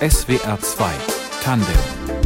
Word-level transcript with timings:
SWR 0.00 0.58
2 0.60 0.90
Tandem 1.42 2.21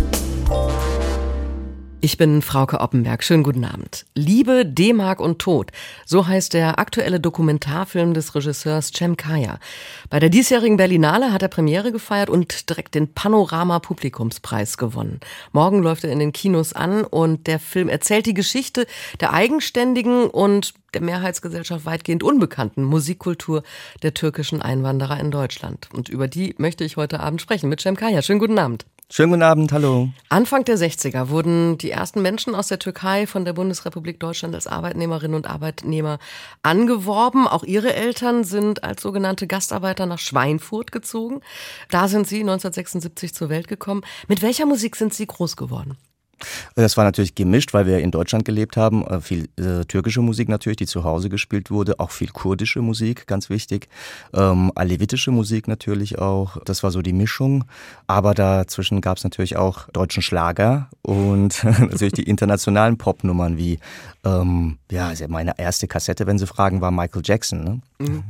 ich 2.07 2.19
bin 2.19 2.41
Frauke 2.41 2.79
Oppenberg. 2.79 3.25
Schönen 3.25 3.43
guten 3.43 3.65
Abend. 3.65 4.07
Liebe, 4.15 4.65
D-Mark 4.65 5.19
und 5.19 5.41
Tod. 5.41 5.73
So 6.05 6.29
heißt 6.29 6.55
der 6.55 6.79
aktuelle 6.79 7.19
Dokumentarfilm 7.19 8.15
des 8.15 8.37
Regisseurs 8.37 8.93
Cem 8.93 9.17
Kaya. 9.17 9.59
Bei 10.09 10.21
der 10.21 10.29
diesjährigen 10.29 10.77
Berlinale 10.77 11.33
hat 11.33 11.43
er 11.43 11.49
Premiere 11.49 11.91
gefeiert 11.91 12.31
und 12.31 12.71
direkt 12.71 12.95
den 12.95 13.13
Panorama 13.13 13.81
Publikumspreis 13.81 14.79
gewonnen. 14.79 15.19
Morgen 15.51 15.83
läuft 15.83 16.05
er 16.05 16.13
in 16.13 16.21
den 16.21 16.33
Kinos 16.33 16.75
an 16.75 17.03
und 17.03 17.49
der 17.49 17.59
Film 17.59 17.89
erzählt 17.89 18.27
die 18.27 18.35
Geschichte 18.35 18.87
der 19.19 19.33
eigenständigen 19.33 20.31
und 20.31 20.75
der 20.95 21.03
Mehrheitsgesellschaft 21.03 21.87
weitgehend 21.87 22.23
unbekannten 22.23 22.85
Musikkultur 22.85 23.65
der 24.05 24.15
türkischen 24.15 24.63
Einwanderer 24.63 25.19
in 25.19 25.33
Deutschland. 25.33 25.89
Und 25.93 26.09
über 26.09 26.29
die 26.29 26.55
möchte 26.59 26.85
ich 26.85 26.97
heute 26.97 27.19
Abend 27.19 27.43
sprechen 27.43 27.69
mit 27.69 27.81
Cem 27.81 27.97
Kaya. 27.97 28.23
Schönen 28.23 28.39
guten 28.39 28.61
Abend. 28.61 28.87
Schönen 29.09 29.31
guten 29.31 29.43
Abend, 29.45 29.71
hallo. 29.71 30.09
Anfang 30.31 30.65
der 30.65 30.77
60er 30.77 31.29
wurden 31.29 31.79
die 31.79 31.93
ersten 31.93 32.23
Menschen 32.23 32.57
aus 32.57 32.67
der 32.67 32.81
Türkei 32.81 33.29
von 33.29 33.45
der 33.45 33.53
Bundesrepublik 33.53 34.19
Deutschland 34.19 34.53
als 34.53 34.67
Arbeitnehmerinnen 34.67 35.37
und 35.37 35.47
Arbeitnehmer 35.47 36.19
angeworben. 36.63 37.47
Auch 37.47 37.63
ihre 37.63 37.95
Eltern 37.95 38.43
sind 38.43 38.83
als 38.83 39.03
sogenannte 39.03 39.47
Gastarbeiter 39.47 40.07
nach 40.07 40.19
Schweinfurt 40.19 40.91
gezogen. 40.91 41.41
Da 41.89 42.09
sind 42.09 42.27
sie 42.27 42.41
1976 42.41 43.33
zur 43.33 43.49
Welt 43.49 43.69
gekommen. 43.69 44.03
Mit 44.27 44.43
welcher 44.43 44.67
Musik 44.67 44.97
sind 44.97 45.15
sie 45.15 45.29
groß 45.29 45.57
geworden? 45.57 45.97
Das 46.75 46.97
war 46.97 47.05
natürlich 47.05 47.35
gemischt, 47.35 47.73
weil 47.73 47.87
wir 47.87 47.99
in 48.01 48.11
Deutschland 48.11 48.45
gelebt 48.45 48.77
haben. 48.77 49.07
Äh, 49.07 49.21
viel 49.21 49.49
äh, 49.57 49.85
türkische 49.85 50.21
Musik 50.21 50.49
natürlich, 50.49 50.77
die 50.77 50.87
zu 50.87 51.05
Hause 51.05 51.29
gespielt 51.29 51.71
wurde. 51.71 51.99
Auch 51.99 52.11
viel 52.11 52.29
kurdische 52.29 52.83
Musik, 52.83 53.27
ganz 53.27 53.49
wichtig. 53.49 53.89
Ähm, 54.35 54.71
alevitische 54.75 55.31
Musik 55.31 55.69
natürlich 55.69 56.19
auch. 56.19 56.59
Das 56.65 56.83
war 56.83 56.91
so 56.91 57.03
die 57.03 57.13
Mischung. 57.13 57.65
Aber 58.07 58.35
dazwischen 58.35 59.01
gab 59.01 59.17
es 59.17 59.25
natürlich 59.25 59.57
auch 59.57 59.89
deutschen 59.91 60.23
Schlager 60.23 60.89
und 61.03 61.65
natürlich 61.65 62.15
die 62.15 62.25
internationalen 62.25 62.99
Popnummern 62.99 63.57
wie, 63.57 63.79
ähm, 64.25 64.79
ja, 64.91 65.13
meine 65.29 65.59
erste 65.59 65.89
Kassette, 65.89 66.27
wenn 66.27 66.39
Sie 66.39 66.47
fragen, 66.47 66.81
war 66.81 66.91
Michael 66.91 67.23
Jackson. 67.25 67.65
Ne? 67.65 67.81
Mhm. 67.99 68.25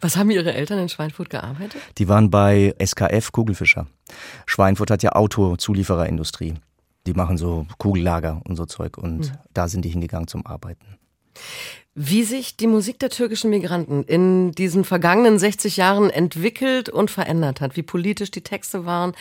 Was 0.00 0.16
haben 0.16 0.30
Ihre 0.30 0.52
Eltern 0.52 0.78
in 0.78 0.88
Schweinfurt 0.88 1.30
gearbeitet? 1.30 1.80
Die 1.98 2.08
waren 2.08 2.30
bei 2.30 2.74
SKF 2.84 3.32
Kugelfischer. 3.32 3.86
Schweinfurt 4.46 4.90
hat 4.90 5.02
ja 5.02 5.12
Autozuliefererindustrie. 5.12 6.54
Die 7.06 7.14
machen 7.14 7.36
so 7.36 7.66
Kugellager 7.78 8.40
und 8.44 8.56
so 8.56 8.66
Zeug 8.66 8.96
und 8.98 9.18
mhm. 9.18 9.38
da 9.52 9.68
sind 9.68 9.84
die 9.84 9.90
hingegangen 9.90 10.28
zum 10.28 10.46
Arbeiten. 10.46 10.98
Wie 11.96 12.24
sich 12.24 12.56
die 12.56 12.66
Musik 12.66 12.98
der 12.98 13.10
türkischen 13.10 13.50
Migranten 13.50 14.02
in 14.02 14.50
diesen 14.50 14.82
vergangenen 14.84 15.38
60 15.38 15.76
Jahren 15.76 16.10
entwickelt 16.10 16.88
und 16.88 17.08
verändert 17.08 17.60
hat, 17.60 17.76
wie 17.76 17.84
politisch 17.84 18.32
die 18.32 18.42
Texte 18.42 18.84
waren 18.84 19.12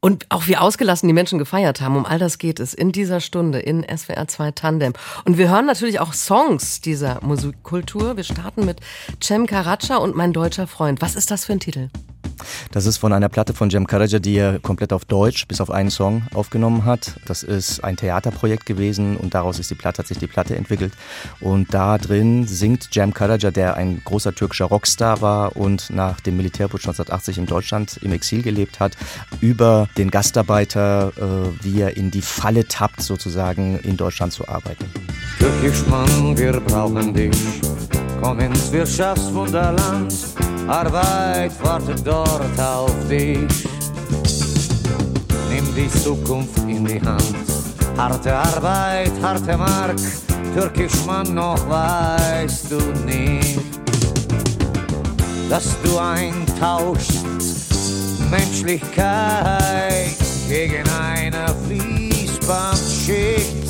und 0.00 0.26
auch 0.30 0.46
wie 0.46 0.56
ausgelassen 0.56 1.06
die 1.06 1.12
Menschen 1.12 1.38
gefeiert 1.38 1.80
haben, 1.80 1.96
um 1.96 2.06
all 2.06 2.18
das 2.18 2.38
geht 2.38 2.58
es 2.58 2.74
in 2.74 2.90
dieser 2.92 3.20
Stunde 3.20 3.60
in 3.60 3.84
SWR 3.84 4.26
2 4.26 4.52
Tandem. 4.52 4.94
Und 5.24 5.38
wir 5.38 5.50
hören 5.50 5.66
natürlich 5.66 6.00
auch 6.00 6.14
Songs 6.14 6.80
dieser 6.80 7.20
Musikkultur. 7.22 8.16
Wir 8.16 8.24
starten 8.24 8.64
mit 8.64 8.80
Cem 9.22 9.46
Karaca 9.46 9.96
und 9.96 10.16
Mein 10.16 10.32
deutscher 10.32 10.66
Freund. 10.66 11.02
Was 11.02 11.16
ist 11.16 11.30
das 11.30 11.44
für 11.44 11.52
ein 11.52 11.60
Titel? 11.60 11.90
Das 12.72 12.86
ist 12.86 12.98
von 12.98 13.12
einer 13.12 13.28
Platte 13.28 13.52
von 13.52 13.70
Cem 13.70 13.86
Karaca, 13.86 14.18
die 14.18 14.36
er 14.36 14.58
komplett 14.58 14.92
auf 14.92 15.04
Deutsch 15.04 15.46
bis 15.46 15.60
auf 15.60 15.70
einen 15.70 15.90
Song 15.90 16.22
aufgenommen 16.34 16.84
hat. 16.84 17.16
Das 17.26 17.42
ist 17.42 17.84
ein 17.84 17.96
Theaterprojekt 17.96 18.66
gewesen 18.66 19.16
und 19.16 19.34
daraus 19.34 19.58
ist 19.58 19.70
die 19.70 19.74
Platte, 19.74 19.98
hat 19.98 20.06
sich 20.06 20.18
die 20.18 20.26
Platte 20.26 20.56
entwickelt. 20.56 20.92
Und 21.40 21.74
da 21.74 21.98
drin 21.98 22.46
singt 22.46 22.88
Cem 22.92 23.12
Karaca, 23.12 23.50
der 23.50 23.76
ein 23.76 24.00
großer 24.04 24.34
türkischer 24.34 24.66
Rockstar 24.66 25.20
war 25.20 25.56
und 25.56 25.90
nach 25.90 26.20
dem 26.20 26.36
Militärputsch 26.36 26.86
1980 26.86 27.38
in 27.38 27.46
Deutschland 27.46 27.98
im 28.02 28.12
Exil 28.12 28.42
gelebt 28.42 28.80
hat, 28.80 28.96
über 29.40 29.88
den 29.96 30.10
Gastarbeiter, 30.10 31.12
äh, 31.16 31.64
wie 31.64 31.80
er 31.80 31.96
in 31.96 32.10
die 32.10 32.22
Falle 32.22 32.66
tappt, 32.66 33.02
sozusagen 33.02 33.78
in 33.80 33.96
Deutschland 33.96 34.32
zu 34.32 34.46
arbeiten. 34.48 34.84
Türkisch 35.38 35.86
Mann, 35.86 36.36
wir 36.36 36.60
brauchen 36.60 37.14
dich. 37.14 37.36
Komm 38.20 38.40
ins 38.40 38.70
Wirtschaftswunderland 38.70 40.12
Arbeit 40.70 41.52
wartet 41.64 42.06
dort 42.06 42.60
auf 42.60 42.94
dich. 43.08 43.66
Nimm 45.48 45.74
die 45.74 45.90
Zukunft 45.90 46.58
in 46.68 46.84
die 46.84 47.00
Hand. 47.00 47.34
Harte 47.96 48.34
Arbeit, 48.34 49.10
harte 49.20 49.56
Mark, 49.56 49.96
türkisch 50.54 51.04
Mann, 51.06 51.34
noch 51.34 51.68
weißt 51.68 52.70
du 52.70 52.78
nicht, 53.04 53.58
dass 55.48 55.76
du 55.82 55.98
eintauschst 55.98 57.39
Menschlichkeit 58.30 60.14
gegen 60.48 60.88
eine 60.88 61.48
Fließbandschicht. 61.66 63.60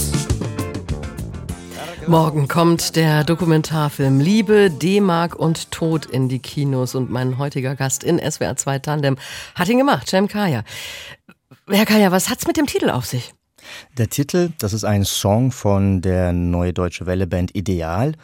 Morgen 2.07 2.47
kommt 2.47 2.97
der 2.97 3.25
Dokumentarfilm 3.25 4.21
Liebe, 4.21 4.71
D-Mark 4.71 5.35
und 5.37 5.71
Tod 5.71 6.05
in 6.07 6.29
die 6.29 6.41
Kinos 6.41 6.95
und 6.95 7.11
mein 7.11 7.39
heutiger 7.39 7.75
Gast 7.75 8.05
in 8.05 8.19
SWR 8.19 8.57
2 8.57 8.81
Tandem 8.81 9.17
hat 9.55 9.69
ihn 9.69 9.79
gemacht, 9.79 10.09
Cem 10.09 10.29
Kaya. 10.29 10.65
Herr 11.69 11.87
Kaya, 11.87 12.13
was 12.13 12.29
hat's 12.29 12.47
mit 12.47 12.57
dem 12.57 12.67
Titel 12.67 12.91
auf 12.91 13.07
sich? 13.07 13.33
Der 13.97 14.09
Titel, 14.09 14.51
das 14.59 14.73
ist 14.73 14.85
ein 14.85 15.05
Song 15.05 15.53
von 15.53 16.01
der 16.01 16.33
Neue 16.33 16.73
Deutsche 16.73 17.07
Welle 17.07 17.27
Band 17.27 17.55
Ideal. 17.55 18.15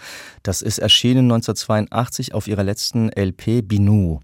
Das 0.42 0.62
ist 0.62 0.78
erschienen 0.78 1.30
1982 1.30 2.34
auf 2.34 2.46
ihrer 2.46 2.64
letzten 2.64 3.10
LP 3.10 3.62
Binu. 3.62 4.20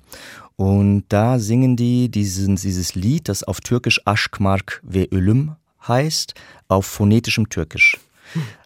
Und 0.57 1.05
da 1.09 1.39
singen 1.39 1.77
die 1.77 2.11
diesen, 2.11 2.57
dieses 2.57 2.95
Lied, 2.95 3.29
das 3.29 3.43
auf 3.43 3.61
Türkisch 3.61 4.01
Aşkmark 4.05 4.83
ve 4.85 5.09
Ölüm 5.11 5.57
heißt, 5.87 6.35
auf 6.69 6.87
phonetischem 6.87 7.49
Türkisch. 7.49 7.99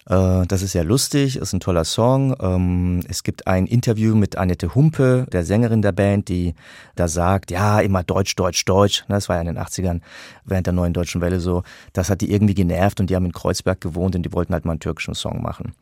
Äh, 0.09 0.45
das 0.47 0.61
ist 0.61 0.73
ja 0.73 0.83
lustig, 0.83 1.37
ist 1.37 1.53
ein 1.53 1.59
toller 1.59 1.83
Song. 1.83 2.35
Ähm, 2.39 3.01
es 3.09 3.23
gibt 3.23 3.47
ein 3.47 3.67
Interview 3.67 4.15
mit 4.15 4.37
Annette 4.37 4.73
Humpe, 4.73 5.27
der 5.31 5.43
Sängerin 5.43 5.81
der 5.81 5.91
Band, 5.91 6.29
die 6.29 6.55
da 6.95 7.07
sagt, 7.07 7.51
ja, 7.51 7.79
immer 7.79 8.03
Deutsch, 8.03 8.35
Deutsch, 8.35 8.63
Deutsch. 8.65 9.03
Das 9.07 9.29
war 9.29 9.35
ja 9.35 9.41
in 9.41 9.47
den 9.47 9.59
80ern 9.59 10.01
während 10.45 10.67
der 10.67 10.73
neuen 10.73 10.93
deutschen 10.93 11.21
Welle 11.21 11.39
so. 11.39 11.63
Das 11.93 12.09
hat 12.09 12.21
die 12.21 12.31
irgendwie 12.31 12.55
genervt 12.55 12.99
und 12.99 13.09
die 13.09 13.15
haben 13.15 13.25
in 13.25 13.33
Kreuzberg 13.33 13.81
gewohnt 13.81 14.15
und 14.15 14.23
die 14.23 14.33
wollten 14.33 14.53
halt 14.53 14.65
mal 14.65 14.73
einen 14.73 14.79
türkischen 14.79 15.13
Song 15.13 15.41
machen. 15.41 15.73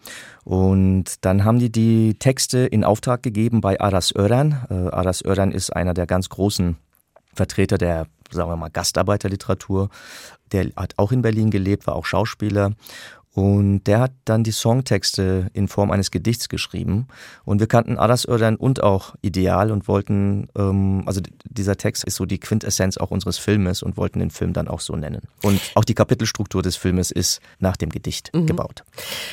Und 0.44 1.24
dann 1.26 1.44
haben 1.44 1.60
die 1.60 1.72
die 1.72 2.16
Texte 2.16 2.60
in 2.60 2.84
Auftrag 2.84 3.22
gegeben 3.24 3.62
bei 3.62 3.80
Aras 3.80 4.14
Ören. 4.16 4.66
Äh, 4.70 4.74
Aras 4.90 5.24
Ören 5.24 5.52
ist 5.52 5.76
einer 5.76 5.94
der 5.94 6.08
ganz 6.08 6.30
großen 6.30 6.78
Vertreter 7.34 7.78
der, 7.78 8.08
sagen 8.32 8.50
wir 8.50 8.56
mal, 8.56 8.70
Gastarbeiterliteratur. 8.70 9.90
Der 10.52 10.68
hat 10.78 10.94
auch 10.98 11.12
in 11.12 11.22
Berlin 11.22 11.52
gelebt, 11.52 11.86
war 11.86 11.96
auch 11.96 12.06
Schauspieler 12.06 12.74
und 13.36 13.84
der 13.84 14.00
hat 14.00 14.14
dann 14.24 14.46
die 14.46 14.54
Songtexte 14.54 15.50
in 15.52 15.68
Form 15.68 15.92
eines 15.92 16.10
Gedichts 16.10 16.48
geschrieben. 16.48 17.08
Und 17.44 17.60
wir 17.60 17.68
kannten 17.68 17.98
Aras 17.98 18.26
Ördern 18.26 18.56
und 18.56 18.82
auch 18.82 19.14
Ideal 19.22 19.72
und 19.72 19.90
wollten, 19.90 20.48
ähm, 20.58 21.04
also 21.06 21.20
dieser 21.44 21.76
Text 21.76 22.06
ist 22.06 22.16
so 22.16 22.26
die 22.26 22.40
Quintessenz 22.40 22.96
auch 22.96 23.12
unseres 23.12 23.38
Filmes 23.38 23.84
und 23.84 23.98
wollten 23.98 24.20
den 24.20 24.32
Film 24.32 24.54
dann 24.54 24.70
auch 24.70 24.80
so 24.80 24.96
nennen. 24.96 25.24
Und 25.44 25.60
auch 25.76 25.84
die 25.84 25.96
Kapitelstruktur 25.96 26.62
des 26.62 26.78
Filmes 26.78 27.12
ist 27.12 27.42
nach 27.60 27.76
dem 27.76 27.90
Gedicht 27.90 28.34
mhm. 28.34 28.46
gebaut. 28.48 28.86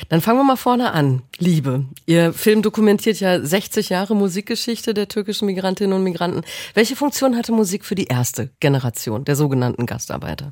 Dann 0.09 0.19
fangen 0.19 0.39
wir 0.39 0.43
mal 0.43 0.57
vorne 0.57 0.91
an. 0.91 1.21
Liebe. 1.37 1.85
Ihr 2.05 2.33
Film 2.33 2.61
dokumentiert 2.61 3.21
ja 3.21 3.39
60 3.39 3.87
Jahre 3.87 4.17
Musikgeschichte 4.17 4.93
der 4.93 5.07
türkischen 5.07 5.45
Migrantinnen 5.45 5.95
und 5.95 6.03
Migranten. 6.03 6.41
Welche 6.73 6.97
Funktion 6.97 7.37
hatte 7.37 7.53
Musik 7.53 7.85
für 7.85 7.95
die 7.95 8.07
erste 8.07 8.49
Generation 8.59 9.23
der 9.23 9.37
sogenannten 9.37 9.85
Gastarbeiter? 9.85 10.51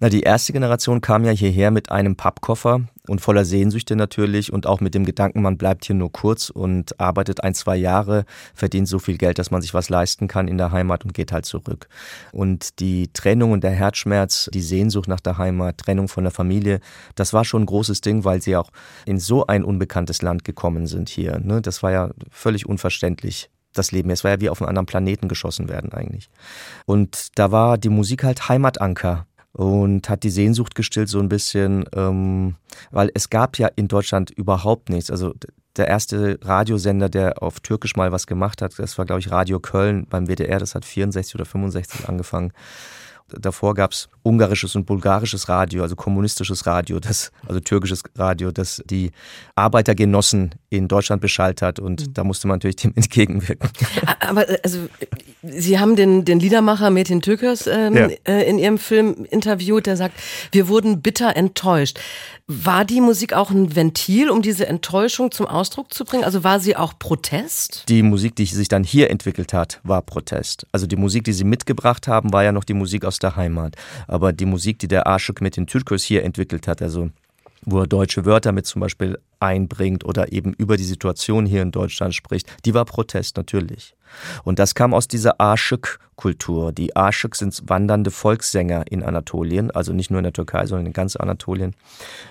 Na, 0.00 0.08
die 0.08 0.22
erste 0.22 0.52
Generation 0.52 1.00
kam 1.00 1.24
ja 1.24 1.32
hierher 1.32 1.70
mit 1.70 1.90
einem 1.90 2.16
Pappkoffer 2.16 2.82
und 3.08 3.20
voller 3.20 3.44
Sehnsüchte 3.44 3.96
natürlich 3.96 4.52
und 4.52 4.66
auch 4.66 4.80
mit 4.80 4.94
dem 4.94 5.04
Gedanken, 5.04 5.42
man 5.42 5.58
bleibt 5.58 5.84
hier 5.84 5.96
nur 5.96 6.12
kurz 6.12 6.50
und 6.50 6.98
arbeitet 7.00 7.42
ein, 7.42 7.54
zwei 7.54 7.76
Jahre, 7.76 8.24
verdient 8.54 8.88
so 8.88 8.98
viel 8.98 9.18
Geld, 9.18 9.38
dass 9.38 9.50
man 9.50 9.60
sich 9.60 9.74
was 9.74 9.90
leisten 9.90 10.28
kann 10.28 10.48
in 10.48 10.58
der 10.58 10.72
Heimat 10.72 11.04
und 11.04 11.14
geht 11.14 11.32
halt 11.32 11.44
zurück. 11.44 11.88
Und 12.32 12.80
die 12.80 13.12
Trennung 13.12 13.52
und 13.52 13.64
der 13.64 13.72
Herzschmerz, 13.72 14.48
die 14.52 14.62
Sehnsucht 14.62 15.08
nach 15.08 15.20
der 15.20 15.38
Heimat, 15.38 15.78
Trennung 15.78 16.08
von 16.08 16.24
der 16.24 16.32
Familie, 16.32 16.80
das 17.14 17.32
war 17.32 17.44
schon 17.44 17.62
ein 17.62 17.66
großes 17.66 18.00
Ding, 18.00 18.24
weil 18.24 18.40
sie 18.40 18.56
auch 18.56 18.70
in 19.04 19.18
so 19.18 19.46
ein 19.46 19.64
unbekanntes 19.64 20.22
Land 20.22 20.44
gekommen 20.44 20.86
sind 20.86 21.08
hier. 21.08 21.38
Ne? 21.40 21.60
Das 21.60 21.82
war 21.82 21.90
ja 21.90 22.10
völlig 22.30 22.66
unverständlich 22.66 23.50
das 23.72 23.92
Leben. 23.92 24.10
Es 24.10 24.24
war 24.24 24.32
ja 24.32 24.40
wie 24.40 24.50
auf 24.50 24.60
einem 24.60 24.68
anderen 24.68 24.86
Planeten 24.86 25.28
geschossen 25.28 25.68
werden 25.68 25.92
eigentlich. 25.92 26.28
Und 26.84 27.38
da 27.38 27.50
war 27.50 27.78
die 27.78 27.88
Musik 27.88 28.22
halt 28.24 28.48
Heimatanker 28.48 29.26
und 29.52 30.08
hat 30.08 30.22
die 30.22 30.30
Sehnsucht 30.30 30.74
gestillt 30.74 31.08
so 31.08 31.18
ein 31.20 31.28
bisschen, 31.28 31.84
ähm, 31.94 32.56
weil 32.90 33.10
es 33.14 33.30
gab 33.30 33.58
ja 33.58 33.68
in 33.76 33.88
Deutschland 33.88 34.30
überhaupt 34.30 34.88
nichts. 34.88 35.10
Also 35.10 35.34
der 35.76 35.88
erste 35.88 36.38
Radiosender, 36.42 37.08
der 37.08 37.42
auf 37.42 37.60
Türkisch 37.60 37.96
mal 37.96 38.12
was 38.12 38.26
gemacht 38.26 38.62
hat, 38.62 38.78
das 38.78 38.98
war 38.98 39.04
glaube 39.04 39.20
ich 39.20 39.30
Radio 39.30 39.60
Köln 39.60 40.06
beim 40.08 40.26
WDR, 40.26 40.58
das 40.58 40.74
hat 40.74 40.84
64 40.84 41.34
oder 41.34 41.44
65 41.44 42.08
angefangen. 42.08 42.52
Davor 43.40 43.74
gab 43.74 43.92
es 43.92 44.08
ungarisches 44.22 44.76
und 44.76 44.86
bulgarisches 44.86 45.48
Radio, 45.48 45.82
also 45.82 45.96
kommunistisches 45.96 46.66
Radio, 46.66 47.00
das, 47.00 47.32
also 47.46 47.60
türkisches 47.60 48.02
Radio, 48.16 48.50
das 48.50 48.82
die 48.86 49.10
Arbeitergenossen 49.54 50.54
in 50.70 50.88
Deutschland 50.88 51.20
beschallt 51.20 51.62
hat 51.62 51.78
und 51.78 52.08
mhm. 52.08 52.14
da 52.14 52.24
musste 52.24 52.48
man 52.48 52.56
natürlich 52.56 52.76
dem 52.76 52.92
entgegenwirken. 52.96 53.68
Aber 54.20 54.46
also 54.62 54.88
Sie 55.42 55.80
haben 55.80 55.96
den, 55.96 56.24
den 56.24 56.38
Liedermacher 56.38 56.90
Metin 56.90 57.20
Türkers 57.20 57.66
ähm, 57.66 57.96
ja. 57.96 58.08
äh, 58.24 58.48
in 58.48 58.58
Ihrem 58.58 58.78
Film 58.78 59.26
interviewt, 59.28 59.86
der 59.86 59.96
sagt, 59.96 60.14
wir 60.52 60.68
wurden 60.68 61.02
bitter 61.02 61.34
enttäuscht. 61.34 61.98
War 62.46 62.84
die 62.84 63.00
Musik 63.00 63.32
auch 63.32 63.50
ein 63.50 63.74
Ventil, 63.74 64.30
um 64.30 64.42
diese 64.42 64.66
Enttäuschung 64.66 65.30
zum 65.30 65.46
Ausdruck 65.46 65.92
zu 65.92 66.04
bringen? 66.04 66.22
Also 66.22 66.44
war 66.44 66.60
sie 66.60 66.76
auch 66.76 66.98
Protest? 66.98 67.84
Die 67.88 68.02
Musik, 68.02 68.36
die 68.36 68.44
sich 68.46 68.68
dann 68.68 68.84
hier 68.84 69.10
entwickelt 69.10 69.52
hat, 69.52 69.80
war 69.82 70.02
Protest. 70.02 70.66
Also 70.70 70.86
die 70.86 70.96
Musik, 70.96 71.24
die 71.24 71.32
sie 71.32 71.44
mitgebracht 71.44 72.08
haben, 72.08 72.32
war 72.32 72.44
ja 72.44 72.52
noch 72.52 72.64
die 72.64 72.74
Musik 72.74 73.04
aus 73.04 73.18
Heimat. 73.30 73.76
Aber 74.08 74.32
die 74.32 74.46
Musik, 74.46 74.78
die 74.78 74.88
der 74.88 75.06
Aşık 75.06 75.40
mit 75.40 75.56
den 75.56 75.66
Türkos 75.66 76.04
hier 76.04 76.22
entwickelt 76.24 76.66
hat, 76.68 76.82
also 76.82 77.10
wo 77.64 77.80
er 77.80 77.86
deutsche 77.86 78.24
Wörter 78.24 78.52
mit 78.52 78.66
zum 78.66 78.80
Beispiel 78.80 79.18
einbringt 79.40 80.04
oder 80.04 80.32
eben 80.32 80.52
über 80.54 80.76
die 80.76 80.84
Situation 80.84 81.46
hier 81.46 81.62
in 81.62 81.72
Deutschland 81.72 82.14
spricht, 82.14 82.48
die 82.64 82.74
war 82.74 82.84
Protest 82.84 83.36
natürlich. 83.36 83.94
Und 84.44 84.58
das 84.58 84.74
kam 84.74 84.92
aus 84.92 85.08
dieser 85.08 85.40
Aşık-Kultur. 85.40 86.72
Die 86.72 86.94
Aşık 86.94 87.34
sind 87.34 87.62
wandernde 87.68 88.10
Volkssänger 88.10 88.84
in 88.90 89.02
Anatolien, 89.02 89.70
also 89.70 89.92
nicht 89.92 90.10
nur 90.10 90.18
in 90.18 90.24
der 90.24 90.32
Türkei, 90.32 90.66
sondern 90.66 90.86
in 90.86 90.92
ganz 90.92 91.16
Anatolien. 91.16 91.74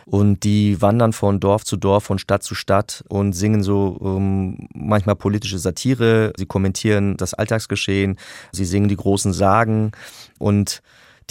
Und 0.05 0.43
die 0.43 0.81
wandern 0.81 1.13
von 1.13 1.39
Dorf 1.39 1.63
zu 1.63 1.77
Dorf, 1.77 2.03
von 2.03 2.19
Stadt 2.19 2.43
zu 2.43 2.55
Stadt 2.55 3.03
und 3.09 3.33
singen 3.33 3.63
so 3.63 3.97
um, 3.99 4.57
ähm, 4.59 4.67
manchmal 4.73 5.15
politische 5.15 5.57
Satire. 5.57 6.33
Sie 6.37 6.45
kommentieren 6.45 7.17
das 7.17 7.33
Alltagsgeschehen, 7.33 8.17
sie 8.51 8.65
singen 8.65 8.87
die 8.87 8.97
großen 8.97 9.33
Sagen 9.33 9.91
und 10.37 10.81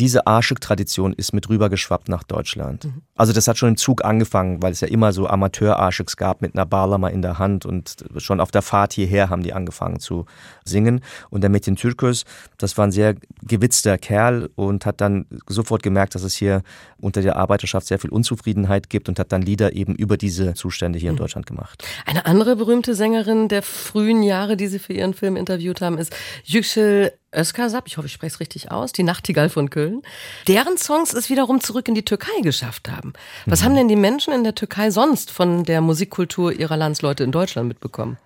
diese 0.01 0.27
Arschik-Tradition 0.27 1.13
ist 1.13 1.35
mit 1.35 1.51
rübergeschwappt 1.51 2.09
nach 2.09 2.23
Deutschland. 2.23 2.87
Mhm. 2.87 3.03
Also 3.17 3.35
das 3.35 3.47
hat 3.47 3.59
schon 3.59 3.69
im 3.69 3.77
Zug 3.77 4.03
angefangen, 4.03 4.63
weil 4.63 4.73
es 4.73 4.81
ja 4.81 4.89
immer 4.89 5.13
so 5.13 5.27
Amateur-Arschiks 5.27 6.17
gab 6.17 6.41
mit 6.41 6.55
einer 6.55 6.65
Barlama 6.65 7.09
in 7.09 7.21
der 7.21 7.39
Hand 7.39 7.67
und 7.67 7.97
schon 8.17 8.41
auf 8.41 8.51
der 8.51 8.63
Fahrt 8.63 8.95
hierher 8.95 9.29
haben 9.29 9.43
die 9.43 9.53
angefangen 9.53 10.01
zu 10.01 10.25
singen. 10.65 11.03
Und 11.29 11.43
der 11.43 11.51
Metin 11.51 11.77
Türkos, 11.77 12.25
das 12.57 12.79
war 12.79 12.87
ein 12.87 12.93
sehr 12.93 13.15
gewitzter 13.43 13.99
Kerl 13.99 14.49
und 14.55 14.87
hat 14.87 15.03
dann 15.03 15.27
sofort 15.47 15.83
gemerkt, 15.83 16.15
dass 16.15 16.23
es 16.23 16.35
hier 16.35 16.63
unter 16.99 17.21
der 17.21 17.37
Arbeiterschaft 17.37 17.87
sehr 17.87 17.99
viel 17.99 18.11
Unzufriedenheit 18.11 18.89
gibt 18.89 19.11
und 19.11 19.19
hat 19.19 19.33
dann 19.33 19.43
Lieder 19.43 19.75
eben 19.75 19.95
über 19.95 20.17
diese 20.17 20.55
Zustände 20.55 20.99
hier 20.99 21.11
in 21.11 21.17
mhm. 21.17 21.21
Deutschland 21.21 21.47
gemacht. 21.47 21.85
Eine 22.07 22.25
andere 22.25 22.57
berühmte 22.57 22.95
Sängerin 22.95 23.49
der 23.49 23.63
frühen 23.63 24.23
Jahre, 24.23 24.57
die 24.57 24.69
Sie 24.69 24.79
für 24.79 24.95
Ihren 24.95 25.13
Film 25.13 25.37
interviewt 25.37 25.83
haben, 25.83 25.99
ist 25.99 26.17
Yüksel 26.45 27.13
Özkasap, 27.33 27.87
ich 27.87 27.97
hoffe, 27.97 28.07
ich 28.07 28.13
spreche 28.13 28.35
es 28.35 28.41
richtig 28.41 28.71
aus, 28.71 28.93
die 28.93 29.05
Nachtigall 29.05 29.49
von 29.49 29.71
Köln, 29.71 30.03
deren 30.49 30.77
Songs 30.77 31.13
es 31.13 31.31
wiederum 31.31 31.61
zurück 31.61 31.87
in 31.87 31.95
die 31.95 32.05
Türkei 32.05 32.41
geschafft 32.43 32.91
haben. 32.91 33.13
Was 33.47 33.61
mhm. 33.61 33.65
haben 33.65 33.75
denn 33.77 33.89
die 33.89 33.97
Menschen 33.97 34.33
in 34.33 34.43
der 34.43 34.55
Türkei 34.55 34.91
sonst 34.91 35.31
von 35.31 35.65
der 35.65 35.81
Musikkultur 35.81 36.53
ihrer 36.53 36.77
Landsleute 36.77 37.23
in 37.23 37.31
Deutschland 37.31 37.69
mitbekommen? 37.69 38.19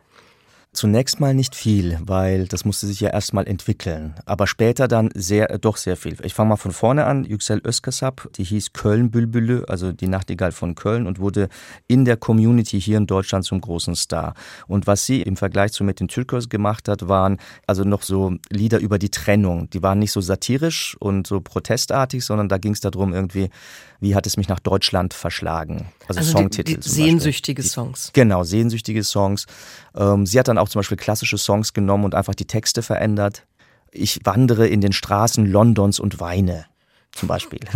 Zunächst 0.75 1.21
mal 1.21 1.35
nicht 1.35 1.55
viel, 1.55 2.00
weil 2.05 2.49
das 2.49 2.65
musste 2.65 2.88
sich 2.88 2.99
ja 2.99 3.11
erstmal 3.11 3.47
entwickeln. 3.47 4.15
Aber 4.26 4.49
später 4.49 4.88
dann 4.88 5.11
sehr, 5.15 5.49
äh, 5.53 5.59
doch 5.61 5.76
sehr 5.76 5.97
viel. 5.97 6.17
Ich 6.25 6.35
fange 6.35 6.49
mal 6.49 6.56
von 6.56 6.73
vorne 6.73 7.05
an. 7.06 7.23
Yüksel 7.23 7.62
Özkasap, 7.65 8.29
die 8.35 8.43
hieß 8.43 8.73
Köln 8.73 9.12
Bülbülü, 9.12 9.62
also 9.69 9.93
die 9.93 10.09
Nachtigall 10.09 10.50
von 10.50 10.75
Köln 10.75 11.06
und 11.06 11.21
wurde 11.21 11.49
in 11.87 12.05
der 12.05 12.17
Community 12.17 12.81
hier 12.81 12.99
in 12.99 13.06
Deutschland 13.06 13.44
zum 13.44 13.61
großen 13.61 13.94
Star. 13.94 14.35
Und 14.67 14.88
was 14.88 15.06
sie 15.06 15.23
im 15.23 15.37
Vergleich 15.37 15.71
zu 15.71 15.85
Metin 15.85 16.09
Türkos 16.09 16.49
gemacht 16.49 16.88
hat, 16.88 17.06
waren 17.06 17.38
also 17.69 17.85
noch 17.85 18.03
so 18.03 18.35
Lieder 18.50 18.81
über 18.81 18.99
die 18.99 19.11
Trennung. 19.11 19.71
Die 19.71 19.81
waren 19.81 20.00
nicht 20.00 20.11
so 20.11 20.21
satirisch 20.21 20.97
und 20.99 21.29
so 21.29 21.41
protestartig, 21.41 22.25
sondern 22.25 22.49
da 22.49 22.59
ging 22.59 22.73
es 22.73 22.81
darum 22.81 23.15
irgendwie, 23.15 23.49
wie 24.05 24.15
hat 24.15 24.27
es 24.27 24.37
mich 24.37 24.49
nach 24.49 24.61
Deutschland 24.61 25.15
verschlagen? 25.15 25.87
Also, 26.06 26.21
also 26.21 26.33
Songtitel. 26.33 26.75
Die, 26.75 26.81
die 26.81 26.89
sehnsüchtige 26.89 27.62
Beispiel. 27.62 27.73
Songs. 27.73 28.11
Genau, 28.12 28.45
sehnsüchtige 28.45 29.03
Songs. 29.03 29.47
Ähm, 29.97 30.27
sie 30.27 30.39
hat 30.39 30.47
dann 30.47 30.59
auch 30.59 30.69
zum 30.69 30.81
Beispiel 30.81 30.99
klassische 30.99 31.39
Songs 31.39 31.73
genommen 31.73 32.05
und 32.05 32.15
einfach 32.15 32.35
die 32.35 32.45
Texte 32.45 32.83
verändert. 32.83 33.47
Ich 33.91 34.21
wandere 34.25 34.69
in 34.69 34.83
den 34.83 34.93
Straßen 34.93 35.47
Londons 35.47 35.99
und 35.99 36.21
weine 36.21 36.67
zum 37.12 37.29
Beispiel. 37.29 37.61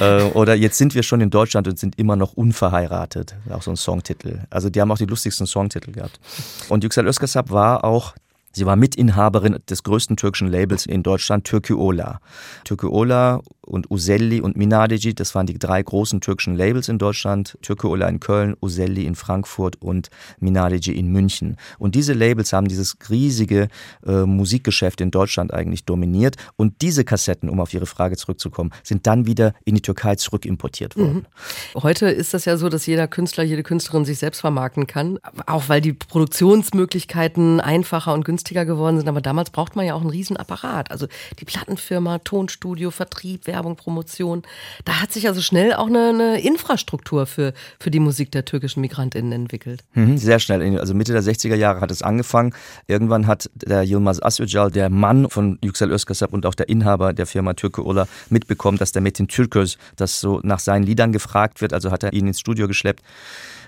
Äh, 0.00 0.24
oder 0.32 0.54
jetzt 0.54 0.76
sind 0.76 0.94
wir 0.94 1.02
schon 1.02 1.20
in 1.22 1.30
Deutschland 1.30 1.68
und 1.68 1.78
sind 1.78 1.98
immer 1.98 2.16
noch 2.16 2.34
unverheiratet. 2.34 3.34
Auch 3.48 3.62
so 3.62 3.70
ein 3.70 3.76
Songtitel. 3.76 4.40
Also 4.50 4.68
die 4.68 4.80
haben 4.80 4.90
auch 4.90 4.98
die 4.98 5.06
lustigsten 5.06 5.46
Songtitel 5.46 5.92
gehabt. 5.92 6.20
Und 6.68 6.82
Yüksel 6.82 7.06
Özkasap 7.06 7.50
war 7.50 7.84
auch 7.84 8.14
Sie 8.56 8.64
war 8.64 8.74
Mitinhaberin 8.74 9.58
des 9.68 9.82
größten 9.82 10.16
türkischen 10.16 10.48
Labels 10.48 10.86
in 10.86 11.02
Deutschland, 11.02 11.44
Türküola. 11.44 12.20
Türküola 12.64 13.42
und 13.66 13.90
Uselli 13.90 14.40
und 14.40 14.56
Minadici, 14.56 15.14
das 15.14 15.34
waren 15.34 15.46
die 15.46 15.58
drei 15.58 15.82
großen 15.82 16.20
türkischen 16.20 16.56
Labels 16.56 16.88
in 16.88 16.98
Deutschland. 16.98 17.58
Türküola 17.62 18.08
in 18.08 18.20
Köln, 18.20 18.56
Uselli 18.62 19.04
in 19.04 19.14
Frankfurt 19.14 19.76
und 19.82 20.08
Minadici 20.40 20.92
in 20.92 21.08
München. 21.08 21.56
Und 21.78 21.94
diese 21.94 22.12
Labels 22.12 22.52
haben 22.52 22.68
dieses 22.68 22.96
riesige 23.10 23.68
äh, 24.06 24.22
Musikgeschäft 24.22 25.00
in 25.00 25.10
Deutschland 25.10 25.52
eigentlich 25.52 25.84
dominiert. 25.84 26.36
Und 26.56 26.80
diese 26.82 27.04
Kassetten, 27.04 27.48
um 27.48 27.60
auf 27.60 27.74
Ihre 27.74 27.86
Frage 27.86 28.16
zurückzukommen, 28.16 28.70
sind 28.82 29.06
dann 29.06 29.26
wieder 29.26 29.52
in 29.64 29.74
die 29.74 29.82
Türkei 29.82 30.16
zurückimportiert 30.16 30.96
worden. 30.96 31.26
Mhm. 31.74 31.82
Heute 31.82 32.08
ist 32.08 32.32
das 32.34 32.44
ja 32.46 32.56
so, 32.56 32.68
dass 32.68 32.86
jeder 32.86 33.06
Künstler, 33.06 33.44
jede 33.44 33.62
Künstlerin 33.62 34.04
sich 34.04 34.18
selbst 34.18 34.40
vermarkten 34.40 34.86
kann. 34.86 35.18
Auch 35.46 35.68
weil 35.68 35.80
die 35.80 35.92
Produktionsmöglichkeiten 35.92 37.60
einfacher 37.60 38.14
und 38.14 38.24
günstiger 38.24 38.46
günstiger 38.46 38.64
geworden 38.64 38.98
sind, 38.98 39.08
aber 39.08 39.20
damals 39.20 39.50
braucht 39.50 39.76
man 39.76 39.86
ja 39.86 39.94
auch 39.94 40.00
einen 40.00 40.10
riesen 40.10 40.36
Apparat. 40.36 40.90
Also 40.90 41.06
die 41.40 41.44
Plattenfirma, 41.44 42.18
Tonstudio, 42.18 42.90
Vertrieb, 42.90 43.46
Werbung, 43.56 43.76
Promotion. 43.76 44.42
Da 44.84 45.00
hat 45.00 45.12
sich 45.12 45.26
also 45.28 45.40
schnell 45.40 45.72
auch 45.72 45.86
eine, 45.86 46.10
eine 46.10 46.40
Infrastruktur 46.40 47.24
für, 47.24 47.54
für 47.80 47.90
die 47.90 48.00
Musik 48.00 48.30
der 48.30 48.44
türkischen 48.44 48.82
MigrantInnen 48.82 49.32
entwickelt. 49.32 49.82
Mhm, 49.94 50.18
sehr 50.18 50.38
schnell. 50.38 50.78
Also 50.78 50.94
Mitte 50.94 51.12
der 51.12 51.22
60er 51.22 51.54
Jahre 51.54 51.80
hat 51.80 51.90
es 51.90 52.02
angefangen. 52.02 52.54
Irgendwann 52.86 53.26
hat 53.26 53.50
der 53.54 53.82
Yilmaz 53.82 54.20
Asücal, 54.22 54.70
der 54.70 54.90
Mann 54.90 55.30
von 55.30 55.58
Yüksel 55.64 55.90
Özkasap 55.90 56.34
und 56.34 56.44
auch 56.44 56.54
der 56.54 56.68
Inhaber 56.68 57.14
der 57.14 57.26
Firma 57.26 57.54
Türke 57.54 57.84
Ola, 57.84 58.06
mitbekommen, 58.28 58.76
dass 58.76 58.92
der 58.92 59.00
Metin 59.00 59.26
Türkös, 59.26 59.78
das 59.96 60.20
so 60.20 60.40
nach 60.42 60.58
seinen 60.58 60.82
Liedern 60.82 61.12
gefragt 61.12 61.62
wird. 61.62 61.72
Also 61.72 61.90
hat 61.90 62.02
er 62.02 62.12
ihn 62.12 62.26
ins 62.26 62.40
Studio 62.40 62.68
geschleppt 62.68 63.02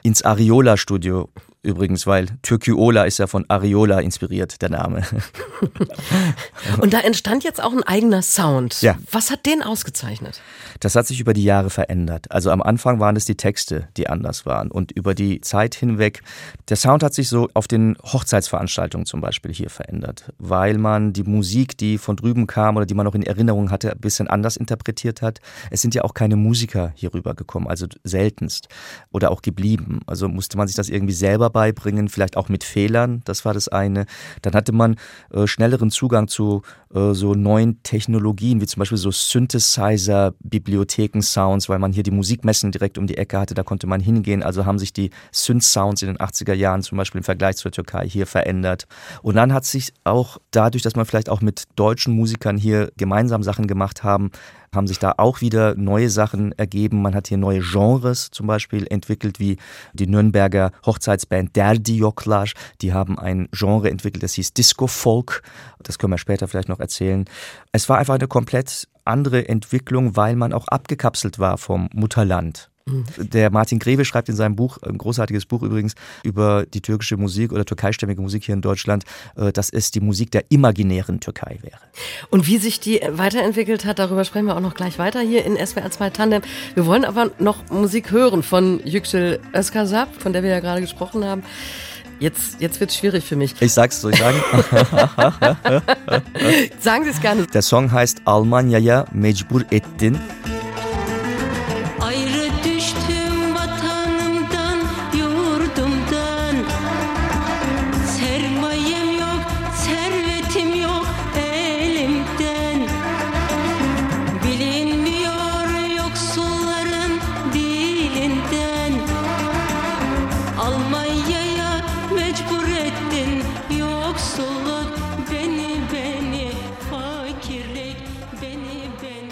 ins 0.02 0.22
Ariola-Studio 0.22 1.28
übrigens, 1.68 2.06
weil 2.06 2.26
Türkiola 2.42 3.04
ist 3.04 3.18
ja 3.18 3.26
von 3.26 3.44
Ariola 3.48 4.00
inspiriert, 4.00 4.60
der 4.62 4.70
Name. 4.70 5.02
Und 6.80 6.92
da 6.92 7.00
entstand 7.00 7.44
jetzt 7.44 7.62
auch 7.62 7.72
ein 7.72 7.82
eigener 7.84 8.22
Sound. 8.22 8.80
Ja. 8.82 8.96
Was 9.12 9.30
hat 9.30 9.46
den 9.46 9.62
ausgezeichnet? 9.62 10.40
Das 10.80 10.94
hat 10.94 11.06
sich 11.06 11.20
über 11.20 11.32
die 11.32 11.44
Jahre 11.44 11.70
verändert. 11.70 12.30
Also 12.30 12.50
am 12.50 12.62
Anfang 12.62 13.00
waren 13.00 13.16
es 13.16 13.24
die 13.24 13.36
Texte, 13.36 13.88
die 13.96 14.08
anders 14.08 14.46
waren. 14.46 14.70
Und 14.70 14.92
über 14.92 15.14
die 15.14 15.40
Zeit 15.40 15.74
hinweg, 15.74 16.22
der 16.68 16.76
Sound 16.76 17.02
hat 17.02 17.14
sich 17.14 17.28
so 17.28 17.48
auf 17.54 17.68
den 17.68 17.96
Hochzeitsveranstaltungen 18.02 19.06
zum 19.06 19.20
Beispiel 19.20 19.52
hier 19.52 19.70
verändert, 19.70 20.32
weil 20.38 20.78
man 20.78 21.12
die 21.12 21.24
Musik, 21.24 21.76
die 21.76 21.98
von 21.98 22.16
drüben 22.16 22.46
kam 22.46 22.76
oder 22.76 22.86
die 22.86 22.94
man 22.94 23.04
noch 23.04 23.14
in 23.14 23.22
Erinnerung 23.22 23.70
hatte, 23.70 23.92
ein 23.92 24.00
bisschen 24.00 24.28
anders 24.28 24.56
interpretiert 24.56 25.22
hat. 25.22 25.40
Es 25.70 25.82
sind 25.82 25.94
ja 25.94 26.04
auch 26.04 26.14
keine 26.14 26.36
Musiker 26.36 26.92
hier 26.94 27.12
rübergekommen, 27.12 27.68
also 27.68 27.86
seltenst 28.04 28.68
oder 29.10 29.30
auch 29.30 29.42
geblieben. 29.42 30.00
Also 30.06 30.28
musste 30.28 30.56
man 30.56 30.68
sich 30.68 30.76
das 30.76 30.88
irgendwie 30.88 31.14
selber 31.14 31.50
beibringen, 31.58 32.08
vielleicht 32.08 32.36
auch 32.36 32.48
mit 32.48 32.62
Fehlern, 32.62 33.20
das 33.24 33.44
war 33.44 33.52
das 33.52 33.66
eine. 33.66 34.06
Dann 34.42 34.52
hatte 34.52 34.70
man 34.70 34.94
äh, 35.32 35.48
schnelleren 35.48 35.90
Zugang 35.90 36.28
zu 36.28 36.62
äh, 36.94 37.14
so 37.14 37.34
neuen 37.34 37.82
Technologien, 37.82 38.60
wie 38.60 38.66
zum 38.66 38.78
Beispiel 38.78 38.96
so 38.96 39.10
Synthesizer, 39.10 40.34
Bibliotheken, 40.38 41.20
Sounds, 41.20 41.68
weil 41.68 41.80
man 41.80 41.92
hier 41.92 42.04
die 42.04 42.12
Musikmessen 42.12 42.70
direkt 42.70 42.96
um 42.96 43.08
die 43.08 43.18
Ecke 43.18 43.40
hatte, 43.40 43.54
da 43.54 43.64
konnte 43.64 43.88
man 43.88 44.00
hingehen. 44.00 44.44
Also 44.44 44.66
haben 44.66 44.78
sich 44.78 44.92
die 44.92 45.10
Synth-Sounds 45.32 46.02
in 46.02 46.06
den 46.06 46.18
80er 46.18 46.54
Jahren 46.54 46.84
zum 46.84 46.96
Beispiel 46.96 47.18
im 47.18 47.24
Vergleich 47.24 47.56
zur 47.56 47.72
Türkei 47.72 48.08
hier 48.08 48.28
verändert. 48.28 48.86
Und 49.22 49.34
dann 49.34 49.52
hat 49.52 49.64
sich 49.64 49.92
auch 50.04 50.38
dadurch, 50.52 50.84
dass 50.84 50.94
man 50.94 51.06
vielleicht 51.06 51.28
auch 51.28 51.40
mit 51.40 51.64
deutschen 51.74 52.14
Musikern 52.14 52.56
hier 52.56 52.92
gemeinsam 52.96 53.42
Sachen 53.42 53.66
gemacht 53.66 54.04
haben, 54.04 54.30
haben 54.74 54.86
sich 54.86 54.98
da 54.98 55.14
auch 55.16 55.40
wieder 55.40 55.74
neue 55.74 56.10
Sachen 56.10 56.52
ergeben. 56.52 57.02
Man 57.02 57.14
hat 57.14 57.28
hier 57.28 57.38
neue 57.38 57.60
Genres 57.60 58.30
zum 58.30 58.46
Beispiel 58.46 58.86
entwickelt, 58.88 59.38
wie 59.38 59.56
die 59.92 60.06
Nürnberger 60.06 60.72
Hochzeitsband 60.84 61.56
Derdi 61.56 61.96
Yoklar. 61.96 62.46
Die 62.80 62.92
haben 62.92 63.18
ein 63.18 63.48
Genre 63.52 63.90
entwickelt, 63.90 64.22
das 64.22 64.34
hieß 64.34 64.52
Disco 64.52 64.86
Folk. 64.86 65.42
Das 65.82 65.98
können 65.98 66.12
wir 66.12 66.18
später 66.18 66.48
vielleicht 66.48 66.68
noch 66.68 66.80
erzählen. 66.80 67.24
Es 67.72 67.88
war 67.88 67.98
einfach 67.98 68.14
eine 68.14 68.28
komplett 68.28 68.88
andere 69.04 69.48
Entwicklung, 69.48 70.16
weil 70.16 70.36
man 70.36 70.52
auch 70.52 70.68
abgekapselt 70.68 71.38
war 71.38 71.58
vom 71.58 71.88
Mutterland. 71.92 72.70
Der 73.16 73.50
Martin 73.50 73.78
Greve 73.78 74.04
schreibt 74.04 74.28
in 74.28 74.36
seinem 74.36 74.56
Buch, 74.56 74.78
ein 74.82 74.98
großartiges 74.98 75.46
Buch 75.46 75.62
übrigens, 75.62 75.94
über 76.22 76.66
die 76.66 76.80
türkische 76.80 77.16
Musik 77.16 77.52
oder 77.52 77.64
türkeistämmige 77.64 78.20
Musik 78.20 78.44
hier 78.44 78.54
in 78.54 78.62
Deutschland, 78.62 79.04
äh, 79.36 79.52
dass 79.52 79.70
es 79.70 79.90
die 79.90 80.00
Musik 80.00 80.30
der 80.30 80.44
imaginären 80.50 81.20
Türkei 81.20 81.58
wäre. 81.62 81.78
Und 82.30 82.46
wie 82.46 82.58
sich 82.58 82.80
die 82.80 83.00
weiterentwickelt 83.08 83.84
hat, 83.84 83.98
darüber 83.98 84.24
sprechen 84.24 84.46
wir 84.46 84.56
auch 84.56 84.60
noch 84.60 84.74
gleich 84.74 84.98
weiter 84.98 85.20
hier 85.20 85.44
in 85.44 85.56
SWR 85.56 85.90
2 85.90 86.10
Tandem. 86.10 86.42
Wir 86.74 86.86
wollen 86.86 87.04
aber 87.04 87.30
noch 87.38 87.70
Musik 87.70 88.10
hören 88.10 88.42
von 88.42 88.80
Yüksel 88.84 89.40
Özkasap, 89.54 90.08
von 90.20 90.32
der 90.32 90.42
wir 90.42 90.50
ja 90.50 90.60
gerade 90.60 90.80
gesprochen 90.80 91.24
haben. 91.24 91.42
Jetzt, 92.20 92.60
jetzt 92.60 92.80
wird 92.80 92.90
es 92.90 92.96
schwierig 92.96 93.24
für 93.24 93.36
mich. 93.36 93.54
Ich 93.60 93.72
sag's, 93.72 94.00
soll 94.00 94.12
ich 94.12 94.18
sagen? 94.18 94.42
sagen 96.80 97.04
Sie 97.04 97.10
es 97.10 97.20
gerne. 97.20 97.46
Der 97.46 97.62
Song 97.62 97.92
heißt 97.92 98.22
Almanya'ya 98.24 99.06
mecbur 99.12 99.62
ettin. 99.70 100.18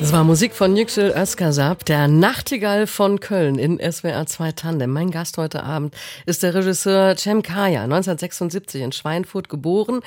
Das 0.07 0.13
war 0.13 0.23
Musik 0.23 0.55
von 0.55 0.77
Yüksel 0.77 1.13
Özkasap, 1.17 1.85
der 1.85 2.07
Nachtigall 2.07 2.87
von 2.87 3.19
Köln 3.19 3.59
in 3.59 3.81
SWR 3.81 4.25
2 4.25 4.53
Tandem. 4.53 4.93
Mein 4.93 5.11
Gast 5.11 5.37
heute 5.37 5.65
Abend 5.65 5.97
ist 6.27 6.45
der 6.45 6.55
Regisseur 6.55 7.17
Cem 7.17 7.43
Kaya, 7.43 7.83
1976 7.83 8.83
in 8.83 8.93
Schweinfurt 8.93 9.49
geboren, 9.49 10.03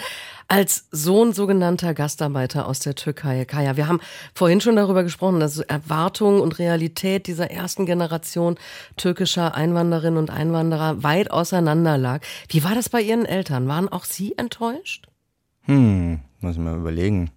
als 0.48 0.88
Sohn 0.92 1.34
sogenannter 1.34 1.94
Gastarbeiter 1.94 2.66
aus 2.66 2.80
der 2.80 2.96
Türkei. 2.96 3.44
Kaya, 3.44 3.76
wir 3.76 3.90
haben 3.90 4.00
vorhin 4.34 4.62
schon 4.62 4.78
darüber 4.78 5.04
gesprochen, 5.04 5.42
dass 5.42 5.60
Erwartung 5.60 6.40
und 6.40 6.60
Realität 6.60 7.28
dieser 7.28 7.52
ersten 7.52 7.86
Generation 7.86 8.56
türkischer 8.96 9.54
Einwanderinnen 9.54 10.18
und 10.18 10.30
Einwanderer 10.30 11.04
weit 11.04 11.30
auseinander 11.30 11.98
lag. 11.98 12.22
Wie 12.48 12.64
war 12.64 12.74
das 12.74 12.88
bei 12.88 13.02
Ihren 13.02 13.26
Eltern? 13.26 13.68
Waren 13.68 13.90
auch 13.90 14.06
Sie 14.06 14.34
enttäuscht? 14.38 15.10
Hm, 15.64 16.22
muss 16.40 16.54
ich 16.54 16.60
mal 16.60 16.78
überlegen. 16.78 17.32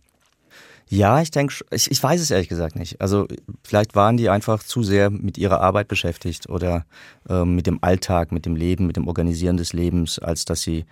Ja, 0.93 1.23
ich 1.23 1.31
denke, 1.31 1.55
ich, 1.71 1.91
ich 1.91 2.03
weiß 2.03 2.21
es 2.21 2.31
ehrlich 2.31 2.51
gesagt 2.51 2.77
nicht. 2.77 3.01
Also 3.01 3.27
vielleicht 3.65 3.95
waren 3.95 4.19
die 4.19 4.29
einfach 4.29 4.63
zu 4.63 4.83
sehr 4.83 5.09
mit 5.09 5.39
ihrer 5.39 5.63
Arbeit 5.63 5.89
beschäftigt 5.89 6.51
oder 6.51 6.85
äh, 7.31 7.47
mit 7.47 7.67
dem 7.67 7.79
Alltag, 7.83 8.31
mit 8.31 8.45
dem 8.45 8.57
Leben, 8.57 8.89
mit 8.89 8.97
dem 8.97 9.09
Organisieren 9.09 9.57
des 9.57 9.73
Lebens, 9.73 10.19
als 10.19 10.45
dass 10.45 10.61
sie 10.61 10.85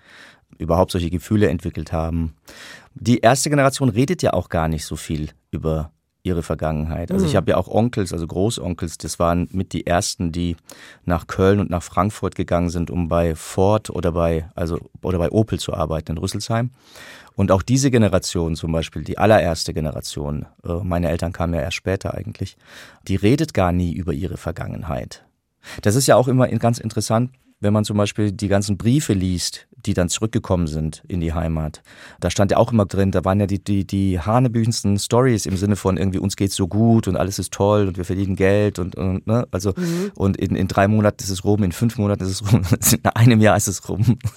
überhaupt 0.56 0.92
solche 0.92 1.10
Gefühle 1.10 1.50
entwickelt 1.50 1.92
haben. 1.92 2.32
Die 2.94 3.18
erste 3.18 3.50
Generation 3.50 3.90
redet 3.90 4.22
ja 4.22 4.32
auch 4.32 4.48
gar 4.48 4.68
nicht 4.68 4.86
so 4.86 4.96
viel 4.96 5.28
über 5.50 5.92
ihre 6.22 6.42
Vergangenheit. 6.42 7.10
Also 7.10 7.26
ich 7.26 7.32
mhm. 7.32 7.36
habe 7.36 7.50
ja 7.52 7.56
auch 7.56 7.68
Onkels, 7.68 8.12
also 8.12 8.26
Großonkels, 8.26 8.98
das 8.98 9.18
waren 9.18 9.48
mit 9.52 9.72
die 9.72 9.86
ersten, 9.86 10.32
die 10.32 10.56
nach 11.04 11.26
Köln 11.26 11.60
und 11.60 11.70
nach 11.70 11.82
Frankfurt 11.82 12.34
gegangen 12.34 12.70
sind, 12.70 12.90
um 12.90 13.08
bei 13.08 13.34
Ford 13.34 13.90
oder 13.90 14.12
bei 14.12 14.48
also 14.54 14.78
oder 15.02 15.18
bei 15.18 15.30
Opel 15.30 15.58
zu 15.58 15.74
arbeiten 15.74 16.12
in 16.12 16.18
Rüsselsheim. 16.18 16.70
Und 17.36 17.52
auch 17.52 17.62
diese 17.62 17.90
Generation 17.90 18.54
zum 18.54 18.72
Beispiel, 18.72 19.02
die 19.02 19.16
allererste 19.16 19.72
Generation, 19.72 20.46
äh, 20.64 20.74
meine 20.82 21.08
Eltern 21.08 21.32
kamen 21.32 21.54
ja 21.54 21.60
erst 21.60 21.76
später 21.76 22.14
eigentlich, 22.14 22.56
die 23.08 23.16
redet 23.16 23.54
gar 23.54 23.72
nie 23.72 23.92
über 23.92 24.12
ihre 24.12 24.36
Vergangenheit. 24.36 25.24
Das 25.82 25.94
ist 25.94 26.06
ja 26.06 26.16
auch 26.16 26.28
immer 26.28 26.48
ganz 26.48 26.78
interessant, 26.78 27.30
wenn 27.60 27.72
man 27.72 27.84
zum 27.84 27.96
Beispiel 27.96 28.32
die 28.32 28.48
ganzen 28.48 28.76
Briefe 28.76 29.12
liest, 29.12 29.66
die 29.86 29.94
dann 29.94 30.08
zurückgekommen 30.08 30.66
sind 30.66 31.02
in 31.08 31.20
die 31.20 31.32
Heimat. 31.32 31.82
Da 32.20 32.30
stand 32.30 32.50
ja 32.50 32.56
auch 32.56 32.72
immer 32.72 32.86
drin, 32.86 33.12
da 33.12 33.24
waren 33.24 33.40
ja 33.40 33.46
die, 33.46 33.62
die, 33.62 33.86
die 33.86 34.18
hanebüchensten 34.18 34.98
Stories 34.98 35.46
im 35.46 35.56
Sinne 35.56 35.76
von 35.76 35.96
irgendwie 35.96 36.18
uns 36.18 36.36
geht's 36.36 36.56
so 36.56 36.68
gut 36.68 37.08
und 37.08 37.16
alles 37.16 37.38
ist 37.38 37.52
toll 37.52 37.88
und 37.88 37.96
wir 37.96 38.04
verdienen 38.04 38.36
Geld 38.36 38.78
und, 38.78 38.96
und 38.96 39.26
ne, 39.26 39.46
also 39.50 39.72
mhm. 39.76 40.12
und 40.16 40.36
in, 40.36 40.54
in 40.54 40.68
drei 40.68 40.88
Monaten 40.88 41.22
ist 41.22 41.30
es 41.30 41.44
rum, 41.44 41.62
in 41.62 41.72
fünf 41.72 41.98
Monaten 41.98 42.24
ist 42.24 42.30
es 42.30 42.52
rum, 42.52 42.62
in 42.92 43.04
einem 43.10 43.40
Jahr 43.40 43.56
ist 43.56 43.68
es 43.68 43.88
rum. 43.88 44.18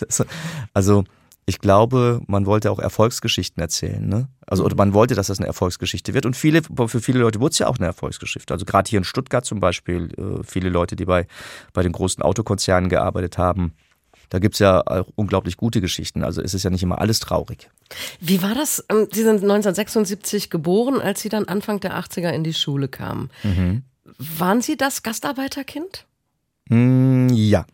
Also 0.74 1.04
ich 1.46 1.60
glaube, 1.60 2.22
man 2.28 2.46
wollte 2.46 2.72
auch 2.72 2.80
Erfolgsgeschichten 2.80 3.62
erzählen. 3.62 4.08
Ne? 4.08 4.30
Also 4.48 4.64
oder 4.64 4.76
man 4.76 4.94
wollte, 4.94 5.16
dass 5.16 5.28
das 5.28 5.40
eine 5.40 5.48
Erfolgsgeschichte 5.48 6.14
wird. 6.14 6.26
Und 6.26 6.36
viele, 6.36 6.62
für 6.64 7.02
viele 7.02 7.20
Leute 7.20 7.40
wurde 7.42 7.52
es 7.52 7.60
ja 7.60 7.68
auch 7.68 7.78
eine 7.78 7.88
Erfolgsgeschichte. 7.88 8.54
Also 8.54 8.66
gerade 8.66 8.90
hier 8.90 9.00
in 9.00 9.04
Stuttgart 9.04 9.44
zum 9.44 9.60
Beispiel, 9.60 10.10
äh, 10.18 10.44
viele 10.44 10.70
Leute, 10.70 10.96
die 10.96 11.06
bei, 11.06 11.28
bei 11.74 11.84
den 11.84 11.92
großen 11.92 12.24
Autokonzernen 12.24 12.90
gearbeitet 12.90 13.38
haben, 13.38 13.74
da 14.30 14.40
gibt's 14.40 14.60
ja 14.60 14.82
auch 14.88 15.10
unglaublich 15.16 15.58
gute 15.58 15.82
Geschichten. 15.82 16.24
Also 16.24 16.42
es 16.42 16.54
ist 16.54 16.64
ja 16.64 16.70
nicht 16.70 16.82
immer 16.82 17.00
alles 17.00 17.20
traurig. 17.20 17.70
Wie 18.20 18.42
war 18.42 18.56
das? 18.56 18.84
Ähm, 18.90 19.08
Sie 19.12 19.22
sind 19.22 19.44
1976 19.44 20.50
geboren, 20.50 21.02
als 21.02 21.22
Sie 21.22 21.30
dann 21.30 21.46
Anfang 21.46 21.80
der 21.82 22.00
80er 22.00 22.30
in 22.30 22.44
die 22.44 22.54
Schule 22.54 22.88
kamen. 22.88 23.30
Mhm. 23.44 23.84
Waren 24.18 24.62
Sie 24.62 24.78
das 24.78 25.04
Gastarbeiterkind? 25.04 26.06
Mm, 26.70 27.28
ja. 27.30 27.66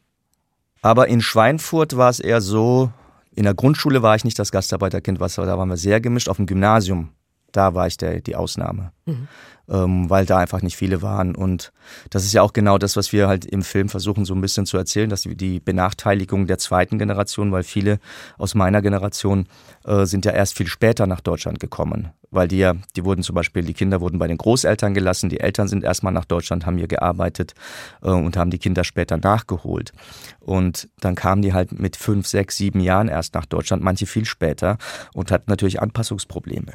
Aber 0.81 1.07
in 1.07 1.21
Schweinfurt 1.21 1.97
war 1.97 2.09
es 2.09 2.19
eher 2.19 2.41
so, 2.41 2.91
in 3.39 3.45
der 3.45 3.53
Grundschule 3.53 4.01
war 4.01 4.17
ich 4.17 4.25
nicht 4.25 4.37
das 4.37 4.51
Gastarbeiterkind, 4.51 5.21
was, 5.21 5.35
da 5.35 5.57
waren 5.57 5.69
wir 5.69 5.77
sehr 5.77 6.01
gemischt. 6.01 6.27
Auf 6.27 6.35
dem 6.35 6.45
Gymnasium, 6.45 7.11
da 7.51 7.73
war 7.73 7.87
ich 7.87 7.97
der, 7.97 8.21
die 8.21 8.35
Ausnahme. 8.35 8.91
Mhm 9.05 9.27
ähm, 9.69 10.09
weil 10.09 10.25
da 10.25 10.37
einfach 10.37 10.61
nicht 10.61 10.75
viele 10.75 11.01
waren. 11.01 11.35
Und 11.35 11.71
das 12.09 12.25
ist 12.25 12.33
ja 12.33 12.41
auch 12.41 12.53
genau 12.53 12.77
das, 12.77 12.95
was 12.95 13.13
wir 13.13 13.27
halt 13.27 13.45
im 13.45 13.61
Film 13.61 13.89
versuchen 13.89 14.25
so 14.25 14.33
ein 14.33 14.41
bisschen 14.41 14.65
zu 14.65 14.77
erzählen, 14.77 15.09
dass 15.09 15.21
die, 15.21 15.35
die 15.35 15.59
Benachteiligung 15.59 16.47
der 16.47 16.57
zweiten 16.57 16.97
Generation, 16.97 17.51
weil 17.51 17.63
viele 17.63 17.99
aus 18.37 18.55
meiner 18.55 18.81
Generation 18.81 19.47
äh, 19.85 20.05
sind 20.05 20.25
ja 20.25 20.31
erst 20.31 20.57
viel 20.57 20.67
später 20.67 21.07
nach 21.07 21.21
Deutschland 21.21 21.59
gekommen, 21.59 22.09
weil 22.31 22.47
die 22.47 22.57
ja, 22.57 22.73
die 22.95 23.05
wurden 23.05 23.23
zum 23.23 23.35
Beispiel, 23.35 23.63
die 23.63 23.73
Kinder 23.73 24.01
wurden 24.01 24.19
bei 24.19 24.27
den 24.27 24.37
Großeltern 24.37 24.93
gelassen, 24.93 25.29
die 25.29 25.39
Eltern 25.39 25.67
sind 25.67 25.83
erstmal 25.83 26.13
nach 26.13 26.25
Deutschland, 26.25 26.65
haben 26.65 26.77
hier 26.77 26.87
gearbeitet 26.87 27.53
äh, 28.01 28.09
und 28.09 28.37
haben 28.37 28.51
die 28.51 28.59
Kinder 28.59 28.83
später 28.83 29.17
nachgeholt. 29.17 29.91
Und 30.39 30.89
dann 30.99 31.15
kamen 31.15 31.41
die 31.41 31.53
halt 31.53 31.77
mit 31.77 31.95
fünf, 31.95 32.27
sechs, 32.27 32.57
sieben 32.57 32.79
Jahren 32.79 33.07
erst 33.07 33.35
nach 33.35 33.45
Deutschland, 33.45 33.83
manche 33.83 34.07
viel 34.07 34.25
später 34.25 34.77
und 35.13 35.31
hatten 35.31 35.49
natürlich 35.49 35.81
Anpassungsprobleme. 35.81 36.73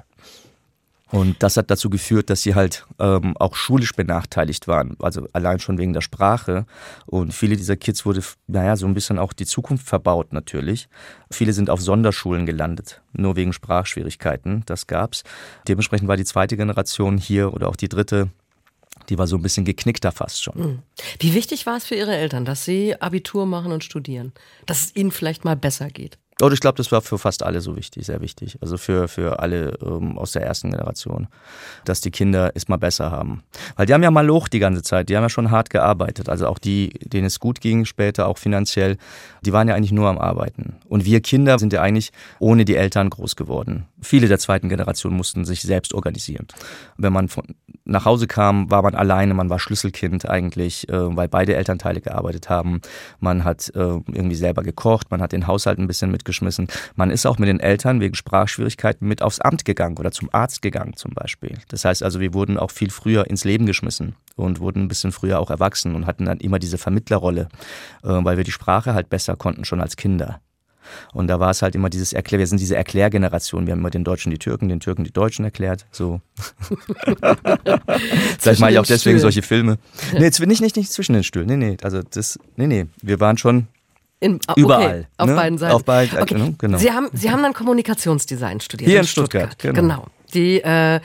Und 1.15 1.45
das 1.45 1.57
hat 1.57 1.71
dazu 1.71 1.91
geführt, 1.91 2.29
dass 2.29 2.43
sie 2.43 2.57
halt 2.57 2.87
ähm, 2.99 3.37
auch 3.37 3.55
schulisch 3.55 3.93
benachteiligt 3.93 4.67
waren, 4.67 4.97
also 4.99 5.29
allein 5.33 5.61
schon 5.61 5.79
wegen 5.79 5.93
der 5.93 6.01
Sprache. 6.01 6.67
Und 7.07 7.33
viele 7.33 7.57
dieser 7.57 7.77
Kids 7.77 8.05
wurde, 8.05 8.21
naja, 8.49 8.75
so 8.75 8.85
ein 8.87 8.95
bisschen 8.95 9.21
auch 9.21 9.33
die 9.33 9.47
Zukunft 9.47 9.87
verbaut 9.87 10.33
natürlich. 10.33 10.89
Viele 11.31 11.53
sind 11.53 11.71
auf 11.71 11.81
Sonderschulen 11.81 12.47
gelandet, 12.47 13.01
nur 13.13 13.37
wegen 13.37 13.53
Sprachschwierigkeiten, 13.53 14.65
das 14.67 14.89
gab's. 14.89 15.23
Dementsprechend 15.69 16.09
war 16.09 16.17
die 16.17 16.25
zweite 16.25 16.57
Generation 16.57 17.17
hier 17.17 17.55
oder 17.55 17.69
auch 17.69 17.77
die 17.77 17.89
dritte 17.89 18.31
die 19.09 19.19
war 19.19 19.27
so 19.27 19.37
ein 19.37 19.43
bisschen 19.43 19.65
geknickter 19.65 20.13
fast 20.13 20.43
schon. 20.43 20.55
Hm. 20.55 20.83
Wie 21.19 21.35
wichtig 21.35 21.67
war 21.67 21.77
es 21.77 21.85
für 21.85 21.95
Ihre 21.95 22.17
Eltern, 22.17 22.45
dass 22.45 22.65
Sie 22.65 23.01
Abitur 23.01 23.45
machen 23.45 23.73
und 23.73 23.85
studieren? 23.85 24.33
Dass 24.67 24.85
es 24.85 24.97
Ihnen 24.97 25.11
vielleicht 25.11 25.45
mal 25.45 25.57
besser 25.57 25.89
geht? 25.89 26.19
Und 26.41 26.53
ich 26.53 26.61
glaube, 26.61 26.77
das 26.77 26.91
war 26.91 27.01
für 27.01 27.17
fast 27.17 27.45
alle 27.45 27.61
so 27.61 27.77
wichtig, 27.77 28.07
sehr 28.07 28.21
wichtig. 28.21 28.59
Also 28.61 28.77
für, 28.77 29.07
für 29.07 29.39
alle 29.39 29.79
ähm, 29.83 30.19
aus 30.19 30.33
der 30.33 30.43
ersten 30.43 30.71
Generation, 30.71 31.29
dass 31.85 32.01
die 32.01 32.11
Kinder 32.11 32.51
es 32.55 32.69
mal 32.69 32.77
besser 32.77 33.13
haben. 33.13 33.45
Weil 33.77 33.87
die 33.87 33.95
haben 33.95 34.03
ja 34.03 34.11
mal 34.11 34.27
Loch 34.27 34.49
die 34.49 34.59
ganze 34.59 34.83
Zeit, 34.83 35.09
die 35.09 35.17
haben 35.17 35.23
ja 35.23 35.29
schon 35.29 35.53
hart 35.53 35.71
gearbeitet. 35.71 36.29
Also 36.29 36.49
auch 36.49 36.59
die, 36.59 36.91
denen 37.05 37.27
es 37.27 37.39
gut 37.39 37.61
ging 37.61 37.85
später, 37.85 38.27
auch 38.27 38.39
finanziell, 38.39 38.97
die 39.43 39.53
waren 39.53 39.69
ja 39.69 39.75
eigentlich 39.77 39.93
nur 39.93 40.09
am 40.09 40.19
Arbeiten. 40.19 40.77
Und 40.89 41.05
wir 41.05 41.21
Kinder 41.21 41.59
sind 41.59 41.73
ja 41.73 41.83
eigentlich 41.83 42.11
ohne 42.41 42.65
die 42.65 42.75
Eltern 42.77 43.11
groß 43.11 43.37
geworden. 43.37 43.87
Viele 44.05 44.29
der 44.29 44.39
zweiten 44.39 44.69
Generation 44.69 45.15
mussten 45.15 45.45
sich 45.45 45.63
selbst 45.63 45.95
organisieren. 45.95 46.47
Wenn 46.97 47.13
man 47.13 47.29
von, 47.29 47.45
nach 47.85 48.05
Hause 48.05 48.27
kam, 48.27 48.71
war 48.71 48.83
man 48.83 48.95
alleine, 48.95 49.35
man 49.35 49.51
war 49.51 49.59
Schlüsselkind 49.59 50.29
eigentlich, 50.29 50.89
äh, 50.89 51.17
weil 51.17 51.29
beide 51.29 51.55
Elternteile 51.55 52.01
gearbeitet 52.01 52.49
haben. 52.49 52.81
Man 53.21 53.45
hat 53.45 53.71
äh, 53.75 53.79
irgendwie 53.79 54.35
selber 54.35 54.63
gekocht, 54.63 55.11
man 55.11 55.21
hat 55.21 55.33
den 55.33 55.47
Haushalt 55.47 55.79
ein 55.79 55.87
bisschen 55.87 56.11
mitgeschmissen. 56.11 56.69
Man 56.95 57.11
ist 57.11 57.27
auch 57.27 57.39
mit 57.39 57.49
den 57.49 57.61
Eltern 57.61 58.01
wegen 58.01 58.15
Sprachschwierigkeiten 58.15 59.07
mit 59.09 59.23
aufs 59.23 59.41
Amt 59.41 59.65
gegangen 59.65 59.99
oder 59.99 60.13
zum 60.13 60.29
Arzt 60.33 60.63
gegangen 60.63 60.97
zum 60.97 61.13
Beispiel. 61.13 61.59
Das 61.69 61.85
heißt 61.85 62.03
also, 62.03 62.21
wir 62.21 62.35
wurden 62.35 62.59
auch 62.59 62.71
viel 62.71 62.91
früher 62.91 63.29
ins 63.29 63.45
Leben 63.45 63.67
geschmissen 63.67 64.15
und 64.37 64.61
wurden 64.61 64.85
ein 64.85 64.89
bisschen 64.89 65.13
früher 65.13 65.41
auch 65.41 65.51
erwachsen 65.51 65.95
und 65.95 66.07
hatten 66.07 66.27
dann 66.27 66.39
immer 66.39 66.59
diese 66.59 66.79
Vermittlerrolle, 66.79 67.49
äh, 68.03 68.09
weil 68.09 68.37
wir 68.37 68.45
die 68.45 68.53
Sprache 68.53 68.95
halt 68.95 69.11
besser 69.11 69.37
konnten 69.37 69.65
schon 69.65 69.81
als 69.81 69.97
Kinder. 69.97 70.41
Und 71.13 71.29
da 71.29 71.41
war 71.41 71.51
es 71.51 71.63
halt 71.63 71.75
immer 71.75 71.91
dieses 71.91 72.13
Erklär, 72.13 72.39
wir 72.39 72.47
sind 72.47 72.61
diese 72.61 72.77
Erklärgeneration. 72.77 73.67
Wir 73.67 73.73
haben 73.73 73.81
immer 73.81 73.91
den 73.91 74.05
Deutschen 74.05 74.31
die 74.31 74.39
Türken, 74.39 74.69
den 74.69 74.81
Türken 74.81 75.05
die 75.05 75.13
Deutschen 75.13 75.45
erklärt. 75.45 75.87
So. 75.91 76.21
Vielleicht 78.39 78.61
mache 78.61 78.73
ich 78.73 78.79
auch 78.79 78.83
deswegen 78.85 78.99
Stühlen. 78.99 79.21
solche 79.21 79.43
Filme. 79.43 79.79
Nee, 80.13 80.31
nicht, 80.47 80.61
nicht, 80.61 80.77
nicht 80.77 80.93
zwischen 80.93 81.15
den 81.15 81.25
Stühlen. 81.25 81.47
Nee, 81.47 81.57
nee. 81.57 81.77
Also 81.83 82.03
das, 82.03 82.39
nee, 82.57 82.67
nee. 82.67 82.87
Wir 83.03 83.21
waren 83.21 83.39
schon 83.39 83.69
in, 84.21 84.41
okay, 84.47 84.61
überall. 84.61 85.07
Auf 85.19 85.29
ne? 85.29 85.35
beiden 85.35 85.59
Seiten. 85.59 85.75
Auf 85.75 85.85
beiden, 85.85 86.19
okay. 86.19 86.35
Ne? 86.35 86.55
genau. 86.57 86.79
Sie 86.79 86.91
haben, 86.91 87.09
Sie 87.13 87.31
haben 87.31 87.43
dann 87.43 87.53
Kommunikationsdesign 87.53 88.61
studiert. 88.61 88.89
Hier 88.89 88.99
in, 88.99 89.03
in 89.03 89.09
Stuttgart, 89.09 89.53
Stuttgart. 89.53 89.75
Genau. 89.75 89.95
genau. 89.97 90.07
Die 90.33 90.61
äh, 90.63 91.01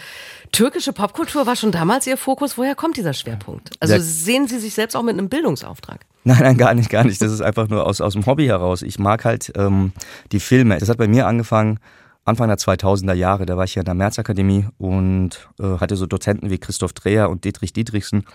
türkische 0.51 0.93
Popkultur 0.93 1.45
war 1.45 1.55
schon 1.55 1.71
damals 1.71 2.07
Ihr 2.07 2.17
Fokus. 2.17 2.57
Woher 2.57 2.75
kommt 2.75 2.97
dieser 2.97 3.13
Schwerpunkt? 3.13 3.71
Also 3.79 3.95
Der, 3.95 4.01
sehen 4.01 4.47
Sie 4.47 4.59
sich 4.59 4.73
selbst 4.73 4.95
auch 4.95 5.03
mit 5.03 5.13
einem 5.13 5.29
Bildungsauftrag? 5.29 6.05
Nein, 6.29 6.43
nein, 6.43 6.57
gar 6.57 6.75
nicht, 6.75 6.91
gar 6.91 7.03
nicht. 7.03 7.19
Das 7.23 7.31
ist 7.31 7.41
einfach 7.41 7.69
nur 7.69 7.87
aus, 7.87 8.01
aus 8.01 8.13
dem 8.13 8.27
Hobby 8.27 8.45
heraus. 8.45 8.83
Ich 8.83 8.99
mag 8.99 9.25
halt 9.25 9.51
ähm, 9.55 9.93
die 10.31 10.39
Filme. 10.39 10.77
Das 10.77 10.87
hat 10.87 10.99
bei 10.99 11.07
mir 11.07 11.25
angefangen 11.25 11.79
Anfang 12.23 12.47
der 12.49 12.59
2000er 12.59 13.15
Jahre. 13.15 13.47
Da 13.47 13.57
war 13.57 13.63
ich 13.63 13.73
hier 13.73 13.81
in 13.81 13.85
der 13.85 13.95
Märzakademie 13.95 14.67
und 14.77 15.49
äh, 15.59 15.79
hatte 15.79 15.95
so 15.95 16.05
Dozenten 16.05 16.51
wie 16.51 16.59
Christoph 16.59 16.93
Dreher 16.93 17.31
und 17.31 17.45
Dietrich 17.45 17.73
Dietrichsen. 17.73 18.25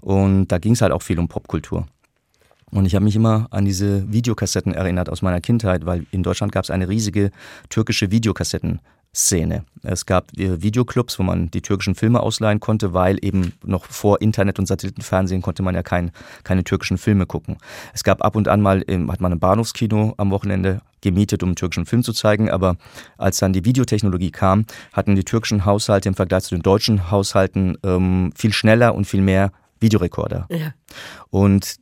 Und 0.00 0.46
da 0.46 0.58
ging 0.58 0.74
es 0.74 0.80
halt 0.80 0.92
auch 0.92 1.02
viel 1.02 1.18
um 1.18 1.26
Popkultur. 1.26 1.88
Und 2.70 2.86
ich 2.86 2.94
habe 2.94 3.04
mich 3.04 3.16
immer 3.16 3.48
an 3.50 3.64
diese 3.64 4.12
Videokassetten 4.12 4.72
erinnert 4.72 5.10
aus 5.10 5.20
meiner 5.20 5.40
Kindheit, 5.40 5.86
weil 5.86 6.06
in 6.12 6.22
Deutschland 6.22 6.52
gab 6.52 6.62
es 6.62 6.70
eine 6.70 6.88
riesige 6.88 7.32
türkische 7.68 8.12
Videokassetten. 8.12 8.78
Szene. 9.14 9.64
Es 9.82 10.06
gab 10.06 10.36
äh, 10.38 10.62
Videoclubs, 10.62 11.18
wo 11.18 11.24
man 11.24 11.50
die 11.50 11.62
türkischen 11.62 11.94
Filme 11.94 12.20
ausleihen 12.20 12.60
konnte, 12.60 12.92
weil 12.92 13.18
eben 13.22 13.52
noch 13.64 13.84
vor 13.86 14.20
Internet 14.20 14.58
und 14.58 14.66
Satellitenfernsehen 14.66 15.42
konnte 15.42 15.62
man 15.62 15.74
ja 15.74 15.82
kein, 15.82 16.12
keine 16.44 16.62
türkischen 16.62 16.96
Filme 16.96 17.26
gucken. 17.26 17.58
Es 17.92 18.04
gab 18.04 18.22
ab 18.24 18.36
und 18.36 18.46
an 18.46 18.60
mal, 18.60 18.80
hat 18.80 19.20
man 19.20 19.32
ein 19.32 19.40
Bahnhofskino 19.40 20.14
am 20.16 20.30
Wochenende 20.30 20.80
gemietet, 21.00 21.42
um 21.42 21.50
einen 21.50 21.56
türkischen 21.56 21.86
Film 21.86 22.04
zu 22.04 22.12
zeigen, 22.12 22.50
aber 22.50 22.76
als 23.18 23.38
dann 23.38 23.52
die 23.52 23.64
Videotechnologie 23.64 24.30
kam, 24.30 24.66
hatten 24.92 25.16
die 25.16 25.24
türkischen 25.24 25.64
Haushalte 25.64 26.08
im 26.08 26.14
Vergleich 26.14 26.44
zu 26.44 26.54
den 26.54 26.62
deutschen 26.62 27.10
Haushalten 27.10 27.78
ähm, 27.82 28.32
viel 28.36 28.52
schneller 28.52 28.94
und 28.94 29.06
viel 29.06 29.22
mehr 29.22 29.50
Videorekorder. 29.80 30.46
Ja. 30.50 30.74
Und 31.30 31.76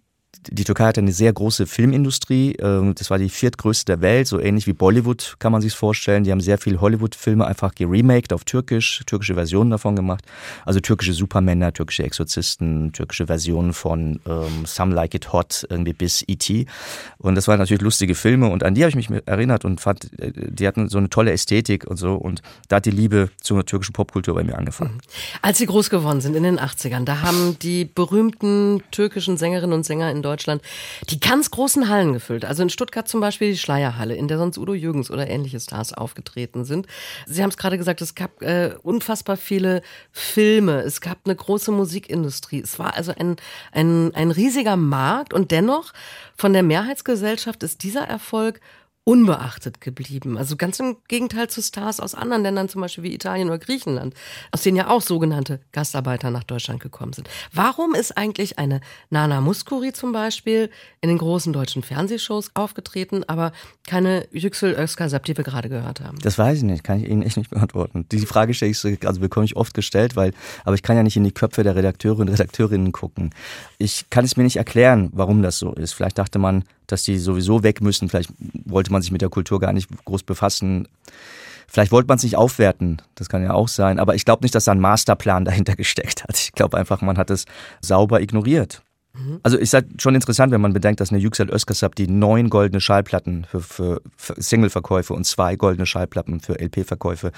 die 0.50 0.64
Türkei 0.64 0.84
hat 0.86 0.98
eine 0.98 1.12
sehr 1.12 1.32
große 1.32 1.66
Filmindustrie. 1.66 2.56
Ähm, 2.60 2.94
das 2.94 3.10
war 3.10 3.18
die 3.18 3.28
viertgrößte 3.28 3.92
der 3.92 4.00
Welt, 4.00 4.26
so 4.26 4.38
ähnlich 4.40 4.66
wie 4.66 4.72
Bollywood 4.72 5.36
kann 5.38 5.52
man 5.52 5.62
sich 5.62 5.74
vorstellen. 5.74 6.24
Die 6.24 6.30
haben 6.30 6.40
sehr 6.40 6.58
viel 6.58 6.80
Hollywood-Filme 6.80 7.46
einfach 7.46 7.74
geremaked 7.74 8.32
auf 8.32 8.44
Türkisch, 8.44 9.02
türkische 9.06 9.34
Versionen 9.34 9.70
davon 9.70 9.96
gemacht. 9.96 10.24
Also 10.64 10.80
türkische 10.80 11.12
Supermänner, 11.12 11.72
türkische 11.72 12.02
Exorzisten, 12.02 12.92
türkische 12.92 13.26
Versionen 13.26 13.72
von 13.72 14.20
ähm, 14.26 14.66
Some 14.66 14.94
Like 14.94 15.14
It 15.14 15.32
Hot 15.32 15.66
irgendwie 15.68 15.92
bis 15.92 16.24
E.T. 16.26 16.66
Und 17.18 17.34
das 17.34 17.48
waren 17.48 17.58
natürlich 17.58 17.82
lustige 17.82 18.14
Filme 18.14 18.48
und 18.48 18.62
an 18.62 18.74
die 18.74 18.82
habe 18.82 18.90
ich 18.90 19.08
mich 19.08 19.22
erinnert 19.26 19.64
und 19.64 19.80
fand, 19.80 20.12
äh, 20.20 20.32
die 20.34 20.66
hatten 20.66 20.88
so 20.88 20.98
eine 20.98 21.10
tolle 21.10 21.32
Ästhetik 21.32 21.86
und 21.86 21.96
so. 21.96 22.14
Und 22.14 22.42
da 22.68 22.76
hat 22.76 22.86
die 22.86 22.90
Liebe 22.90 23.30
zur 23.40 23.64
türkischen 23.64 23.92
Popkultur 23.92 24.34
bei 24.34 24.44
mir 24.44 24.58
angefangen. 24.58 24.94
Mhm. 24.94 25.00
Als 25.42 25.58
Sie 25.58 25.66
groß 25.66 25.90
geworden 25.90 26.20
sind 26.20 26.36
in 26.36 26.42
den 26.42 26.58
80ern, 26.58 27.04
da 27.04 27.22
haben 27.22 27.58
die 27.60 27.84
berühmten 27.84 28.82
türkischen 28.90 29.36
Sängerinnen 29.36 29.72
und 29.72 29.84
Sänger 29.84 30.10
in 30.10 30.22
Deutschland 30.38 30.62
die 31.10 31.18
ganz 31.18 31.50
großen 31.50 31.88
Hallen 31.88 32.12
gefüllt. 32.12 32.44
Also 32.44 32.62
in 32.62 32.70
Stuttgart 32.70 33.08
zum 33.08 33.20
Beispiel 33.20 33.50
die 33.50 33.58
Schleierhalle, 33.58 34.14
in 34.14 34.28
der 34.28 34.38
sonst 34.38 34.56
Udo 34.56 34.72
Jürgens 34.72 35.10
oder 35.10 35.28
ähnliche 35.28 35.58
Stars 35.58 35.92
aufgetreten 35.92 36.64
sind. 36.64 36.86
Sie 37.26 37.42
haben 37.42 37.50
es 37.50 37.56
gerade 37.56 37.76
gesagt, 37.76 38.00
es 38.00 38.14
gab 38.14 38.40
äh, 38.42 38.74
unfassbar 38.82 39.36
viele 39.36 39.82
Filme, 40.12 40.82
es 40.82 41.00
gab 41.00 41.18
eine 41.24 41.34
große 41.34 41.72
Musikindustrie. 41.72 42.60
Es 42.60 42.78
war 42.78 42.94
also 42.94 43.12
ein, 43.18 43.36
ein, 43.72 44.14
ein 44.14 44.30
riesiger 44.30 44.76
Markt 44.76 45.34
und 45.34 45.50
dennoch 45.50 45.92
von 46.36 46.52
der 46.52 46.62
Mehrheitsgesellschaft 46.62 47.62
ist 47.64 47.82
dieser 47.82 48.06
Erfolg 48.06 48.60
unbeachtet 49.08 49.80
geblieben. 49.80 50.36
Also 50.36 50.56
ganz 50.56 50.78
im 50.80 50.98
Gegenteil 51.08 51.48
zu 51.48 51.62
Stars 51.62 51.98
aus 51.98 52.14
anderen 52.14 52.42
Ländern, 52.42 52.68
zum 52.68 52.82
Beispiel 52.82 53.04
wie 53.04 53.14
Italien 53.14 53.48
oder 53.48 53.58
Griechenland, 53.58 54.12
aus 54.52 54.60
denen 54.60 54.76
ja 54.76 54.90
auch 54.90 55.00
sogenannte 55.00 55.60
Gastarbeiter 55.72 56.30
nach 56.30 56.44
Deutschland 56.44 56.80
gekommen 56.80 57.14
sind. 57.14 57.26
Warum 57.50 57.94
ist 57.94 58.18
eigentlich 58.18 58.58
eine 58.58 58.82
Nana 59.08 59.40
Muskuri 59.40 59.94
zum 59.94 60.12
Beispiel 60.12 60.68
in 61.00 61.08
den 61.08 61.16
großen 61.16 61.54
deutschen 61.54 61.82
Fernsehshows 61.82 62.50
aufgetreten, 62.52 63.24
aber 63.26 63.52
keine 63.86 64.28
Yüksel 64.30 64.74
Özkasap, 64.78 65.24
die 65.24 65.38
wir 65.38 65.44
gerade 65.44 65.70
gehört 65.70 66.02
haben? 66.02 66.18
Das 66.18 66.36
weiß 66.36 66.58
ich 66.58 66.64
nicht, 66.64 66.84
kann 66.84 67.02
ich 67.02 67.08
Ihnen 67.08 67.22
echt 67.22 67.38
nicht 67.38 67.48
beantworten. 67.48 68.04
Die 68.12 68.26
Frage 68.26 68.52
stelle 68.52 68.72
ich, 68.72 69.06
also 69.06 69.20
bekomme 69.20 69.46
ich 69.46 69.56
oft 69.56 69.72
gestellt, 69.72 70.16
weil, 70.16 70.34
aber 70.66 70.74
ich 70.74 70.82
kann 70.82 70.98
ja 70.98 71.02
nicht 71.02 71.16
in 71.16 71.24
die 71.24 71.32
Köpfe 71.32 71.62
der 71.62 71.76
Redakteure 71.76 72.18
und 72.18 72.28
Redakteurinnen 72.28 72.92
gucken. 72.92 73.30
Ich 73.78 74.10
kann 74.10 74.26
es 74.26 74.36
mir 74.36 74.42
nicht 74.42 74.56
erklären, 74.56 75.08
warum 75.14 75.40
das 75.40 75.58
so 75.58 75.72
ist. 75.72 75.94
Vielleicht 75.94 76.18
dachte 76.18 76.38
man, 76.38 76.64
dass 76.88 77.04
die 77.04 77.18
sowieso 77.18 77.62
weg 77.62 77.80
müssen. 77.80 78.08
Vielleicht 78.08 78.32
wollte 78.64 78.90
man 78.90 79.02
sich 79.02 79.12
mit 79.12 79.22
der 79.22 79.28
Kultur 79.28 79.60
gar 79.60 79.72
nicht 79.72 79.88
groß 80.04 80.24
befassen. 80.24 80.88
Vielleicht 81.68 81.92
wollte 81.92 82.08
man 82.08 82.16
es 82.16 82.24
nicht 82.24 82.36
aufwerten, 82.36 83.02
das 83.14 83.28
kann 83.28 83.42
ja 83.42 83.52
auch 83.52 83.68
sein, 83.68 83.98
aber 83.98 84.14
ich 84.14 84.24
glaube 84.24 84.42
nicht, 84.42 84.54
dass 84.54 84.64
da 84.64 84.72
ein 84.72 84.80
Masterplan 84.80 85.44
dahinter 85.44 85.76
gesteckt 85.76 86.24
hat. 86.24 86.38
Ich 86.38 86.52
glaube 86.52 86.78
einfach, 86.78 87.02
man 87.02 87.18
hat 87.18 87.30
es 87.30 87.44
sauber 87.82 88.22
ignoriert. 88.22 88.82
Mhm. 89.18 89.40
Also 89.42 89.58
ist 89.58 89.74
halt 89.74 90.00
schon 90.00 90.14
interessant, 90.14 90.52
wenn 90.52 90.60
man 90.60 90.72
bedenkt, 90.72 91.00
dass 91.00 91.10
eine 91.10 91.20
Yüksel 91.20 91.50
Özkasap 91.50 91.94
die 91.94 92.06
neun 92.06 92.50
goldene 92.50 92.80
Schallplatten 92.80 93.44
für, 93.44 93.60
für, 93.60 94.00
für 94.16 94.34
Singleverkäufe 94.36 95.12
und 95.12 95.24
zwei 95.24 95.56
goldene 95.56 95.86
Schallplatten 95.86 96.40
für 96.40 96.58
LP-Verkäufe 96.60 97.32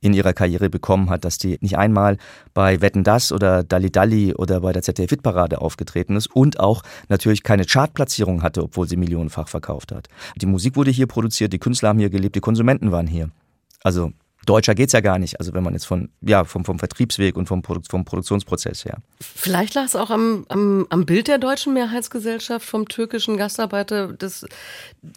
in 0.00 0.12
ihrer 0.12 0.32
Karriere 0.32 0.68
bekommen 0.68 1.10
hat, 1.10 1.24
dass 1.24 1.38
die 1.38 1.58
nicht 1.60 1.78
einmal 1.78 2.18
bei 2.54 2.80
Wetten 2.80 3.04
Das 3.04 3.32
oder 3.32 3.62
Dalli 3.64 3.90
Dalli 3.90 4.34
oder 4.34 4.60
bei 4.60 4.72
der 4.72 4.82
ZDF 4.82 5.10
Hitparade 5.10 5.60
aufgetreten 5.60 6.16
ist 6.16 6.26
und 6.26 6.60
auch 6.60 6.82
natürlich 7.08 7.42
keine 7.42 7.64
Chartplatzierung 7.64 8.42
hatte, 8.42 8.62
obwohl 8.62 8.88
sie 8.88 8.96
millionenfach 8.96 9.48
verkauft 9.48 9.92
hat. 9.92 10.08
Die 10.36 10.46
Musik 10.46 10.76
wurde 10.76 10.90
hier 10.90 11.06
produziert, 11.06 11.52
die 11.52 11.58
Künstler 11.58 11.90
haben 11.90 11.98
hier 11.98 12.10
gelebt, 12.10 12.36
die 12.36 12.40
Konsumenten 12.40 12.92
waren 12.92 13.06
hier. 13.06 13.30
Also 13.82 14.12
Deutscher 14.46 14.74
geht's 14.74 14.92
ja 14.92 15.00
gar 15.00 15.18
nicht. 15.18 15.38
Also 15.38 15.54
wenn 15.54 15.62
man 15.62 15.72
jetzt 15.72 15.84
von, 15.84 16.10
ja, 16.20 16.44
vom, 16.44 16.64
vom 16.64 16.78
Vertriebsweg 16.78 17.36
und 17.36 17.46
vom, 17.46 17.62
Produ 17.62 17.80
vom 17.88 18.04
Produktionsprozess 18.04 18.84
her. 18.84 18.98
Vielleicht 19.20 19.74
lag 19.74 19.84
es 19.84 19.96
auch 19.96 20.10
am, 20.10 20.44
am, 20.48 20.86
am 20.90 21.06
Bild 21.06 21.28
der 21.28 21.38
deutschen 21.38 21.74
Mehrheitsgesellschaft 21.74 22.66
vom 22.66 22.88
türkischen 22.88 23.36
Gastarbeiter. 23.36 24.12
Das, 24.12 24.44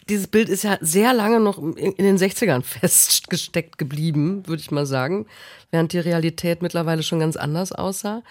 dieses 0.10 0.28
Bild 0.28 0.50
ist 0.50 0.64
ja 0.64 0.78
sehr 0.82 1.14
lange 1.14 1.40
noch 1.40 1.58
in, 1.58 1.76
in 1.76 2.06
den 2.06 2.18
60ern 2.18 2.62
festgesteckt 2.64 3.78
geblieben, 3.78 4.48
würde 4.48 4.62
ich 4.62 4.72
mal 4.72 4.86
sagen. 4.86 5.26
Während 5.72 5.94
die 5.94 6.00
Realität 6.00 6.62
mittlerweile 6.62 7.04
schon 7.04 7.20
ganz 7.20 7.36
anders 7.36 7.72
aussah. 7.72 8.22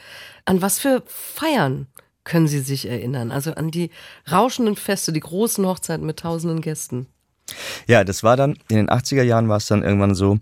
An 0.44 0.62
was 0.62 0.78
für 0.78 1.02
Feiern 1.07 1.88
können 2.24 2.48
Sie 2.48 2.61
sich 2.61 2.88
erinnern? 2.88 3.30
Also 3.30 3.52
an 3.54 3.70
die 3.70 3.90
rauschenden 4.30 4.76
Feste, 4.76 5.12
die 5.12 5.20
großen 5.20 5.64
Hochzeiten 5.66 6.07
mit 6.07 6.20
tausenden 6.20 6.62
Gästen. 6.62 7.07
Ja, 7.87 8.04
das 8.04 8.22
war 8.22 8.37
dann, 8.37 8.54
in 8.68 8.76
den 8.76 8.88
80er 8.88 9.22
Jahren 9.22 9.48
war 9.48 9.59
es 9.59 9.66
dann 9.66 9.83
irgendwann 9.83 10.14
so, 10.14 10.38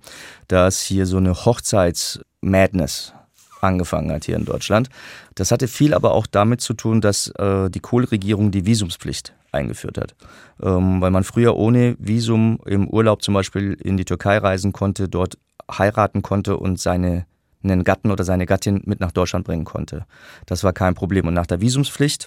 dass 0.48 0.80
hier 0.80 1.06
so 1.06 1.16
eine 1.16 1.34
Hochzeits-Madness 1.34 3.14
angefangen 3.60 4.10
hat 4.12 4.24
hier 4.24 4.36
in 4.36 4.44
Deutschland. 4.44 4.88
Das 5.34 5.50
hatte 5.50 5.68
viel 5.68 5.94
aber 5.94 6.12
auch 6.12 6.26
damit 6.26 6.60
zu 6.60 6.74
tun, 6.74 7.00
dass 7.00 7.28
äh, 7.38 7.70
die 7.70 7.80
Kohl-Regierung 7.80 8.50
die 8.50 8.66
Visumspflicht 8.66 9.34
eingeführt 9.52 9.98
hat. 9.98 10.14
Ähm, 10.62 11.00
weil 11.00 11.10
man 11.10 11.24
früher 11.24 11.56
ohne 11.56 11.96
Visum 11.98 12.58
im 12.66 12.88
Urlaub 12.88 13.22
zum 13.22 13.34
Beispiel 13.34 13.74
in 13.74 13.96
die 13.96 14.04
Türkei 14.04 14.38
reisen 14.38 14.72
konnte, 14.72 15.08
dort 15.08 15.38
heiraten 15.70 16.22
konnte 16.22 16.56
und 16.56 16.80
seine 16.80 17.26
einen 17.62 17.84
Gatten 17.84 18.10
oder 18.10 18.24
seine 18.24 18.46
Gattin 18.46 18.82
mit 18.86 18.98
nach 18.98 19.12
Deutschland 19.12 19.46
bringen 19.46 19.64
konnte. 19.64 20.04
Das 20.46 20.64
war 20.64 20.72
kein 20.72 20.94
Problem. 20.94 21.28
Und 21.28 21.34
nach 21.34 21.46
der 21.46 21.60
Visumspflicht 21.60 22.26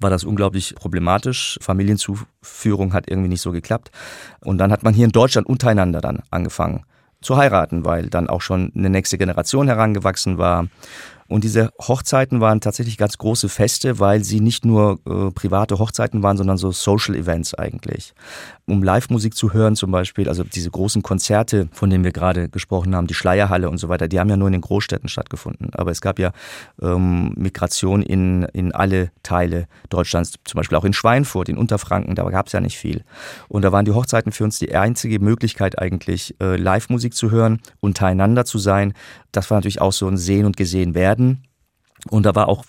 war 0.00 0.10
das 0.10 0.24
unglaublich 0.24 0.74
problematisch. 0.74 1.58
Familienzuführung 1.60 2.92
hat 2.92 3.08
irgendwie 3.08 3.28
nicht 3.28 3.40
so 3.40 3.52
geklappt. 3.52 3.90
Und 4.40 4.58
dann 4.58 4.72
hat 4.72 4.82
man 4.82 4.94
hier 4.94 5.06
in 5.06 5.12
Deutschland 5.12 5.46
untereinander 5.46 6.00
dann 6.00 6.22
angefangen 6.30 6.84
zu 7.20 7.36
heiraten, 7.36 7.84
weil 7.84 8.08
dann 8.08 8.28
auch 8.28 8.40
schon 8.40 8.72
eine 8.74 8.90
nächste 8.90 9.18
Generation 9.18 9.68
herangewachsen 9.68 10.38
war. 10.38 10.68
Und 11.28 11.44
diese 11.44 11.70
Hochzeiten 11.80 12.40
waren 12.40 12.60
tatsächlich 12.60 12.96
ganz 12.96 13.18
große 13.18 13.48
Feste, 13.48 13.98
weil 13.98 14.24
sie 14.24 14.40
nicht 14.40 14.64
nur 14.64 14.98
äh, 15.06 15.30
private 15.32 15.78
Hochzeiten 15.78 16.22
waren, 16.22 16.36
sondern 16.36 16.56
so 16.56 16.70
Social 16.72 17.14
Events 17.14 17.54
eigentlich 17.54 18.14
um 18.68 18.82
Live-Musik 18.82 19.34
zu 19.36 19.52
hören 19.52 19.76
zum 19.76 19.92
Beispiel, 19.92 20.28
also 20.28 20.42
diese 20.42 20.70
großen 20.70 21.02
Konzerte, 21.02 21.68
von 21.72 21.88
denen 21.88 22.02
wir 22.02 22.10
gerade 22.10 22.48
gesprochen 22.48 22.96
haben, 22.96 23.06
die 23.06 23.14
Schleierhalle 23.14 23.70
und 23.70 23.78
so 23.78 23.88
weiter, 23.88 24.08
die 24.08 24.18
haben 24.18 24.28
ja 24.28 24.36
nur 24.36 24.48
in 24.48 24.52
den 24.52 24.60
Großstädten 24.60 25.08
stattgefunden. 25.08 25.70
Aber 25.72 25.92
es 25.92 26.00
gab 26.00 26.18
ja 26.18 26.32
ähm, 26.82 27.32
Migration 27.36 28.02
in, 28.02 28.42
in 28.52 28.72
alle 28.72 29.12
Teile 29.22 29.68
Deutschlands, 29.88 30.34
zum 30.44 30.58
Beispiel 30.58 30.76
auch 30.76 30.84
in 30.84 30.92
Schweinfurt, 30.92 31.48
in 31.48 31.58
Unterfranken, 31.58 32.16
da 32.16 32.28
gab 32.28 32.48
es 32.48 32.52
ja 32.52 32.60
nicht 32.60 32.76
viel. 32.76 33.04
Und 33.48 33.62
da 33.62 33.70
waren 33.70 33.84
die 33.84 33.92
Hochzeiten 33.92 34.32
für 34.32 34.42
uns 34.42 34.58
die 34.58 34.74
einzige 34.74 35.20
Möglichkeit 35.20 35.78
eigentlich, 35.78 36.34
äh, 36.40 36.56
Live-Musik 36.56 37.14
zu 37.14 37.30
hören, 37.30 37.60
untereinander 37.78 38.44
zu 38.44 38.58
sein. 38.58 38.94
Das 39.30 39.48
war 39.50 39.58
natürlich 39.58 39.80
auch 39.80 39.92
so 39.92 40.08
ein 40.08 40.16
Sehen 40.16 40.44
und 40.44 40.56
Gesehen 40.56 40.94
werden 40.94 41.15
werden. 41.18 41.45
Und 42.10 42.24
da 42.24 42.34
war 42.34 42.48
auch 42.48 42.64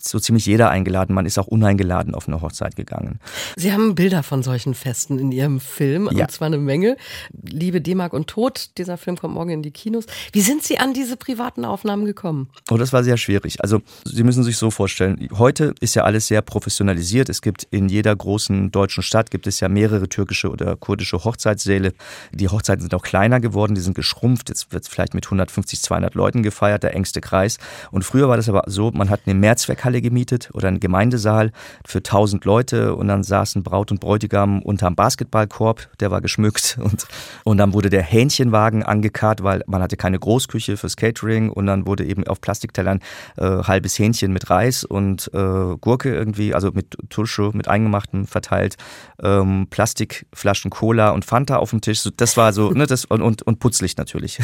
so 0.00 0.18
ziemlich 0.18 0.46
jeder 0.46 0.70
eingeladen. 0.70 1.14
Man 1.14 1.26
ist 1.26 1.38
auch 1.38 1.46
uneingeladen 1.46 2.14
auf 2.14 2.28
eine 2.28 2.40
Hochzeit 2.40 2.76
gegangen. 2.76 3.18
Sie 3.56 3.72
haben 3.72 3.94
Bilder 3.94 4.22
von 4.22 4.42
solchen 4.42 4.74
Festen 4.74 5.18
in 5.18 5.32
Ihrem 5.32 5.60
Film, 5.60 6.08
ja. 6.12 6.24
und 6.24 6.30
zwar 6.30 6.46
eine 6.46 6.58
Menge. 6.58 6.96
Liebe 7.42 7.80
D-Mark 7.80 8.12
und 8.12 8.28
Tod, 8.28 8.70
dieser 8.78 8.96
Film 8.96 9.16
kommt 9.16 9.34
morgen 9.34 9.50
in 9.50 9.62
die 9.62 9.70
Kinos. 9.70 10.06
Wie 10.32 10.40
sind 10.40 10.62
Sie 10.62 10.78
an 10.78 10.94
diese 10.94 11.16
privaten 11.16 11.64
Aufnahmen 11.64 12.04
gekommen? 12.04 12.48
Oh, 12.70 12.76
das 12.76 12.92
war 12.92 13.04
sehr 13.04 13.16
schwierig. 13.16 13.62
Also 13.62 13.80
Sie 14.04 14.22
müssen 14.22 14.44
sich 14.44 14.56
so 14.56 14.70
vorstellen, 14.70 15.28
heute 15.36 15.74
ist 15.80 15.94
ja 15.94 16.04
alles 16.04 16.26
sehr 16.26 16.42
professionalisiert. 16.42 17.28
Es 17.28 17.42
gibt 17.42 17.66
in 17.70 17.88
jeder 17.88 18.14
großen 18.14 18.70
deutschen 18.70 19.02
Stadt 19.02 19.30
gibt 19.30 19.46
es 19.46 19.60
ja 19.60 19.68
mehrere 19.68 20.08
türkische 20.08 20.50
oder 20.50 20.76
kurdische 20.76 21.24
Hochzeitssäle. 21.24 21.92
Die 22.32 22.48
Hochzeiten 22.48 22.82
sind 22.82 22.94
auch 22.94 23.02
kleiner 23.02 23.40
geworden, 23.40 23.74
die 23.74 23.80
sind 23.80 23.94
geschrumpft. 23.94 24.48
Jetzt 24.48 24.72
wird 24.72 24.86
vielleicht 24.88 25.14
mit 25.14 25.26
150, 25.26 25.82
200 25.82 26.14
Leuten 26.14 26.42
gefeiert, 26.42 26.82
der 26.82 26.94
engste 26.94 27.20
Kreis. 27.20 27.58
Und 27.90 28.04
früher 28.04 28.28
war 28.28 28.36
das 28.36 28.48
aber 28.48 28.64
so, 28.66 28.77
so, 28.78 28.92
man 28.92 29.10
hat 29.10 29.22
eine 29.26 29.34
Mehrzweckhalle 29.34 30.00
gemietet 30.00 30.50
oder 30.52 30.68
einen 30.68 30.78
Gemeindesaal 30.78 31.50
für 31.84 31.98
1000 31.98 32.44
Leute 32.44 32.94
und 32.94 33.08
dann 33.08 33.24
saßen 33.24 33.64
Braut 33.64 33.90
und 33.90 33.98
Bräutigam 33.98 34.62
unterm 34.62 34.94
Basketballkorb, 34.94 35.88
der 35.98 36.12
war 36.12 36.20
geschmückt 36.20 36.78
und, 36.82 37.08
und 37.42 37.58
dann 37.58 37.74
wurde 37.74 37.90
der 37.90 38.04
Hähnchenwagen 38.04 38.84
angekarrt, 38.84 39.42
weil 39.42 39.64
man 39.66 39.82
hatte 39.82 39.96
keine 39.96 40.20
Großküche 40.20 40.76
fürs 40.76 40.94
Catering 40.94 41.50
und 41.50 41.66
dann 41.66 41.88
wurde 41.88 42.04
eben 42.04 42.24
auf 42.28 42.40
Plastiktellern 42.40 43.00
äh, 43.36 43.42
halbes 43.42 43.98
Hähnchen 43.98 44.32
mit 44.32 44.48
Reis 44.48 44.84
und 44.84 45.28
äh, 45.34 45.76
Gurke 45.80 46.14
irgendwie, 46.14 46.54
also 46.54 46.70
mit 46.70 46.96
Tusche, 47.10 47.50
mit 47.54 47.66
Eingemachtem 47.66 48.28
verteilt, 48.28 48.76
ähm, 49.20 49.66
Plastikflaschen 49.70 50.70
Cola 50.70 51.10
und 51.10 51.24
Fanta 51.24 51.56
auf 51.56 51.70
dem 51.70 51.80
Tisch. 51.80 51.98
So, 51.98 52.10
das 52.16 52.36
war 52.36 52.52
so, 52.52 52.70
ne, 52.70 52.86
das 52.86 53.06
und, 53.06 53.22
und, 53.22 53.42
und 53.42 53.58
Putzlicht 53.58 53.98
natürlich. 53.98 54.38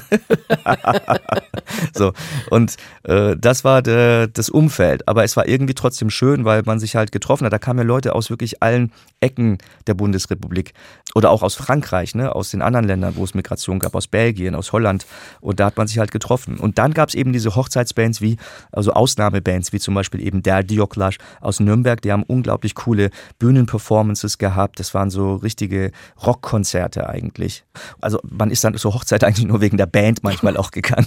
so, 1.94 2.12
und 2.50 2.74
äh, 3.04 3.36
das 3.36 3.62
war 3.62 3.80
der 3.80 4.13
äh, 4.14 4.28
das 4.32 4.48
Umfeld. 4.48 5.08
Aber 5.08 5.24
es 5.24 5.36
war 5.36 5.48
irgendwie 5.48 5.74
trotzdem 5.74 6.10
schön, 6.10 6.44
weil 6.44 6.62
man 6.64 6.78
sich 6.78 6.96
halt 6.96 7.12
getroffen 7.12 7.44
hat. 7.44 7.52
Da 7.52 7.58
kamen 7.58 7.80
ja 7.80 7.84
Leute 7.84 8.14
aus 8.14 8.30
wirklich 8.30 8.62
allen 8.62 8.92
Ecken 9.20 9.58
der 9.86 9.94
Bundesrepublik 9.94 10.72
oder 11.14 11.30
auch 11.30 11.42
aus 11.42 11.54
Frankreich, 11.54 12.14
ne, 12.14 12.34
aus 12.34 12.50
den 12.50 12.62
anderen 12.62 12.86
Ländern, 12.86 13.16
wo 13.16 13.24
es 13.24 13.34
Migration 13.34 13.78
gab, 13.78 13.94
aus 13.94 14.06
Belgien, 14.06 14.54
aus 14.54 14.72
Holland. 14.72 15.06
Und 15.40 15.60
da 15.60 15.66
hat 15.66 15.76
man 15.76 15.86
sich 15.86 15.98
halt 15.98 16.10
getroffen. 16.10 16.58
Und 16.58 16.78
dann 16.78 16.94
gab 16.94 17.08
es 17.08 17.14
eben 17.14 17.32
diese 17.32 17.54
Hochzeitsbands 17.54 18.20
wie, 18.20 18.36
also 18.72 18.92
Ausnahmebands, 18.92 19.72
wie 19.72 19.80
zum 19.80 19.94
Beispiel 19.94 20.20
eben 20.20 20.42
der 20.42 20.62
Dioklash 20.62 21.18
aus 21.40 21.60
Nürnberg. 21.60 22.00
Die 22.02 22.12
haben 22.12 22.24
unglaublich 22.24 22.74
coole 22.74 23.10
Bühnenperformances 23.38 24.38
gehabt. 24.38 24.80
Das 24.80 24.94
waren 24.94 25.10
so 25.10 25.36
richtige 25.36 25.92
Rockkonzerte 26.24 27.08
eigentlich. 27.08 27.64
Also 28.00 28.18
man 28.28 28.50
ist 28.50 28.64
dann 28.64 28.76
zur 28.76 28.94
Hochzeit 28.94 29.24
eigentlich 29.24 29.46
nur 29.46 29.60
wegen 29.60 29.76
der 29.76 29.86
Band 29.86 30.22
manchmal 30.22 30.56
auch 30.56 30.70
gegangen. 30.70 31.06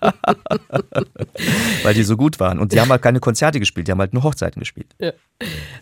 Weil 1.82 1.94
die 1.94 2.04
so 2.04 2.16
gut 2.16 2.40
waren. 2.42 2.58
Und 2.58 2.72
die 2.72 2.80
haben 2.80 2.90
halt 2.90 3.00
keine 3.00 3.20
Konzerte 3.20 3.60
gespielt, 3.60 3.88
die 3.88 3.92
haben 3.92 4.00
halt 4.00 4.12
nur 4.12 4.22
Hochzeiten 4.22 4.60
gespielt. 4.60 4.88
Ja. 4.98 5.12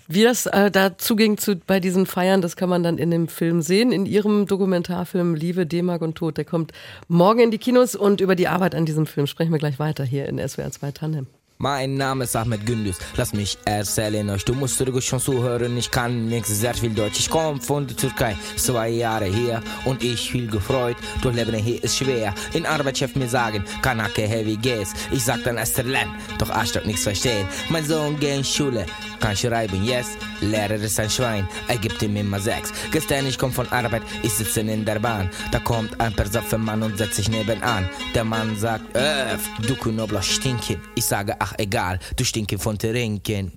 Wie 0.06 0.22
das 0.22 0.46
äh, 0.46 0.70
dazu 0.70 1.16
ging 1.16 1.38
zu, 1.38 1.56
bei 1.56 1.80
diesen 1.80 2.06
Feiern, 2.06 2.42
das 2.42 2.54
kann 2.54 2.68
man 2.68 2.82
dann 2.82 2.98
in 2.98 3.10
dem 3.10 3.26
Film 3.26 3.62
sehen, 3.62 3.90
in 3.90 4.06
ihrem 4.06 4.46
Dokumentarfilm 4.46 5.34
Liebe, 5.34 5.66
D-Mark 5.66 6.02
und 6.02 6.14
Tod. 6.14 6.36
Der 6.36 6.44
kommt 6.44 6.72
morgen 7.08 7.40
in 7.40 7.50
die 7.50 7.58
Kinos 7.58 7.96
und 7.96 8.20
über 8.20 8.36
die 8.36 8.48
Arbeit 8.48 8.74
an 8.74 8.86
diesem 8.86 9.06
Film 9.06 9.26
sprechen 9.26 9.50
wir 9.50 9.58
gleich 9.58 9.78
weiter 9.78 10.04
hier 10.04 10.28
in 10.28 10.38
SWR 10.38 10.70
2 10.70 10.92
Tandem. 10.92 11.26
Mein 11.62 11.96
Name 11.96 12.24
ist 12.24 12.34
Ahmed 12.36 12.64
Gündüz, 12.64 12.96
lass 13.18 13.34
mich 13.34 13.58
erzählen 13.66 14.30
euch, 14.30 14.46
du 14.46 14.54
musst 14.54 14.80
ruhig 14.80 15.04
schon 15.04 15.20
zuhören, 15.20 15.76
ich 15.76 15.90
kann 15.90 16.24
nix 16.24 16.48
sehr 16.48 16.72
viel 16.72 16.88
Deutsch, 16.88 17.18
ich 17.18 17.28
komm 17.28 17.60
von 17.60 17.86
der 17.86 17.98
Türkei, 17.98 18.34
zwei 18.56 18.88
Jahre 18.88 19.26
hier. 19.26 19.62
Und 19.84 20.02
ich 20.02 20.30
viel 20.30 20.50
gefreut, 20.50 20.96
doch 21.20 21.34
Leben 21.34 21.54
hier 21.56 21.84
ist 21.84 21.98
schwer, 21.98 22.32
in 22.54 22.64
Arbeitschef 22.64 23.14
mir 23.14 23.28
sagen, 23.28 23.62
Kanake 23.82 24.22
heavy 24.22 24.56
gaze, 24.56 24.94
ich 25.10 25.22
sag 25.22 25.44
dann 25.44 25.58
Esterlen, 25.58 26.08
doch 26.38 26.48
Arschloch 26.48 26.86
nichts 26.86 27.02
verstehen, 27.02 27.46
mein 27.68 27.84
Sohn 27.84 28.18
geht 28.18 28.38
in 28.38 28.42
Schule, 28.44 28.86
kann 29.20 29.36
schreiben, 29.36 29.84
yes, 29.84 30.16
Lehrer 30.40 30.74
ist 30.74 30.98
ein 30.98 31.10
Schwein, 31.10 31.48
er 31.68 31.78
gibt 31.78 32.02
ihm 32.02 32.16
immer 32.16 32.40
sechs, 32.40 32.72
gestern 32.90 33.26
ich 33.26 33.38
komm 33.38 33.52
von 33.52 33.68
Arbeit, 33.70 34.02
ich 34.22 34.32
sitze 34.32 34.60
in 34.60 34.84
der 34.84 34.98
Bahn, 34.98 35.30
da 35.52 35.58
kommt 35.58 36.00
ein 36.00 36.14
Mann 36.58 36.82
und 36.82 36.98
setzt 36.98 37.16
sich 37.16 37.28
nebenan, 37.28 37.88
der 38.14 38.24
Mann 38.24 38.56
sagt, 38.56 38.96
öff, 38.96 39.48
du 39.66 39.76
Knoblauch 39.76 40.22
stinken, 40.22 40.80
ich 40.94 41.04
sage, 41.04 41.36
ach 41.38 41.54
egal, 41.58 41.98
du 42.16 42.24
stinke 42.24 42.58
von 42.58 42.78
Trinken. 42.78 43.52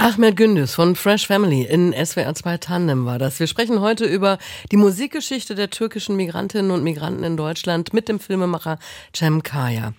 Ahmed 0.00 0.36
Gündüz 0.36 0.74
von 0.74 0.94
Fresh 0.94 1.26
Family 1.26 1.62
in 1.62 1.92
SWR 1.92 2.32
2 2.32 2.58
Tandem 2.58 3.04
war 3.04 3.18
das. 3.18 3.40
Wir 3.40 3.48
sprechen 3.48 3.80
heute 3.80 4.04
über 4.04 4.38
die 4.70 4.76
Musikgeschichte 4.76 5.56
der 5.56 5.70
türkischen 5.70 6.14
Migrantinnen 6.14 6.70
und 6.70 6.84
Migranten 6.84 7.24
in 7.24 7.36
Deutschland 7.36 7.92
mit 7.92 8.08
dem 8.08 8.20
Filmemacher 8.20 8.78
Cem 9.12 9.42
Kaya. 9.42 9.94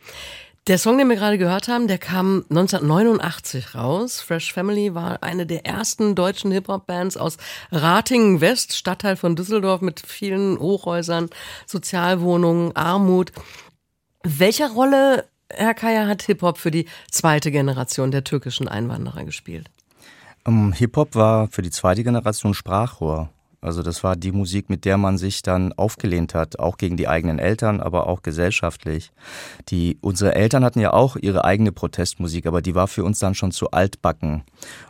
Der 0.70 0.78
Song, 0.78 1.00
den 1.00 1.10
wir 1.10 1.16
gerade 1.16 1.40
gehört 1.40 1.68
haben, 1.68 1.88
der 1.88 1.98
kam 1.98 2.46
1989 2.52 3.74
raus. 3.74 4.22
Fresh 4.22 4.54
Family 4.54 4.94
war 4.94 5.24
eine 5.24 5.48
der 5.48 5.66
ersten 5.66 6.14
deutschen 6.14 6.52
Hip-Hop-Bands 6.52 7.18
aus 7.18 7.38
Ratingen 7.72 8.40
West, 8.40 8.76
Stadtteil 8.76 9.16
von 9.16 9.36
Düsseldorf 9.36 9.82
mit 9.82 10.00
vielen 10.00 10.60
Hochhäusern, 10.60 11.32
Sozialwohnungen, 11.66 12.76
Armut. 12.76 13.32
Welche 14.22 14.70
Rolle 14.70 15.26
Herr 15.50 15.74
Kaya 15.74 16.06
hat 16.06 16.22
Hip-Hop 16.22 16.60
für 16.60 16.70
die 16.70 16.86
zweite 17.10 17.50
Generation 17.50 18.12
der 18.12 18.24
türkischen 18.24 18.68
Einwanderer 18.68 19.24
gespielt. 19.24 19.72
Um, 20.46 20.68
ähm, 20.68 20.74
Hip-Hop 20.74 21.16
war 21.16 21.48
für 21.48 21.64
die 21.64 21.72
zweite 21.72 22.04
Generation 22.04 22.54
Sprachrohr. 22.54 23.32
Also 23.62 23.84
das 23.84 24.04
war 24.04 24.16
die 24.16 24.32
Musik, 24.32 24.70
mit 24.70 24.86
der 24.86 24.98
man 24.98 25.18
sich 25.18 25.42
dann 25.42 25.74
aufgelehnt 25.74 26.34
hat, 26.34 26.60
auch 26.60 26.78
gegen 26.78 26.96
die 26.96 27.10
eigenen 27.10 27.40
Eltern, 27.40 27.82
aber 27.82 28.08
auch 28.08 28.22
gesellschaftlich. 28.22 29.12
Die, 29.68 29.98
unsere 30.02 30.34
Eltern 30.36 30.64
hatten 30.64 30.80
ja 30.80 30.94
auch 30.94 31.18
ihre 31.18 31.44
eigene 31.44 31.74
Protestmusik, 31.74 32.46
aber 32.46 32.62
die 32.62 32.76
war 32.76 32.88
für 32.88 33.04
uns 33.04 33.20
dann 33.20 33.36
schon 33.36 33.52
zu 33.52 33.72
altbacken. 33.72 34.44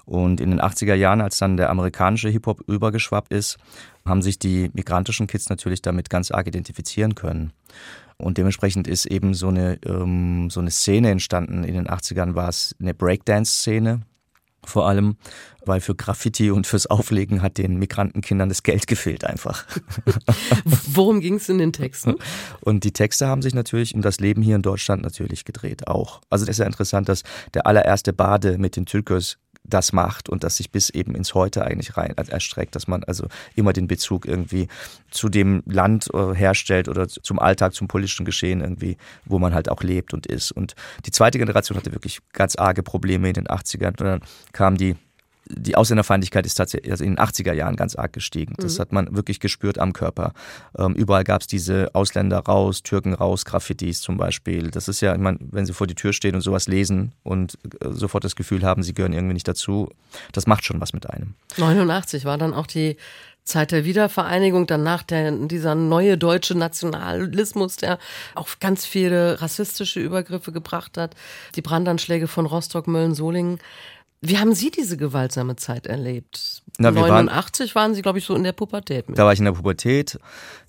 Und 0.05 0.39
in 0.39 0.51
den 0.51 0.61
80er 0.61 0.93
Jahren, 0.93 1.21
als 1.21 1.39
dann 1.39 1.57
der 1.57 1.71
amerikanische 1.71 2.29
Hip-Hop 2.29 2.61
übergeschwappt 2.67 3.33
ist, 3.33 3.57
haben 4.05 4.21
sich 4.21 4.37
die 4.37 4.69
migrantischen 4.73 5.27
Kids 5.27 5.49
natürlich 5.49 5.81
damit 5.81 6.09
ganz 6.09 6.29
arg 6.29 6.47
identifizieren 6.47 7.15
können. 7.15 7.53
Und 8.17 8.37
dementsprechend 8.37 8.87
ist 8.87 9.05
eben 9.05 9.33
so 9.33 9.47
eine, 9.47 9.79
ähm, 9.85 10.49
so 10.49 10.59
eine 10.59 10.71
Szene 10.71 11.09
entstanden. 11.09 11.63
In 11.63 11.73
den 11.73 11.87
80ern 11.87 12.35
war 12.35 12.49
es 12.49 12.75
eine 12.79 12.93
Breakdance-Szene, 12.93 14.01
vor 14.69 14.87
allem, 14.87 15.17
weil 15.65 15.81
für 15.81 15.95
Graffiti 15.95 16.51
und 16.51 16.67
fürs 16.67 16.87
Auflegen 16.87 17.41
hat 17.41 17.57
den 17.57 17.77
Migrantenkindern 17.77 18.49
das 18.49 18.63
Geld 18.63 18.87
gefehlt 18.87 19.25
einfach. 19.25 19.65
Worum 20.65 21.19
ging 21.19 21.35
es 21.35 21.49
in 21.49 21.57
den 21.57 21.73
Texten? 21.73 22.15
Und 22.61 22.83
die 22.83 22.93
Texte 22.93 23.27
haben 23.27 23.41
sich 23.41 23.53
natürlich 23.53 23.93
um 23.95 24.01
das 24.01 24.19
Leben 24.19 24.41
hier 24.41 24.55
in 24.55 24.61
Deutschland 24.61 25.01
natürlich 25.01 25.45
gedreht, 25.45 25.87
auch. 25.87 26.21
Also 26.29 26.45
das 26.45 26.55
ist 26.55 26.59
ja 26.59 26.65
interessant, 26.65 27.09
dass 27.09 27.23
der 27.53 27.67
allererste 27.67 28.13
Bade 28.13 28.57
mit 28.57 28.75
den 28.75 28.85
Türkos 28.85 29.37
das 29.63 29.93
macht 29.93 30.29
und 30.29 30.43
das 30.43 30.57
sich 30.57 30.71
bis 30.71 30.89
eben 30.89 31.15
ins 31.15 31.33
Heute 31.33 31.63
eigentlich 31.65 31.97
rein 31.97 32.15
erstreckt, 32.17 32.75
dass 32.75 32.87
man 32.87 33.03
also 33.03 33.27
immer 33.55 33.73
den 33.73 33.87
Bezug 33.87 34.25
irgendwie 34.25 34.67
zu 35.11 35.29
dem 35.29 35.63
Land 35.65 36.09
äh, 36.13 36.33
herstellt 36.33 36.87
oder 36.87 37.07
zum 37.07 37.39
Alltag, 37.39 37.73
zum 37.73 37.87
politischen 37.87 38.25
Geschehen 38.25 38.61
irgendwie, 38.61 38.97
wo 39.25 39.39
man 39.39 39.53
halt 39.53 39.69
auch 39.69 39.83
lebt 39.83 40.13
und 40.13 40.25
ist. 40.25 40.51
Und 40.51 40.75
die 41.05 41.11
zweite 41.11 41.37
Generation 41.37 41.77
hatte 41.77 41.93
wirklich 41.93 42.19
ganz 42.33 42.55
arge 42.55 42.83
Probleme 42.83 43.27
in 43.27 43.33
den 43.33 43.47
80ern 43.47 43.89
und 43.89 44.01
dann 44.01 44.21
kam 44.53 44.77
die 44.77 44.95
die 45.49 45.75
Ausländerfeindlichkeit 45.75 46.45
ist 46.45 46.55
tatsächlich 46.55 46.91
also 46.91 47.03
in 47.03 47.15
den 47.15 47.25
80er 47.25 47.53
Jahren 47.53 47.75
ganz 47.75 47.95
arg 47.95 48.13
gestiegen. 48.13 48.53
Das 48.57 48.77
mhm. 48.77 48.81
hat 48.81 48.91
man 48.91 49.15
wirklich 49.15 49.39
gespürt 49.39 49.79
am 49.79 49.93
Körper. 49.93 50.33
Ähm, 50.77 50.93
überall 50.93 51.23
gab 51.23 51.41
es 51.41 51.47
diese 51.47 51.89
Ausländer 51.93 52.39
raus, 52.39 52.83
Türken 52.83 53.13
raus, 53.13 53.45
Graffitis 53.45 54.01
zum 54.01 54.17
Beispiel. 54.17 54.69
Das 54.69 54.87
ist 54.87 55.01
ja, 55.01 55.13
ich 55.13 55.19
meine, 55.19 55.39
wenn 55.41 55.65
sie 55.65 55.73
vor 55.73 55.87
die 55.87 55.95
Tür 55.95 56.13
stehen 56.13 56.35
und 56.35 56.41
sowas 56.41 56.67
lesen 56.67 57.13
und 57.23 57.57
äh, 57.81 57.89
sofort 57.89 58.23
das 58.23 58.35
Gefühl 58.35 58.63
haben, 58.63 58.83
sie 58.83 58.93
gehören 58.93 59.13
irgendwie 59.13 59.33
nicht 59.33 59.47
dazu, 59.47 59.89
das 60.31 60.45
macht 60.45 60.65
schon 60.65 60.79
was 60.81 60.93
mit 60.93 61.09
einem. 61.09 61.33
89 61.57 62.25
war 62.25 62.37
dann 62.37 62.53
auch 62.53 62.67
die 62.67 62.97
Zeit 63.43 63.71
der 63.71 63.83
Wiedervereinigung, 63.83 64.67
danach 64.67 65.01
der, 65.01 65.31
dieser 65.31 65.73
neue 65.73 66.17
deutsche 66.17 66.55
Nationalismus, 66.55 67.77
der 67.77 67.97
auch 68.35 68.47
ganz 68.59 68.85
viele 68.85 69.41
rassistische 69.41 69.99
Übergriffe 69.99 70.51
gebracht 70.51 70.97
hat, 70.97 71.15
die 71.55 71.61
Brandanschläge 71.61 72.27
von 72.27 72.45
Rostock, 72.45 72.87
Mölln, 72.87 73.15
Solingen. 73.15 73.59
Wie 74.21 74.37
haben 74.37 74.53
Sie 74.53 74.69
diese 74.69 74.97
gewaltsame 74.97 75.55
Zeit 75.55 75.87
erlebt? 75.87 76.61
Na, 76.77 76.91
89 76.91 77.73
waren, 77.73 77.83
waren, 77.83 77.95
Sie, 77.95 78.01
glaube 78.01 78.19
ich, 78.19 78.25
so 78.25 78.35
in 78.35 78.43
der 78.43 78.51
Pubertät. 78.51 79.07
Mit. 79.07 79.17
Da 79.17 79.25
war 79.25 79.31
ich 79.31 79.39
in 79.39 79.45
der 79.45 79.53
Pubertät. 79.53 80.19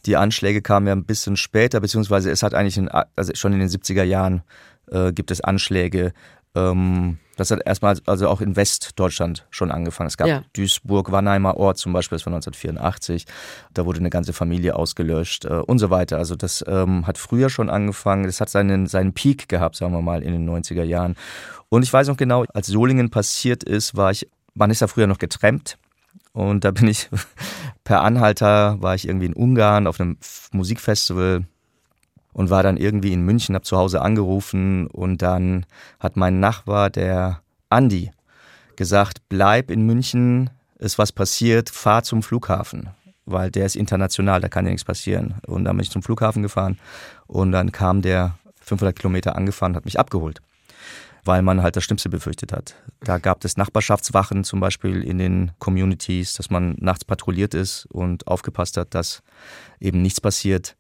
Die 0.07 0.17
Anschläge 0.17 0.63
kamen 0.63 0.87
ja 0.87 0.93
ein 0.93 1.05
bisschen 1.05 1.37
später, 1.37 1.81
beziehungsweise 1.81 2.31
es 2.31 2.45
hat 2.45 2.55
eigentlich 2.55 2.79
in, 2.79 2.89
also 2.89 3.35
schon 3.35 3.53
in 3.53 3.59
den 3.59 3.69
70er 3.69 4.05
Jahren 4.05 4.43
äh, 4.91 5.13
gibt 5.13 5.33
es 5.33 5.41
Anschläge. 5.41 6.13
Ähm, 6.55 7.19
das 7.41 7.51
hat 7.51 7.63
erstmal 7.65 7.99
also 8.05 8.29
auch 8.29 8.43
in 8.43 8.55
Westdeutschland 8.55 9.47
schon 9.49 9.71
angefangen. 9.71 10.09
Es 10.09 10.19
gab 10.19 10.29
ja. 10.29 10.43
Duisburg, 10.53 11.11
Wannheimer 11.11 11.57
Ort 11.57 11.79
zum 11.79 11.95
Beispiel, 11.95 12.17
das 12.17 12.27
war 12.27 12.35
1984. 12.35 13.25
Da 13.73 13.87
wurde 13.87 13.99
eine 14.01 14.11
ganze 14.11 14.35
Familie 14.35 14.77
ausgelöscht 14.77 15.47
äh, 15.47 15.55
und 15.55 15.79
so 15.79 15.89
weiter. 15.89 16.19
Also 16.19 16.37
das 16.37 16.63
ähm, 16.69 17.07
hat 17.07 17.17
früher 17.17 17.49
schon 17.49 17.71
angefangen. 17.71 18.25
Das 18.25 18.43
hat 18.43 18.51
seinen, 18.51 18.87
seinen 18.87 19.15
Peak 19.15 19.49
gehabt, 19.49 19.77
sagen 19.77 19.95
wir 19.95 20.03
mal, 20.03 20.23
in 20.23 20.33
den 20.33 20.51
90er 20.51 20.83
Jahren. 20.83 21.17
Und 21.71 21.83
ich 21.83 21.91
weiß 21.91 22.09
noch 22.09 22.19
genau, 22.19 22.45
als 22.53 22.67
Solingen 22.67 23.09
passiert 23.09 23.65
ist, 23.65 23.97
war 23.97 24.11
ich, 24.11 24.29
man 24.53 24.71
ist 24.71 24.81
ja 24.81 24.87
früher 24.87 25.07
noch 25.07 25.19
getrennt. 25.19 25.79
Und 26.33 26.65
da 26.65 26.73
bin 26.73 26.89
ich 26.89 27.09
per 27.85 28.03
Anhalter, 28.03 28.83
war 28.83 28.95
ich 28.95 29.09
irgendwie 29.09 29.27
in 29.27 29.35
Ungarn 29.35 29.87
auf 29.87 29.99
einem 29.99 30.19
Musikfestival 30.53 31.47
und 32.33 32.51
war 32.51 32.63
dann 32.63 32.77
irgendwie 32.77 33.13
in 33.13 33.23
München, 33.23 33.55
habe 33.55 33.65
zu 33.65 33.77
Hause 33.77 34.03
angerufen 34.03 34.87
und 34.87 35.23
dann 35.23 35.67
hat 35.99 36.17
mein 36.17 36.41
Nachbar, 36.41 36.91
der 36.91 37.41
Andi, 37.69 38.11
gesagt, 38.77 39.19
bleib 39.29 39.71
in 39.71 39.85
München, 39.85 40.51
ist 40.79 40.99
was 40.99 41.13
passiert, 41.13 41.69
fahr 41.69 42.03
zum 42.03 42.23
Flughafen, 42.23 42.91
weil 43.27 43.51
der 43.51 43.67
ist 43.67 43.77
international, 43.77 44.41
da 44.41 44.49
kann 44.49 44.65
ja 44.65 44.71
nichts 44.71 44.85
passieren. 44.85 45.35
Und 45.47 45.65
dann 45.65 45.77
bin 45.77 45.85
ich 45.85 45.91
zum 45.91 46.03
Flughafen 46.03 46.43
gefahren 46.43 46.79
und 47.27 47.53
dann 47.53 47.73
kam 47.73 48.01
der 48.01 48.39
500 48.63 48.97
Kilometer 48.97 49.37
angefahren, 49.37 49.77
hat 49.77 49.85
mich 49.85 49.99
abgeholt 49.99 50.41
weil 51.25 51.43
man 51.43 51.63
halt 51.63 51.77
das 51.77 51.85
Schlimmste 51.85 52.09
befürchtet 52.09 52.53
hat. 52.53 52.75
Da 53.01 53.19
gab 53.19 53.45
es 53.45 53.57
Nachbarschaftswachen 53.57 54.45
zum 54.45 54.61
Beispiel 54.61 55.03
in 55.03 55.19
den 55.19 55.53
Communities, 55.59 56.35
dass 56.35 56.51
man 56.51 56.77
nachts 56.79 57.05
patrouilliert 57.05 57.55
ist 57.55 57.87
und 57.87 58.27
aufgepasst 58.27 58.77
hat, 58.77 58.95
dass 58.95 59.23
eben 59.81 60.03
nichts 60.03 60.21
passiert. 60.21 60.77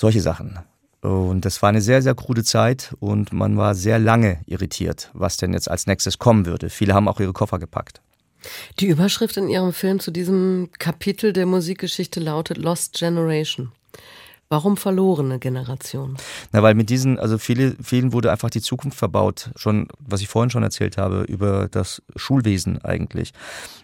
Solche 0.00 0.22
Sachen. 0.22 0.58
Und 1.02 1.44
das 1.44 1.60
war 1.60 1.68
eine 1.68 1.82
sehr, 1.82 2.00
sehr 2.00 2.14
krude 2.14 2.42
Zeit 2.42 2.94
und 3.00 3.34
man 3.34 3.58
war 3.58 3.74
sehr 3.74 3.98
lange 3.98 4.40
irritiert, 4.46 5.10
was 5.12 5.36
denn 5.36 5.52
jetzt 5.52 5.70
als 5.70 5.86
nächstes 5.86 6.18
kommen 6.18 6.46
würde. 6.46 6.70
Viele 6.70 6.94
haben 6.94 7.06
auch 7.06 7.20
ihre 7.20 7.34
Koffer 7.34 7.58
gepackt. 7.58 8.00
Die 8.78 8.86
Überschrift 8.86 9.36
in 9.36 9.50
Ihrem 9.50 9.74
Film 9.74 10.00
zu 10.00 10.10
diesem 10.10 10.70
Kapitel 10.78 11.34
der 11.34 11.44
Musikgeschichte 11.44 12.18
lautet 12.18 12.56
Lost 12.56 12.94
Generation. 12.94 13.72
Warum 14.48 14.78
verlorene 14.78 15.38
Generation? 15.38 16.16
Na, 16.50 16.62
weil 16.62 16.74
mit 16.74 16.88
diesen, 16.88 17.18
also 17.18 17.36
viele, 17.36 17.76
vielen 17.82 18.14
wurde 18.14 18.32
einfach 18.32 18.48
die 18.48 18.62
Zukunft 18.62 18.96
verbaut. 18.96 19.50
Schon, 19.54 19.86
was 19.98 20.22
ich 20.22 20.28
vorhin 20.28 20.48
schon 20.48 20.62
erzählt 20.62 20.96
habe, 20.96 21.24
über 21.24 21.68
das 21.70 22.02
Schulwesen 22.16 22.82
eigentlich. 22.82 23.34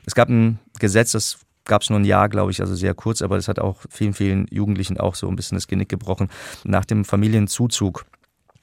Es 0.07 0.15
gab 0.15 0.31
ein 0.31 0.61
Gesetz, 0.79 1.13
das 1.13 1.37
gab 1.67 1.83
es 1.83 1.91
nur 1.91 1.99
ein 1.99 2.05
Jahr, 2.05 2.29
glaube 2.29 2.51
ich, 2.51 2.61
also 2.61 2.75
sehr 2.75 2.95
kurz, 2.95 3.23
aber 3.23 3.37
das 3.37 3.49
hat 3.49 3.59
auch 3.59 3.81
vielen, 3.91 4.15
vielen 4.15 4.47
Jugendlichen 4.51 4.99
auch 4.99 5.15
so 5.15 5.29
ein 5.29 5.37
bisschen 5.37 5.57
das 5.57 5.69
Genick 5.69 5.89
gebrochen. 5.89 6.29
Nach 6.65 6.85
dem 6.85 7.05
Familienzuzug 7.05 8.07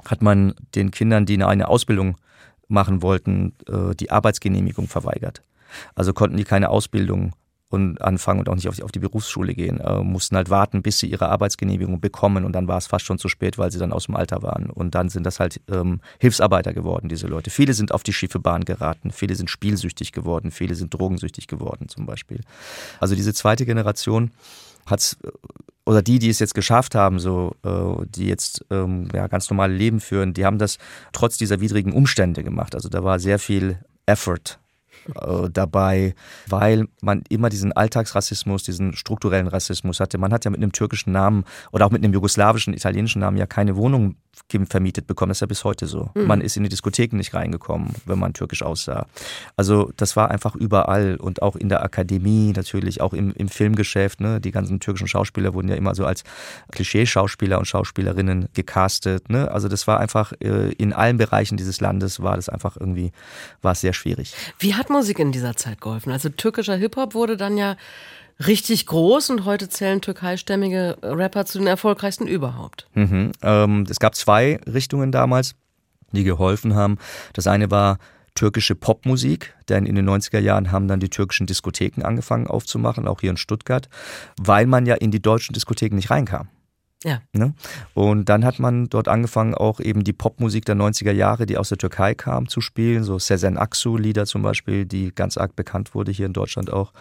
hat 0.05 0.21
man 0.21 0.53
den 0.75 0.91
Kindern, 0.91 1.25
die 1.25 1.41
eine 1.43 1.67
Ausbildung 1.67 2.17
machen 2.67 3.01
wollten, 3.01 3.53
äh, 3.67 3.95
die 3.95 4.11
Arbeitsgenehmigung 4.11 4.87
verweigert. 4.87 5.43
Also 5.95 6.13
konnten 6.13 6.37
die 6.37 6.43
keine 6.43 6.69
Ausbildung 6.69 7.33
und 7.73 7.99
anfangen 8.03 8.39
und 8.39 8.49
auch 8.49 8.55
nicht 8.55 8.69
auf 8.69 8.75
die, 8.75 8.83
auf 8.83 8.91
die 8.91 8.99
Berufsschule 8.99 9.55
gehen, 9.55 9.79
äh, 9.79 10.03
mussten 10.03 10.35
halt 10.35 10.51
warten, 10.51 10.83
bis 10.83 10.99
sie 10.99 11.07
ihre 11.07 11.29
Arbeitsgenehmigung 11.29 11.99
bekommen 11.99 12.45
und 12.45 12.53
dann 12.53 12.67
war 12.67 12.77
es 12.77 12.85
fast 12.85 13.03
schon 13.03 13.17
zu 13.17 13.29
spät, 13.29 13.57
weil 13.57 13.71
sie 13.71 13.79
dann 13.79 13.91
aus 13.91 14.05
dem 14.05 14.15
Alter 14.15 14.43
waren. 14.43 14.69
Und 14.69 14.93
dann 14.93 15.09
sind 15.09 15.25
das 15.25 15.39
halt 15.39 15.59
ähm, 15.71 15.99
Hilfsarbeiter 16.19 16.71
geworden, 16.71 17.09
diese 17.09 17.25
Leute. 17.25 17.49
Viele 17.49 17.73
sind 17.73 17.91
auf 17.91 18.03
die 18.03 18.13
schiefe 18.13 18.39
Bahn 18.39 18.63
geraten, 18.63 19.09
viele 19.09 19.33
sind 19.33 19.49
spielsüchtig 19.49 20.11
geworden, 20.11 20.51
viele 20.51 20.75
sind 20.75 20.93
drogensüchtig 20.93 21.47
geworden 21.47 21.89
zum 21.89 22.05
Beispiel. 22.05 22.41
Also 22.99 23.15
diese 23.15 23.33
zweite 23.33 23.65
Generation 23.65 24.29
hat 24.85 25.17
oder 25.83 26.03
die, 26.03 26.19
die 26.19 26.29
es 26.29 26.37
jetzt 26.37 26.53
geschafft 26.53 26.93
haben, 26.93 27.17
so 27.17 27.55
äh, 27.65 28.05
die 28.07 28.27
jetzt 28.27 28.65
ähm, 28.69 29.07
ja, 29.15 29.25
ganz 29.25 29.49
normale 29.49 29.73
Leben 29.73 29.99
führen, 29.99 30.35
die 30.35 30.45
haben 30.45 30.59
das 30.59 30.77
trotz 31.11 31.39
dieser 31.39 31.59
widrigen 31.59 31.91
Umstände 31.91 32.43
gemacht. 32.43 32.75
Also 32.75 32.87
da 32.87 33.03
war 33.03 33.17
sehr 33.17 33.39
viel 33.39 33.79
Effort 34.05 34.59
äh, 35.15 35.49
dabei, 35.51 36.15
weil 36.47 36.87
man 37.01 37.23
immer 37.29 37.49
diesen 37.49 37.71
Alltagsrassismus, 37.73 38.63
diesen 38.63 38.93
strukturellen 38.95 39.47
Rassismus 39.47 39.99
hatte. 39.99 40.17
Man 40.17 40.33
hat 40.33 40.45
ja 40.45 40.51
mit 40.51 40.61
einem 40.61 40.71
türkischen 40.71 41.11
Namen 41.11 41.43
oder 41.71 41.85
auch 41.85 41.91
mit 41.91 42.03
einem 42.03 42.13
jugoslawischen, 42.13 42.73
italienischen 42.73 43.19
Namen 43.19 43.37
ja 43.37 43.45
keine 43.45 43.75
Wohnung 43.75 44.15
vermietet 44.67 45.07
bekommen. 45.07 45.29
Das 45.29 45.37
ist 45.37 45.41
ja 45.41 45.47
bis 45.47 45.63
heute 45.63 45.87
so. 45.87 46.09
Mhm. 46.15 46.25
Man 46.25 46.41
ist 46.41 46.57
in 46.57 46.63
die 46.63 46.69
Diskotheken 46.69 47.17
nicht 47.17 47.33
reingekommen, 47.33 47.93
wenn 48.05 48.19
man 48.19 48.33
türkisch 48.33 48.63
aussah. 48.63 49.05
Also 49.57 49.91
das 49.97 50.15
war 50.15 50.31
einfach 50.31 50.55
überall 50.55 51.15
und 51.15 51.41
auch 51.41 51.55
in 51.55 51.69
der 51.69 51.83
Akademie 51.83 52.51
natürlich, 52.55 53.01
auch 53.01 53.13
im, 53.13 53.31
im 53.33 53.47
Filmgeschäft. 53.47 54.21
Ne? 54.21 54.41
Die 54.41 54.51
ganzen 54.51 54.79
türkischen 54.79 55.07
Schauspieler 55.07 55.53
wurden 55.53 55.69
ja 55.69 55.75
immer 55.75 55.95
so 55.95 56.05
als 56.05 56.23
Klischee-Schauspieler 56.71 57.59
und 57.59 57.65
Schauspielerinnen 57.65 58.49
gecastet. 58.53 59.29
Ne? 59.29 59.49
Also 59.51 59.67
das 59.67 59.87
war 59.87 59.99
einfach 59.99 60.33
äh, 60.39 60.71
in 60.73 60.93
allen 60.93 61.17
Bereichen 61.17 61.57
dieses 61.57 61.81
Landes 61.81 62.21
war 62.21 62.35
das 62.35 62.49
einfach 62.49 62.77
irgendwie 62.79 63.11
war 63.61 63.73
es 63.73 63.81
sehr 63.81 63.93
schwierig. 63.93 64.33
Wie 64.59 64.75
hat 64.75 64.89
Musik 64.93 65.19
in 65.19 65.33
dieser 65.33 65.55
Zeit 65.57 65.81
geholfen? 65.81 66.11
Also 66.11 66.29
türkischer 66.29 66.75
Hip-Hop 66.75 67.13
wurde 67.13 67.35
dann 67.35 67.57
ja 67.57 67.75
richtig 68.47 68.85
groß 68.85 69.29
und 69.29 69.45
heute 69.45 69.69
zählen 69.69 70.01
türkeistämmige 70.01 70.97
Rapper 71.01 71.45
zu 71.45 71.57
den 71.59 71.67
erfolgreichsten 71.67 72.27
überhaupt. 72.27 72.87
Mhm. 72.93 73.31
Ähm, 73.41 73.85
es 73.89 73.99
gab 73.99 74.15
zwei 74.15 74.59
Richtungen 74.65 75.11
damals, 75.11 75.55
die 76.11 76.23
geholfen 76.23 76.75
haben. 76.75 76.97
Das 77.33 77.47
eine 77.47 77.69
war 77.71 77.97
türkische 78.35 78.75
Popmusik, 78.75 79.53
denn 79.69 79.85
in 79.85 79.95
den 79.95 80.09
90er 80.09 80.39
Jahren 80.39 80.71
haben 80.71 80.87
dann 80.87 80.99
die 80.99 81.09
türkischen 81.09 81.45
Diskotheken 81.45 82.03
angefangen 82.03 82.47
aufzumachen, 82.47 83.07
auch 83.07 83.21
hier 83.21 83.29
in 83.29 83.37
Stuttgart, 83.37 83.89
weil 84.41 84.65
man 84.65 84.85
ja 84.85 84.95
in 84.95 85.11
die 85.11 85.21
deutschen 85.21 85.53
Diskotheken 85.53 85.95
nicht 85.95 86.09
reinkam. 86.09 86.47
Ja. 87.03 87.21
Ne? 87.33 87.53
Und 87.93 88.29
dann 88.29 88.45
hat 88.45 88.59
man 88.59 88.87
dort 88.87 89.07
angefangen, 89.07 89.53
auch 89.53 89.79
eben 89.79 90.03
die 90.03 90.13
Popmusik 90.13 90.65
der 90.65 90.75
90er 90.75 91.11
Jahre, 91.11 91.45
die 91.45 91.57
aus 91.57 91.69
der 91.69 91.77
Türkei 91.77 92.15
kam, 92.15 92.47
zu 92.47 92.61
spielen. 92.61 93.03
So 93.03 93.19
Sezen 93.19 93.57
Aksu-Lieder 93.57 94.25
zum 94.25 94.41
Beispiel, 94.41 94.85
die 94.85 95.13
ganz 95.13 95.37
arg 95.37 95.55
bekannt 95.55 95.95
wurde 95.95 96.11
hier 96.11 96.25
in 96.25 96.33
Deutschland 96.33 96.71
auch. 96.71 96.93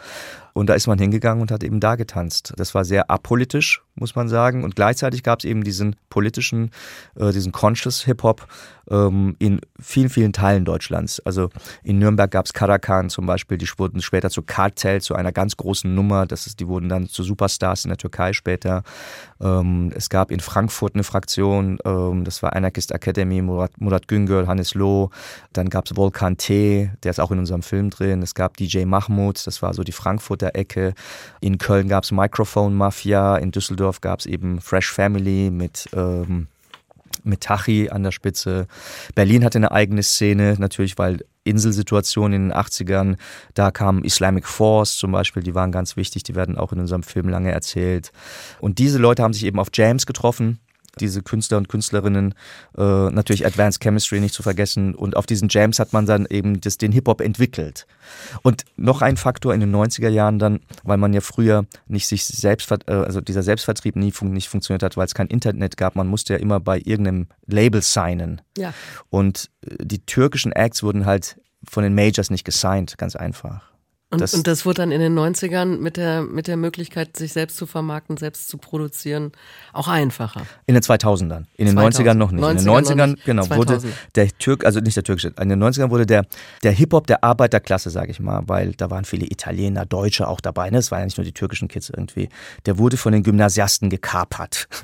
Und 0.54 0.66
da 0.66 0.74
ist 0.74 0.86
man 0.86 0.98
hingegangen 0.98 1.40
und 1.40 1.50
hat 1.50 1.62
eben 1.62 1.80
da 1.80 1.94
getanzt. 1.94 2.52
Das 2.56 2.74
war 2.74 2.84
sehr 2.84 3.10
apolitisch, 3.10 3.82
muss 3.94 4.14
man 4.14 4.28
sagen. 4.28 4.64
Und 4.64 4.76
gleichzeitig 4.76 5.22
gab 5.22 5.40
es 5.40 5.44
eben 5.44 5.64
diesen 5.64 5.96
politischen, 6.08 6.70
äh, 7.16 7.32
diesen 7.32 7.52
Conscious 7.52 8.04
Hip-Hop 8.04 8.46
ähm, 8.90 9.36
in 9.38 9.60
vielen, 9.80 10.08
vielen 10.08 10.32
Teilen 10.32 10.64
Deutschlands. 10.64 11.20
Also 11.20 11.50
in 11.82 11.98
Nürnberg 11.98 12.30
gab 12.30 12.46
es 12.46 12.52
Karakan 12.52 13.10
zum 13.10 13.26
Beispiel, 13.26 13.58
die 13.58 13.68
wurden 13.76 14.02
später 14.02 14.30
zu 14.30 14.42
Kartell, 14.42 15.00
zu 15.00 15.14
einer 15.14 15.32
ganz 15.32 15.56
großen 15.56 15.94
Nummer. 15.94 16.26
Das 16.26 16.46
ist, 16.46 16.60
die 16.60 16.68
wurden 16.68 16.88
dann 16.88 17.08
zu 17.08 17.22
Superstars 17.22 17.84
in 17.84 17.90
der 17.90 17.98
Türkei 17.98 18.32
später. 18.32 18.82
Ähm, 19.40 19.92
es 19.94 20.08
gab 20.08 20.30
in 20.30 20.40
Frankfurt 20.40 20.94
eine 20.94 21.04
Fraktion, 21.04 21.78
ähm, 21.84 22.24
das 22.24 22.42
war 22.42 22.54
Anarchist 22.54 22.92
Academy, 22.92 23.42
Murat, 23.42 23.72
Murat 23.80 24.08
Güngör, 24.08 24.46
Hannes 24.46 24.74
Loh. 24.74 25.10
Dann 25.52 25.68
gab 25.68 25.86
es 25.86 25.96
Volkan 25.96 26.36
T., 26.36 26.90
der 27.02 27.10
ist 27.10 27.20
auch 27.20 27.30
in 27.30 27.38
unserem 27.38 27.62
Film 27.62 27.90
drin. 27.90 28.22
Es 28.22 28.34
gab 28.34 28.56
DJ 28.56 28.84
Mahmoud, 28.84 29.46
das 29.46 29.62
war 29.62 29.74
so 29.74 29.82
die 29.82 29.92
Frankfurt 29.92 30.42
der 30.42 30.56
Ecke. 30.56 30.94
In 31.40 31.58
Köln 31.58 31.88
gab 31.88 32.04
es 32.04 32.12
Microphone 32.12 32.74
Mafia, 32.74 33.36
in 33.36 33.50
Düsseldorf 33.50 33.81
gab 34.00 34.20
es 34.20 34.26
eben 34.26 34.60
Fresh 34.60 34.92
Family 34.92 35.50
mit 35.50 35.88
ähm, 35.94 36.48
mit 37.24 37.42
Tachi 37.42 37.90
an 37.90 38.02
der 38.02 38.10
Spitze. 38.10 38.66
Berlin 39.14 39.44
hatte 39.44 39.58
eine 39.58 39.70
eigene 39.70 40.02
Szene, 40.02 40.56
natürlich, 40.58 40.98
weil 40.98 41.24
Inselsituation 41.44 42.32
in 42.32 42.48
den 42.48 42.52
80ern, 42.56 43.16
da 43.54 43.70
kam 43.70 44.02
Islamic 44.02 44.46
Force 44.46 44.96
zum 44.96 45.12
Beispiel, 45.12 45.42
die 45.42 45.54
waren 45.54 45.72
ganz 45.72 45.96
wichtig, 45.96 46.22
die 46.22 46.34
werden 46.34 46.56
auch 46.56 46.72
in 46.72 46.80
unserem 46.80 47.02
Film 47.02 47.28
lange 47.28 47.52
erzählt. 47.52 48.12
Und 48.60 48.78
diese 48.78 48.98
Leute 48.98 49.22
haben 49.22 49.34
sich 49.34 49.44
eben 49.44 49.58
auf 49.58 49.68
Jams 49.72 50.06
getroffen 50.06 50.58
diese 51.00 51.22
Künstler 51.22 51.58
und 51.58 51.68
Künstlerinnen, 51.68 52.34
äh, 52.76 52.80
natürlich 53.10 53.46
Advanced 53.46 53.82
Chemistry 53.82 54.20
nicht 54.20 54.34
zu 54.34 54.42
vergessen. 54.42 54.94
Und 54.94 55.16
auf 55.16 55.26
diesen 55.26 55.48
Jams 55.48 55.78
hat 55.78 55.92
man 55.92 56.06
dann 56.06 56.26
eben 56.26 56.60
das, 56.60 56.78
den 56.78 56.92
Hip-Hop 56.92 57.20
entwickelt. 57.20 57.86
Und 58.42 58.64
noch 58.76 59.02
ein 59.02 59.16
Faktor 59.16 59.54
in 59.54 59.60
den 59.60 59.74
90er 59.74 60.08
Jahren 60.08 60.38
dann, 60.38 60.60
weil 60.82 60.98
man 60.98 61.12
ja 61.12 61.20
früher 61.20 61.64
nicht 61.86 62.06
sich 62.06 62.24
selbst, 62.24 62.70
äh, 62.70 62.92
also 62.92 63.20
dieser 63.20 63.42
Selbstvertrieb 63.42 63.96
nie 63.96 64.12
fun 64.12 64.32
nicht 64.32 64.48
funktioniert 64.48 64.82
hat, 64.82 64.96
weil 64.96 65.06
es 65.06 65.14
kein 65.14 65.28
Internet 65.28 65.76
gab. 65.76 65.96
Man 65.96 66.08
musste 66.08 66.34
ja 66.34 66.38
immer 66.38 66.60
bei 66.60 66.78
irgendeinem 66.78 67.28
Label 67.46 67.82
signen. 67.82 68.40
Ja. 68.56 68.74
Und 69.10 69.50
äh, 69.66 69.76
die 69.84 70.04
türkischen 70.04 70.52
Acts 70.52 70.82
wurden 70.82 71.06
halt 71.06 71.38
von 71.68 71.82
den 71.82 71.94
Majors 71.94 72.30
nicht 72.30 72.44
gesigned, 72.44 72.98
ganz 72.98 73.16
einfach. 73.16 73.71
Und 74.12 74.20
das, 74.20 74.34
und 74.34 74.46
das 74.46 74.66
wurde 74.66 74.82
dann 74.82 74.92
in 74.92 75.00
den 75.00 75.18
90ern 75.18 75.78
mit 75.78 75.96
der, 75.96 76.20
mit 76.20 76.46
der 76.46 76.58
Möglichkeit, 76.58 77.16
sich 77.16 77.32
selbst 77.32 77.56
zu 77.56 77.64
vermarkten, 77.64 78.18
selbst 78.18 78.46
zu 78.46 78.58
produzieren, 78.58 79.32
auch 79.72 79.88
einfacher. 79.88 80.42
In 80.66 80.74
den 80.74 80.82
2000ern. 80.82 81.44
In 81.56 81.64
den 81.64 81.74
2000. 81.74 82.08
90ern 82.08 82.14
noch 82.14 82.30
nicht. 82.30 82.44
90ern 82.44 82.50
in 82.50 82.56
den 82.58 82.68
90ern, 82.68 83.16
genau, 83.24 83.44
2000. 83.44 83.82
wurde 83.82 83.94
der 84.14 84.28
Türk, 84.36 84.66
also 84.66 84.80
nicht 84.80 84.96
der 84.96 85.04
türkische, 85.04 85.32
in 85.40 85.48
den 85.48 85.62
90ern 85.62 85.88
wurde 85.88 86.04
der, 86.04 86.26
der 86.62 86.72
Hip-Hop 86.72 87.06
der 87.06 87.24
Arbeiterklasse, 87.24 87.88
sage 87.88 88.10
ich 88.10 88.20
mal, 88.20 88.42
weil 88.46 88.72
da 88.72 88.90
waren 88.90 89.06
viele 89.06 89.24
Italiener, 89.24 89.86
Deutsche 89.86 90.28
auch 90.28 90.42
dabei, 90.42 90.68
ne? 90.68 90.76
Es 90.76 90.90
waren 90.90 91.00
ja 91.00 91.06
nicht 91.06 91.16
nur 91.16 91.24
die 91.24 91.32
türkischen 91.32 91.68
Kids 91.68 91.88
irgendwie. 91.88 92.28
Der 92.66 92.76
wurde 92.76 92.98
von 92.98 93.14
den 93.14 93.22
Gymnasiasten 93.22 93.88
gekapert. 93.88 94.68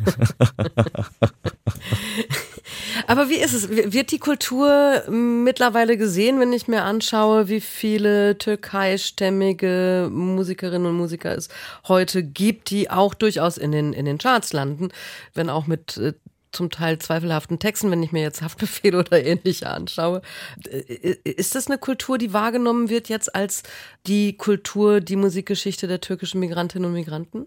Aber 3.07 3.29
wie 3.29 3.37
ist 3.37 3.53
es? 3.53 3.69
Wird 3.69 4.11
die 4.11 4.19
Kultur 4.19 5.05
mittlerweile 5.09 5.97
gesehen, 5.97 6.41
wenn 6.41 6.53
ich 6.53 6.69
mir 6.69 6.83
anschaue, 6.83 7.49
wie 7.49 7.61
viele 7.61 8.38
türkeistämmige 8.38 10.09
Musikerinnen 10.12 10.87
und 10.87 10.97
Musiker 10.97 11.37
es 11.37 11.49
heute 11.87 12.23
gibt, 12.23 12.71
die 12.71 12.91
auch 12.91 13.14
durchaus 13.14 13.59
in 13.59 13.73
den, 13.73 13.93
in 13.93 14.05
den 14.05 14.19
Charts 14.19 14.53
landen, 14.53 14.88
wenn 15.35 15.51
auch 15.51 15.67
mit 15.67 15.97
äh, 15.97 16.12
zum 16.53 16.71
Teil 16.71 16.99
zweifelhaften 16.99 17.59
Texten, 17.59 17.91
wenn 17.91 18.03
ich 18.03 18.12
mir 18.12 18.23
jetzt 18.23 18.43
Haftbefehl 18.43 18.95
oder 18.95 19.23
ähnliche 19.25 19.69
anschaue. 19.69 20.23
Äh, 20.71 21.17
ist 21.25 21.55
das 21.55 21.69
eine 21.69 21.79
Kultur, 21.79 22.19
die 22.19 22.33
wahrgenommen 22.33 22.88
wird 22.88 23.09
jetzt 23.09 23.35
als 23.35 23.62
die 24.07 24.37
Kultur, 24.37 25.01
die 25.01 25.17
Musikgeschichte 25.17 25.87
der 25.87 26.01
türkischen 26.01 26.41
Migrantinnen 26.41 26.87
und 26.87 26.95
Migranten? 26.95 27.47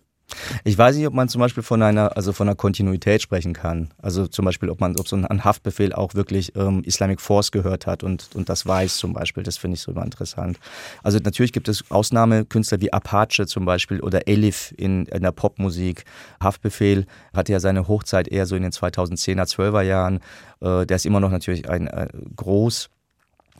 Ich 0.63 0.77
weiß 0.77 0.95
nicht, 0.95 1.07
ob 1.07 1.13
man 1.13 1.29
zum 1.29 1.39
Beispiel 1.39 1.63
von 1.63 1.81
einer, 1.81 2.15
also 2.15 2.33
von 2.33 2.47
einer 2.47 2.55
Kontinuität 2.55 3.21
sprechen 3.21 3.53
kann. 3.53 3.91
Also 4.01 4.27
zum 4.27 4.45
Beispiel, 4.45 4.69
ob 4.69 4.79
man, 4.79 4.97
ob 4.97 5.07
so 5.07 5.15
ein 5.15 5.43
Haftbefehl 5.43 5.93
auch 5.93 6.15
wirklich 6.15 6.55
ähm, 6.55 6.83
Islamic 6.83 7.21
Force 7.21 7.51
gehört 7.51 7.87
hat 7.87 8.03
und, 8.03 8.29
und 8.33 8.49
das 8.49 8.65
weiß 8.65 8.97
zum 8.97 9.13
Beispiel. 9.13 9.43
Das 9.43 9.57
finde 9.57 9.75
ich 9.75 9.81
so 9.81 9.91
immer 9.91 10.03
interessant. 10.03 10.59
Also 11.03 11.19
natürlich 11.23 11.53
gibt 11.53 11.67
es 11.67 11.83
Ausnahmekünstler 11.89 12.81
wie 12.81 12.93
Apache 12.93 13.45
zum 13.45 13.65
Beispiel 13.65 14.01
oder 14.01 14.27
Elif 14.27 14.73
in, 14.77 15.05
in 15.05 15.23
der 15.23 15.31
Popmusik. 15.31 16.05
Haftbefehl 16.41 17.05
hatte 17.33 17.51
ja 17.51 17.59
seine 17.59 17.87
Hochzeit 17.87 18.27
eher 18.27 18.45
so 18.45 18.55
in 18.55 18.63
den 18.63 18.71
2010er, 18.71 19.47
12er 19.47 19.81
Jahren. 19.81 20.19
Äh, 20.61 20.85
der 20.85 20.95
ist 20.95 21.05
immer 21.05 21.19
noch 21.19 21.31
natürlich 21.31 21.69
ein, 21.69 21.87
ein 21.87 22.09
groß, 22.35 22.89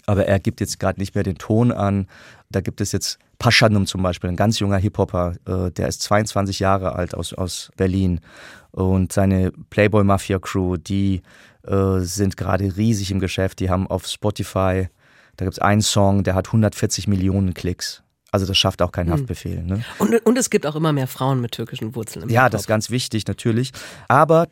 aber 0.06 0.26
er 0.26 0.40
gibt 0.40 0.60
jetzt 0.62 0.80
gerade 0.80 1.00
nicht 1.00 1.16
mehr 1.16 1.24
den 1.24 1.38
Ton 1.38 1.72
an. 1.72 2.08
Da 2.52 2.62
gibt 2.62 2.82
es 2.82 2.92
jetzt 2.92 3.18
Pashanum 3.40 3.86
zum 3.86 4.04
Beispiel, 4.04 4.30
ein 4.30 4.36
ganz 4.36 4.60
junger 4.60 4.78
Hip-Hopper, 4.78 5.36
äh, 5.46 5.72
der 5.72 5.88
ist 5.88 6.02
22 6.04 6.60
Jahre 6.60 6.94
alt 6.94 7.16
aus, 7.16 7.34
aus 7.34 7.72
Berlin. 7.78 8.20
Und 8.72 9.12
seine 9.12 9.52
Playboy 9.70 10.04
Mafia 10.04 10.40
Crew, 10.40 10.78
die 10.78 11.22
äh, 11.64 12.00
sind 12.00 12.38
gerade 12.38 12.76
riesig 12.78 13.12
im 13.12 13.20
Geschäft. 13.20 13.60
Die 13.60 13.70
haben 13.70 13.88
auf 13.88 14.08
Spotify, 14.08 14.88
da 15.38 15.46
gibt 15.46 15.54
es 15.54 15.60
einen 15.60 15.82
Song, 15.82 16.24
der 16.24 16.36
hat 16.36 16.48
140 16.48 17.08
Millionen 17.08 17.54
Klicks. 17.54 18.04
Also 18.32 18.46
das 18.46 18.58
schafft 18.58 18.82
auch 18.82 18.92
kein 18.92 19.08
hm. 19.08 19.14
Haftbefehl. 19.14 19.62
Ne? 19.64 19.84
Und, 20.00 20.16
und 20.26 20.38
es 20.38 20.50
gibt 20.50 20.66
auch 20.66 20.76
immer 20.76 20.94
mehr 20.94 21.08
Frauen 21.08 21.42
mit 21.42 21.52
türkischen 21.52 21.96
Wurzeln. 21.96 22.24
Im 22.24 22.30
ja, 22.30 22.50
das 22.50 22.62
ist 22.62 22.68
ganz 22.68 22.90
wichtig 22.90 23.28
natürlich. 23.28 23.72
Aber 24.08 24.48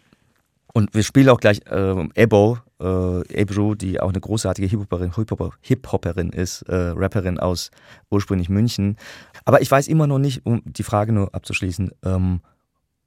und 0.74 0.94
wir 0.94 1.04
spielen 1.04 1.30
auch 1.30 1.40
gleich 1.40 1.62
äh, 1.70 2.08
Ebo, 2.16 2.60
äh, 2.82 3.28
Ebru, 3.34 3.76
die 3.76 4.00
auch 4.00 4.10
eine 4.10 4.20
großartige 4.20 4.68
Hip-Hopperin 4.68 5.14
Hip 5.62 5.88
-Hopperin 5.88 6.34
ist, 6.34 6.64
äh, 6.64 6.94
Rapperin 6.96 7.40
aus 7.40 7.72
ursprünglich 8.10 8.50
München. 8.50 8.98
Aber 9.46 9.62
ich 9.62 9.70
weiß 9.70 9.88
immer 9.88 10.08
noch 10.08 10.20
nicht, 10.20 10.46
um 10.46 10.62
die 10.66 10.84
Frage 10.84 11.12
nur 11.12 11.34
abzuschließen, 11.34 11.92
ähm, 12.04 12.42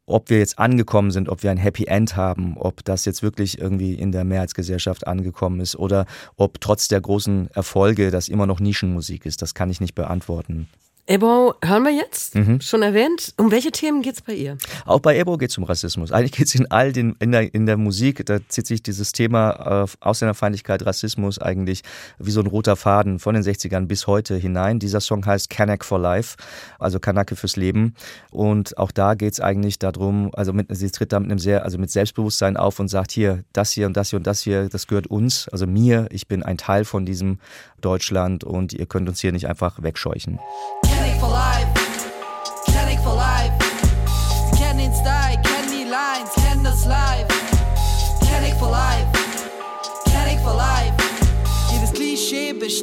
ob 0.07 0.31
wir 0.31 0.39
jetzt 0.39 0.59
angekommen 0.59 1.11
sind, 1.11 1.29
ob 1.29 1.43
wir 1.43 1.51
ein 1.51 1.57
Happy 1.57 1.87
End 1.87 2.17
haben, 2.17 2.57
ob 2.57 2.85
das 2.85 3.05
jetzt 3.05 3.23
wirklich 3.23 3.59
irgendwie 3.59 3.95
in 3.95 4.13
der 4.13 4.25
Mehrheitsgesellschaft 4.25 5.07
angekommen 5.07 5.61
ist 5.61 5.77
oder 5.77 6.07
ob 6.37 6.61
trotz 6.61 6.89
der 6.89 7.01
großen 7.01 7.51
Erfolge 7.53 8.11
das 8.11 8.29
immer 8.29 8.47
noch 8.47 8.61
Nischenmusik 8.61 9.27
ist. 9.27 9.43
Das 9.43 9.55
kann 9.55 9.71
ich 9.71 9.81
nicht 9.81 9.95
beantworten. 9.95 10.69
Ebo 11.05 11.55
hören 11.65 11.83
wir 11.83 11.91
jetzt, 11.91 12.37
mhm. 12.37 12.61
schon 12.61 12.83
erwähnt. 12.83 13.35
Um 13.37 13.51
welche 13.51 13.73
Themen 13.73 14.03
geht 14.03 14.15
es 14.15 14.21
bei 14.21 14.35
ihr? 14.35 14.57
Auch 14.87 15.01
bei 15.01 15.19
Ebo 15.19 15.37
geht 15.37 15.51
es 15.51 15.59
um 15.59 15.65
Rassismus. 15.65 16.13
Eigentlich 16.13 16.31
geht 16.31 16.47
es 16.47 16.55
in 16.55 16.71
all 16.71 16.93
den, 16.93 17.17
in 17.19 17.33
der, 17.33 17.53
in 17.53 17.67
der 17.67 17.77
Musik, 17.77 18.25
da 18.25 18.39
zieht 18.49 18.69
sich 18.69 18.85
dieses 18.85 19.11
Thema 19.11 19.83
äh, 19.83 19.87
Ausländerfeindlichkeit, 20.01 20.87
Rassismus 20.87 21.41
eigentlich 21.41 21.83
wie 22.21 22.31
so 22.31 22.41
ein 22.41 22.47
roter 22.47 22.77
Faden 22.77 23.19
von 23.19 23.35
den 23.35 23.43
60ern 23.43 23.87
bis 23.87 24.07
heute 24.07 24.37
hinein. 24.37 24.79
Dieser 24.79 25.01
Song 25.01 25.27
heißt 25.27 25.51
Kanak 25.51 25.85
for 25.85 25.99
Life, 25.99 26.37
also 26.79 27.01
Kanake 27.01 27.35
fürs 27.35 27.57
Leben. 27.57 27.97
Und 28.31 28.79
auch 28.79 28.93
da 28.93 29.15
geht 29.15 29.33
es 29.33 29.41
eigentlich 29.41 29.81
darum, 29.81 30.31
also 30.35 30.53
mit, 30.53 30.69
sie 30.71 30.89
tritt 30.93 31.13
da 31.13 31.19
mit 31.19 31.33
einem 31.33 31.41
sehr, 31.41 31.65
also 31.65 31.79
mit 31.79 31.91
Selbstbewusstsein 31.91 32.57
auf 32.57 32.79
und 32.79 32.87
sagt 32.87 33.11
hier, 33.11 33.43
das 33.53 33.73
hier 33.73 33.89
und 33.89 33.97
das 33.97 34.11
hier 34.11 34.19
und 34.19 34.27
das 34.29 34.43
hier, 34.43 34.69
das 34.69 34.87
gehört 34.87 35.09
uns, 35.09 35.49
also 35.49 35.67
mir, 35.67 36.07
ich 36.11 36.29
bin 36.29 36.45
ein 36.45 36.59
Teil 36.59 36.85
von 36.85 37.05
diesem 37.05 37.41
Deutschland 37.81 38.45
und 38.45 38.73
ihr 38.73 38.87
könnt 38.87 39.09
uns 39.09 39.21
hier 39.21 39.33
nicht 39.33 39.49
einfach 39.49 39.83
wegscheuchen. 39.83 40.39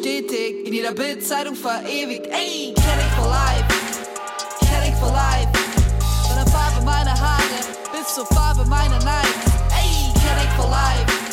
Bestätigt, 0.02 0.66
in 0.66 0.74
jeder 0.74 0.94
Bildzeitung 0.94 1.56
verewigt. 1.56 2.26
Ey, 2.28 2.74
kenn 2.74 3.00
for 3.18 3.28
life, 3.28 3.66
kenn 4.62 4.96
for 4.96 5.12
life. 5.12 5.50
Von 6.26 6.36
der 6.38 6.48
Farbe 6.48 6.86
meiner 6.86 7.20
Haare 7.20 7.44
bis 7.92 8.16
zur 8.16 8.26
Farbe 8.28 8.64
meiner 8.70 8.98
Nights. 9.04 9.30
Ey, 9.78 10.14
kenn 10.14 10.50
for 10.56 10.70
life. 10.70 11.30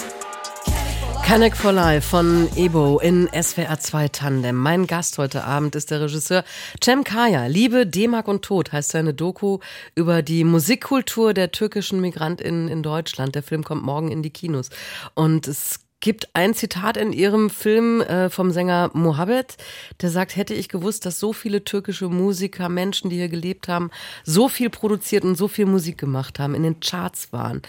Connect 1.25 1.57
for 1.57 1.73
Life 1.73 2.09
von 2.09 2.49
Ebo 2.57 2.99
in 3.01 3.29
SWR 3.33 3.81
2 3.81 4.09
Tandem. 4.09 4.57
Mein 4.57 4.87
Gast 4.87 5.19
heute 5.19 5.43
Abend 5.43 5.75
ist 5.75 5.91
der 5.91 6.01
Regisseur 6.01 6.45
Cem 6.83 7.03
Kaya. 7.03 7.47
Liebe, 7.47 7.85
D-Mark 7.85 8.29
und 8.29 8.43
Tod 8.43 8.73
heißt 8.73 8.91
seine 8.91 9.13
Doku 9.13 9.59
über 9.97 10.23
die 10.23 10.45
Musikkultur 10.45 11.35
der 11.35 11.51
türkischen 11.51 12.01
MigrantInnen 12.01 12.69
in 12.69 12.85
Deutschland. 12.85 13.35
Der 13.35 13.43
Film 13.43 13.65
kommt 13.65 13.83
morgen 13.83 14.13
in 14.13 14.23
die 14.23 14.31
Kinos. 14.31 14.71
Und 15.15 15.49
es 15.49 15.86
gibt 16.07 16.29
ein 16.37 16.55
Zitat 16.55 16.97
in 16.97 17.13
ihrem 17.13 17.51
Film 17.51 18.01
äh, 18.01 18.31
vom 18.31 18.53
Sänger 18.53 18.93
Mohabed, 18.95 19.57
der 20.01 20.09
sagt, 20.09 20.37
hätte 20.37 20.55
ich 20.55 20.69
gewusst, 20.69 21.05
dass 21.05 21.19
so 21.19 21.33
viele 21.33 21.65
türkische 21.65 22.09
Musiker, 22.09 22.69
Menschen, 22.69 23.11
die 23.11 23.17
hier 23.17 23.29
gelebt 23.29 23.67
haben, 23.67 23.91
so 24.23 24.49
viel 24.49 24.71
produziert 24.71 25.25
und 25.25 25.35
so 25.35 25.49
viel 25.49 25.67
Musik 25.67 25.99
gemacht 25.99 26.39
haben, 26.39 26.55
in 26.55 26.63
den 26.63 26.79
Charts 26.79 27.33
waren 27.33 27.61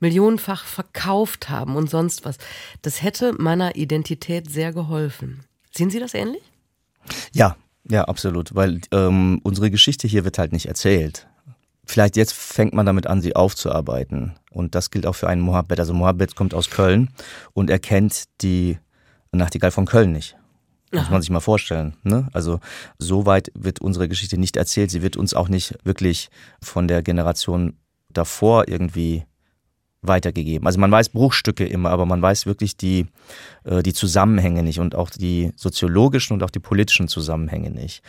millionenfach 0.00 0.64
verkauft 0.64 1.48
haben 1.48 1.76
und 1.76 1.88
sonst 1.88 2.24
was. 2.24 2.38
Das 2.82 3.04
hätte 3.04 3.32
meiner 3.38 3.76
Identität 3.76 4.50
sehr 4.50 4.72
geholfen. 4.72 5.44
Sehen 5.70 5.88
Sie 5.88 6.00
das 6.00 6.12
ähnlich? 6.12 6.42
Ja, 7.32 7.56
ja, 7.88 8.02
absolut, 8.02 8.52
weil 8.56 8.80
ähm, 8.90 9.40
unsere 9.44 9.70
Geschichte 9.70 10.08
hier 10.08 10.24
wird 10.24 10.38
halt 10.38 10.52
nicht 10.52 10.66
erzählt. 10.66 11.28
Vielleicht 11.84 12.16
jetzt 12.16 12.34
fängt 12.34 12.74
man 12.74 12.84
damit 12.84 13.06
an, 13.06 13.22
sie 13.22 13.36
aufzuarbeiten. 13.36 14.34
Und 14.56 14.74
das 14.74 14.90
gilt 14.90 15.06
auch 15.06 15.12
für 15.12 15.28
einen 15.28 15.42
Mohammed. 15.42 15.78
Also 15.78 15.92
Mohammed 15.92 16.34
kommt 16.34 16.54
aus 16.54 16.70
Köln 16.70 17.10
und 17.52 17.68
er 17.68 17.78
kennt 17.78 18.24
die 18.40 18.78
Nachtigall 19.30 19.70
von 19.70 19.84
Köln 19.84 20.12
nicht. 20.12 20.34
Muss 20.92 21.10
man 21.10 21.20
sich 21.20 21.30
mal 21.30 21.40
vorstellen. 21.40 21.94
Ne? 22.04 22.28
Also 22.32 22.60
so 22.96 23.26
weit 23.26 23.52
wird 23.54 23.82
unsere 23.82 24.08
Geschichte 24.08 24.38
nicht 24.38 24.56
erzählt. 24.56 24.90
Sie 24.90 25.02
wird 25.02 25.18
uns 25.18 25.34
auch 25.34 25.50
nicht 25.50 25.76
wirklich 25.84 26.30
von 26.62 26.88
der 26.88 27.02
Generation 27.02 27.74
davor 28.08 28.66
irgendwie 28.66 29.24
weitergegeben. 30.00 30.66
Also 30.66 30.80
man 30.80 30.90
weiß 30.90 31.10
Bruchstücke 31.10 31.66
immer, 31.66 31.90
aber 31.90 32.06
man 32.06 32.22
weiß 32.22 32.46
wirklich 32.46 32.78
die, 32.78 33.08
äh, 33.64 33.82
die 33.82 33.92
Zusammenhänge 33.92 34.62
nicht 34.62 34.80
und 34.80 34.94
auch 34.94 35.10
die 35.10 35.52
soziologischen 35.56 36.32
und 36.32 36.42
auch 36.42 36.50
die 36.50 36.60
politischen 36.60 37.08
Zusammenhänge 37.08 37.70
nicht. 37.70 38.02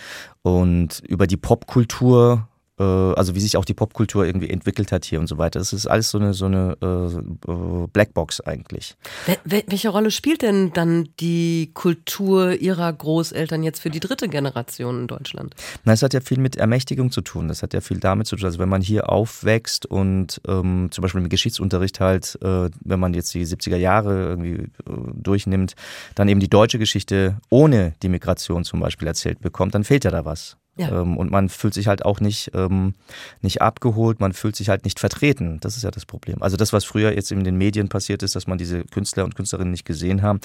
Und 0.43 1.01
über 1.05 1.27
die 1.27 1.35
Popkultur 1.35 2.47
also 2.83 3.35
wie 3.35 3.39
sich 3.39 3.57
auch 3.57 3.65
die 3.65 3.73
Popkultur 3.73 4.25
irgendwie 4.25 4.49
entwickelt 4.49 4.91
hat 4.91 5.05
hier 5.05 5.19
und 5.19 5.27
so 5.27 5.37
weiter. 5.37 5.59
Das 5.59 5.73
ist 5.73 5.87
alles 5.87 6.09
so 6.09 6.19
eine, 6.19 6.33
so 6.33 6.45
eine 6.45 6.77
äh, 6.81 7.51
äh 7.51 7.87
Blackbox 7.91 8.41
eigentlich. 8.41 8.95
Wel 9.43 9.63
welche 9.67 9.89
Rolle 9.89 10.11
spielt 10.11 10.41
denn 10.41 10.71
dann 10.73 11.09
die 11.19 11.71
Kultur 11.73 12.53
Ihrer 12.53 12.91
Großeltern 12.93 13.63
jetzt 13.63 13.81
für 13.81 13.89
die 13.89 13.99
dritte 13.99 14.27
Generation 14.27 15.01
in 15.01 15.07
Deutschland? 15.07 15.55
Na, 15.83 15.93
es 15.93 16.03
hat 16.03 16.13
ja 16.13 16.21
viel 16.21 16.39
mit 16.39 16.55
Ermächtigung 16.55 17.11
zu 17.11 17.21
tun. 17.21 17.47
Das 17.47 17.63
hat 17.63 17.73
ja 17.73 17.81
viel 17.81 17.99
damit 17.99 18.27
zu 18.27 18.35
tun. 18.35 18.45
Also 18.45 18.59
wenn 18.59 18.69
man 18.69 18.81
hier 18.81 19.09
aufwächst 19.09 19.85
und 19.85 20.41
ähm, 20.47 20.89
zum 20.91 21.01
Beispiel 21.01 21.21
im 21.21 21.29
Geschichtsunterricht 21.29 21.99
halt, 21.99 22.37
äh, 22.41 22.69
wenn 22.83 22.99
man 22.99 23.13
jetzt 23.13 23.33
die 23.33 23.45
70er 23.45 23.77
Jahre 23.77 24.27
irgendwie 24.27 24.53
äh, 24.53 24.69
durchnimmt, 25.15 25.75
dann 26.15 26.29
eben 26.29 26.39
die 26.39 26.49
deutsche 26.49 26.79
Geschichte 26.79 27.37
ohne 27.49 27.93
die 28.03 28.09
Migration 28.09 28.63
zum 28.63 28.79
Beispiel 28.79 29.07
erzählt 29.07 29.41
bekommt, 29.41 29.75
dann 29.75 29.83
fehlt 29.83 30.03
ja 30.03 30.11
da 30.11 30.25
was. 30.25 30.57
Ja. 30.77 31.01
Ähm, 31.01 31.17
und 31.17 31.31
man 31.31 31.49
fühlt 31.49 31.73
sich 31.73 31.87
halt 31.87 32.05
auch 32.05 32.19
nicht, 32.19 32.51
ähm, 32.53 32.93
nicht 33.41 33.61
abgeholt, 33.61 34.19
man 34.19 34.33
fühlt 34.33 34.55
sich 34.55 34.69
halt 34.69 34.85
nicht 34.85 34.99
vertreten. 34.99 35.59
Das 35.59 35.75
ist 35.75 35.83
ja 35.83 35.91
das 35.91 36.05
Problem. 36.05 36.41
Also 36.41 36.55
das, 36.55 36.71
was 36.71 36.85
früher 36.85 37.13
jetzt 37.13 37.31
in 37.31 37.43
den 37.43 37.57
Medien 37.57 37.89
passiert 37.89 38.23
ist, 38.23 38.35
dass 38.35 38.47
man 38.47 38.57
diese 38.57 38.83
Künstler 38.83 39.25
und 39.25 39.35
Künstlerinnen 39.35 39.71
nicht 39.71 39.85
gesehen 39.85 40.21
haben, 40.21 40.39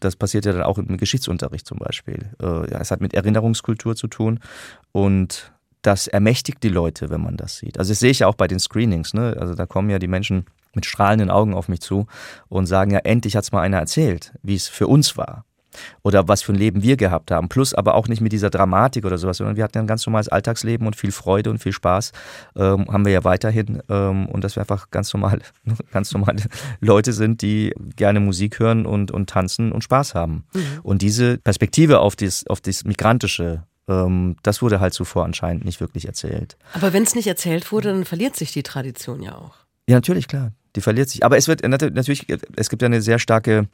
das 0.00 0.16
passiert 0.16 0.44
ja 0.44 0.52
dann 0.52 0.62
auch 0.62 0.78
im 0.78 0.96
Geschichtsunterricht 0.96 1.66
zum 1.66 1.78
Beispiel. 1.78 2.30
Äh, 2.42 2.70
ja, 2.70 2.80
es 2.80 2.90
hat 2.90 3.00
mit 3.00 3.14
Erinnerungskultur 3.14 3.96
zu 3.96 4.08
tun 4.08 4.40
und 4.92 5.52
das 5.82 6.08
ermächtigt 6.08 6.62
die 6.64 6.68
Leute, 6.68 7.10
wenn 7.10 7.20
man 7.20 7.36
das 7.36 7.58
sieht. 7.58 7.78
Also 7.78 7.92
das 7.92 8.00
sehe 8.00 8.10
ich 8.10 8.18
ja 8.20 8.26
auch 8.26 8.34
bei 8.34 8.48
den 8.48 8.58
Screenings. 8.58 9.14
Ne? 9.14 9.36
Also 9.38 9.54
da 9.54 9.66
kommen 9.66 9.88
ja 9.88 10.00
die 10.00 10.08
Menschen 10.08 10.46
mit 10.74 10.84
strahlenden 10.84 11.30
Augen 11.30 11.54
auf 11.54 11.68
mich 11.68 11.80
zu 11.80 12.06
und 12.48 12.66
sagen 12.66 12.90
ja, 12.90 12.98
endlich 12.98 13.36
hat 13.36 13.44
es 13.44 13.52
mal 13.52 13.62
einer 13.62 13.78
erzählt, 13.78 14.34
wie 14.42 14.56
es 14.56 14.68
für 14.68 14.88
uns 14.88 15.16
war 15.16 15.45
oder 16.02 16.28
was 16.28 16.42
für 16.42 16.52
ein 16.52 16.56
Leben 16.56 16.82
wir 16.82 16.96
gehabt 16.96 17.30
haben. 17.30 17.48
Plus 17.48 17.74
aber 17.74 17.94
auch 17.94 18.08
nicht 18.08 18.20
mit 18.20 18.32
dieser 18.32 18.50
Dramatik 18.50 19.04
oder 19.04 19.18
sowas, 19.18 19.38
sondern 19.38 19.56
wir 19.56 19.64
hatten 19.64 19.78
ein 19.78 19.86
ganz 19.86 20.06
normales 20.06 20.28
Alltagsleben 20.28 20.86
und 20.86 20.96
viel 20.96 21.12
Freude 21.12 21.50
und 21.50 21.58
viel 21.58 21.72
Spaß 21.72 22.12
ähm, 22.56 22.86
haben 22.88 23.04
wir 23.04 23.12
ja 23.12 23.24
weiterhin 23.24 23.82
ähm, 23.88 24.26
und 24.26 24.44
dass 24.44 24.56
wir 24.56 24.62
einfach 24.62 24.90
ganz 24.90 25.12
normal, 25.12 25.40
ganz 25.92 26.12
normale 26.12 26.42
Leute 26.80 27.12
sind, 27.12 27.42
die 27.42 27.74
gerne 27.96 28.20
Musik 28.20 28.58
hören 28.58 28.86
und, 28.86 29.10
und 29.10 29.28
tanzen 29.30 29.72
und 29.72 29.82
Spaß 29.82 30.14
haben. 30.14 30.44
Mhm. 30.54 30.60
Und 30.82 31.02
diese 31.02 31.38
Perspektive 31.38 32.00
auf 32.00 32.16
das, 32.16 32.46
auf 32.46 32.60
das 32.60 32.84
Migrantische 32.84 33.62
ähm, 33.88 34.36
das 34.42 34.62
wurde 34.62 34.80
halt 34.80 34.94
zuvor 34.94 35.24
anscheinend 35.24 35.64
nicht 35.64 35.80
wirklich 35.80 36.06
erzählt. 36.06 36.56
Aber 36.72 36.92
wenn 36.92 37.04
es 37.04 37.14
nicht 37.14 37.26
erzählt 37.26 37.70
wurde, 37.72 37.92
dann 37.92 38.04
verliert 38.04 38.36
sich 38.36 38.52
die 38.52 38.62
Tradition 38.62 39.22
ja 39.22 39.36
auch. 39.36 39.54
Ja, 39.88 39.96
natürlich, 39.96 40.28
klar. 40.28 40.52
Die 40.74 40.80
verliert 40.80 41.08
sich. 41.08 41.24
Aber 41.24 41.36
es 41.36 41.48
wird 41.48 41.66
natürlich, 41.66 42.26
es 42.56 42.68
gibt 42.68 42.82
ja 42.82 42.86
eine 42.86 43.00
sehr 43.00 43.18
starke 43.18 43.68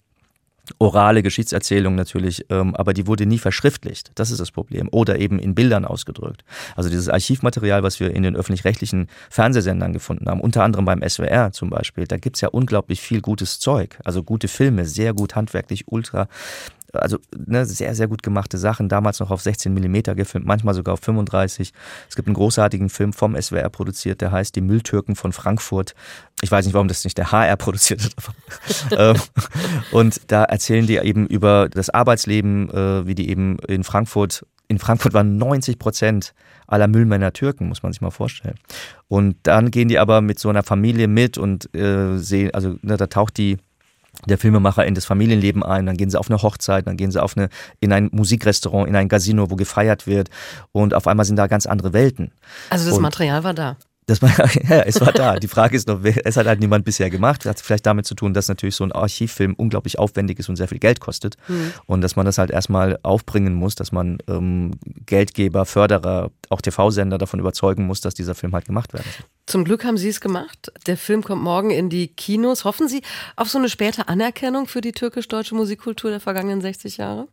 orale 0.79 1.23
Geschichtserzählung 1.23 1.95
natürlich, 1.95 2.47
ähm, 2.51 2.75
aber 2.77 2.95
die 2.95 3.07
wurde 3.07 3.27
nie 3.27 3.39
verschriftlicht. 3.39 4.13
Das 4.15 4.31
ist 4.31 4.41
das 4.41 4.51
Problem. 4.51 4.89
Oder 4.93 5.19
eben 5.19 5.39
in 5.39 5.55
Bildern 5.55 5.85
ausgedrückt. 5.85 6.45
Also 6.77 6.89
dieses 6.89 7.09
Archivmaterial, 7.09 7.83
was 7.83 7.99
wir 8.01 8.15
in 8.15 8.23
den 8.23 8.37
öffentlich-rechtlichen 8.37 9.09
Fernsehsendern 9.29 9.93
gefunden 9.93 10.29
haben, 10.29 10.41
unter 10.41 10.63
anderem 10.63 10.85
beim 10.85 11.03
SWR 11.07 11.53
zum 11.53 11.71
Beispiel, 11.71 12.07
da 12.07 12.17
gibt's 12.17 12.41
ja 12.41 12.49
unglaublich 12.49 13.01
viel 13.01 13.21
gutes 13.21 13.59
Zeug. 13.59 13.99
Also 14.05 14.23
gute 14.23 14.49
Filme, 14.49 14.85
sehr 14.85 15.15
gut 15.15 15.35
handwerklich, 15.35 15.85
ultra 15.89 16.29
also 16.93 17.19
ne, 17.35 17.65
sehr, 17.65 17.95
sehr 17.95 18.09
gut 18.09 18.23
gemachte 18.23 18.59
Sachen, 18.59 18.89
damals 18.89 19.21
noch 19.21 19.31
auf 19.31 19.41
16 19.43 19.73
Millimeter 19.73 20.15
gefilmt, 20.15 20.47
manchmal 20.47 20.75
sogar 20.75 20.95
auf 20.95 21.01
35. 21.01 21.73
Es 22.09 22.17
gibt 22.17 22.29
einen 22.29 22.35
großartigen 22.35 22.91
Film 22.91 23.13
vom 23.13 23.41
SWR 23.41 23.69
produziert, 23.71 24.21
der 24.21 24.33
heißt 24.33 24.55
Die 24.55 24.61
Mülltürken 24.61 25.17
von 25.17 25.33
Frankfurt. 25.33 25.95
Ich 26.43 26.51
weiß 26.51 26.65
nicht, 26.65 26.75
warum 26.75 26.89
das 26.89 27.05
nicht 27.05 27.19
der 27.19 27.33
HR 27.33 27.57
produziert 27.57 28.03
hat. 28.05 28.13
Ähm, 28.93 29.17
und 29.93 30.21
da 30.27 30.45
erzählen 30.53 30.87
die 30.87 30.99
eben 30.99 31.27
über 31.27 31.69
das 31.71 31.89
Arbeitsleben, 31.89 32.71
äh, 32.71 33.07
wie 33.07 33.15
die 33.15 33.31
eben 33.31 33.59
in 33.67 33.85
Frankfurt, 33.85 34.47
in 34.69 34.79
Frankfurt 34.79 35.15
waren 35.15 35.39
90 35.39 35.79
Prozent 35.79 36.35
aller 36.67 36.89
Müllmänner 36.89 37.33
Türken, 37.33 37.69
muss 37.69 37.83
man 37.83 37.93
sich 37.93 38.03
mal 38.03 38.11
vorstellen. 38.11 38.57
Und 39.09 39.37
dann 39.45 39.71
gehen 39.71 39.89
die 39.89 39.99
aber 39.99 40.21
mit 40.21 40.39
so 40.39 40.51
einer 40.51 40.63
Familie 40.63 41.09
mit 41.09 41.39
und 41.39 41.75
äh, 41.75 42.19
sehen, 42.19 42.53
also 42.53 42.77
ne, 42.83 42.97
da 42.99 43.07
taucht 43.07 43.39
die 43.39 43.57
der 44.27 44.37
Filmemacher 44.37 44.85
in 44.85 44.95
das 44.95 45.07
Familienleben 45.07 45.63
ein, 45.63 45.87
dann 45.87 45.97
gehen 45.97 46.11
sie 46.11 46.19
auf 46.19 46.29
eine 46.29 46.43
Hochzeit, 46.43 46.87
dann 46.87 46.99
gehen 46.99 47.11
sie 47.11 47.23
auf 47.23 47.35
eine, 47.35 47.49
in 47.81 47.93
ein 47.95 48.11
Musikrestaurant, 48.13 48.87
in 48.87 48.95
ein 48.95 49.09
Casino, 49.09 49.51
wo 49.51 49.57
gefeiert 49.57 50.07
wird 50.07 50.29
und 50.71 50.93
auf 50.93 51.07
einmal 51.07 51.25
sind 51.25 51.37
da 51.37 51.47
ganz 51.47 51.65
andere 51.65 51.95
Welten. 51.95 52.31
Also 52.69 52.85
das 52.85 52.97
und 52.97 53.03
Material 53.03 53.43
war 53.43 53.55
da. 53.55 53.79
Das 54.07 54.21
war, 54.21 54.31
ja, 54.69 54.81
es 54.81 55.01
war 55.01 55.13
da. 55.13 55.37
Die 55.37 55.49
Frage 55.49 55.77
ist 55.77 55.87
noch, 55.89 56.01
es 56.03 56.37
hat 56.37 56.47
halt 56.47 56.61
niemand 56.61 56.85
bisher 56.85 57.11
gemacht. 57.11 57.45
Das 57.45 57.51
hat 57.51 57.61
vielleicht 57.61 57.87
damit 57.87 58.07
zu 58.07 58.15
tun, 58.15 58.35
dass 58.35 58.49
natürlich 58.49 58.75
so 58.75 58.85
ein 58.85 58.93
Archivfilm 58.93 59.55
unglaublich 59.55 59.99
aufwendig 59.99 60.39
ist 60.39 60.49
und 60.49 60.57
sehr 60.57 60.69
viel 60.69 60.79
Geld 60.79 61.01
kostet. 61.01 61.37
Mhm. 61.49 61.73
Und 61.87 62.01
dass 62.01 62.17
man 62.17 62.27
das 62.27 62.39
halt 62.39 62.51
erstmal 62.51 62.99
aufbringen 63.03 63.55
muss, 63.55 63.75
dass 63.75 63.93
man 63.93 64.19
ähm, 64.29 64.73
Geldgeber, 65.07 65.65
Förderer, 65.67 66.31
auch 66.49 66.61
TV-Sender 66.61 67.19
davon 67.19 67.41
überzeugen 67.41 67.87
muss, 67.87 68.01
dass 68.01 68.15
dieser 68.15 68.35
Film 68.35 68.55
halt 68.55 68.67
gemacht 68.67 68.93
werden 68.93 69.07
soll. 69.17 69.27
Zum 69.47 69.65
Glück 69.65 69.85
haben 69.85 69.97
Sie 69.97 70.09
es 70.09 70.21
gemacht. 70.21 70.73
Der 70.87 70.97
Film 70.97 71.23
kommt 71.23 71.43
morgen 71.43 71.71
in 71.71 71.89
die 71.89 72.09
Kinos. 72.09 72.65
Hoffen 72.65 72.89
Sie 72.89 73.03
auf 73.37 73.49
so 73.49 73.59
eine 73.59 73.69
späte 73.69 74.09
Anerkennung 74.09 74.67
für 74.67 74.81
die 74.81 74.93
türkisch-deutsche 74.93 75.55
Musikkultur 75.55 76.11
der 76.11 76.21
vergangenen 76.21 76.61
60 76.61 76.97
Jahre? 76.97 77.29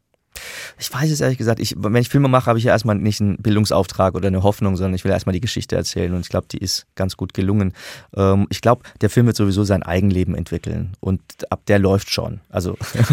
Ich 0.77 0.93
weiß 0.93 1.11
es 1.11 1.21
ehrlich 1.21 1.37
gesagt. 1.37 1.59
Ich, 1.59 1.75
wenn 1.77 1.95
ich 1.95 2.09
Filme 2.09 2.27
mache, 2.27 2.45
habe 2.45 2.59
ich 2.59 2.65
ja 2.65 2.71
erstmal 2.71 2.95
nicht 2.95 3.21
einen 3.21 3.37
Bildungsauftrag 3.37 4.15
oder 4.15 4.27
eine 4.27 4.43
Hoffnung, 4.43 4.77
sondern 4.77 4.93
ich 4.93 5.03
will 5.03 5.11
erstmal 5.11 5.33
die 5.33 5.41
Geschichte 5.41 5.75
erzählen 5.75 6.13
und 6.13 6.21
ich 6.21 6.29
glaube, 6.29 6.47
die 6.51 6.57
ist 6.57 6.85
ganz 6.95 7.17
gut 7.17 7.33
gelungen. 7.33 7.73
Ähm, 8.15 8.47
ich 8.49 8.61
glaube, 8.61 8.83
der 9.01 9.09
Film 9.09 9.25
wird 9.25 9.35
sowieso 9.35 9.63
sein 9.63 9.83
Eigenleben 9.83 10.35
entwickeln 10.35 10.93
und 10.99 11.21
ab 11.49 11.61
der 11.67 11.79
läuft 11.79 12.09
schon. 12.11 12.41
Also 12.49 12.77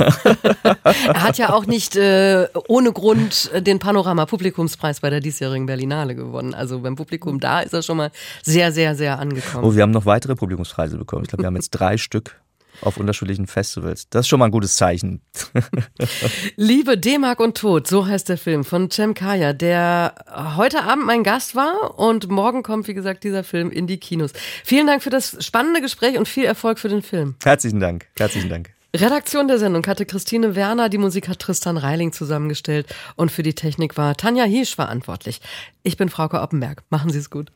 er 0.64 1.22
hat 1.22 1.38
ja 1.38 1.52
auch 1.52 1.66
nicht 1.66 1.96
äh, 1.96 2.48
ohne 2.68 2.92
Grund 2.92 3.50
den 3.54 3.78
Panorama 3.78 4.26
Publikumspreis 4.26 5.00
bei 5.00 5.10
der 5.10 5.20
diesjährigen 5.20 5.66
Berlinale 5.66 6.14
gewonnen. 6.14 6.54
Also 6.54 6.80
beim 6.80 6.96
Publikum 6.96 7.40
da 7.40 7.60
ist 7.60 7.72
er 7.72 7.82
schon 7.82 7.96
mal 7.96 8.10
sehr, 8.42 8.72
sehr, 8.72 8.94
sehr 8.94 9.18
angekommen. 9.18 9.64
Oh, 9.64 9.74
wir 9.74 9.82
haben 9.82 9.90
noch 9.90 10.06
weitere 10.06 10.36
Publikumspreise 10.36 10.96
bekommen. 10.96 11.24
Ich 11.24 11.28
glaube, 11.28 11.42
wir 11.42 11.46
haben 11.46 11.56
jetzt 11.56 11.70
drei 11.70 11.96
Stück 11.96 12.36
auf 12.80 12.96
unterschiedlichen 12.96 13.46
Festivals. 13.46 14.08
Das 14.10 14.20
ist 14.20 14.28
schon 14.28 14.38
mal 14.38 14.46
ein 14.46 14.50
gutes 14.50 14.76
Zeichen. 14.76 15.20
Liebe 16.56 16.98
D-Mark 16.98 17.40
und 17.40 17.56
Tod, 17.56 17.86
so 17.86 18.06
heißt 18.06 18.28
der 18.28 18.38
Film 18.38 18.64
von 18.64 18.90
Cem 18.90 19.14
Kaya, 19.14 19.52
der 19.52 20.14
heute 20.56 20.82
Abend 20.82 21.06
mein 21.06 21.24
Gast 21.24 21.54
war 21.54 21.98
und 21.98 22.28
morgen 22.28 22.62
kommt, 22.62 22.88
wie 22.88 22.94
gesagt, 22.94 23.24
dieser 23.24 23.44
Film 23.44 23.70
in 23.70 23.86
die 23.86 23.98
Kinos. 23.98 24.32
Vielen 24.64 24.86
Dank 24.86 25.02
für 25.02 25.10
das 25.10 25.44
spannende 25.44 25.80
Gespräch 25.80 26.18
und 26.18 26.28
viel 26.28 26.44
Erfolg 26.44 26.78
für 26.78 26.88
den 26.88 27.02
Film. 27.02 27.36
Herzlichen 27.42 27.80
Dank. 27.80 28.06
Herzlichen 28.16 28.48
Dank. 28.48 28.70
Redaktion 28.94 29.46
der 29.46 29.58
Sendung 29.58 29.86
hatte 29.86 30.06
Christine 30.06 30.56
Werner, 30.56 30.88
die 30.88 30.98
Musik 30.98 31.28
hat 31.28 31.40
Tristan 31.40 31.76
Reiling 31.76 32.12
zusammengestellt 32.12 32.86
und 33.16 33.30
für 33.30 33.42
die 33.42 33.54
Technik 33.54 33.96
war 33.96 34.16
Tanja 34.16 34.44
Hiesch 34.44 34.74
verantwortlich. 34.74 35.40
Ich 35.82 35.96
bin 35.96 36.08
Frauke 36.08 36.40
Oppenberg. 36.40 36.82
Machen 36.88 37.10
Sie 37.10 37.18
es 37.18 37.28
gut. 37.28 37.50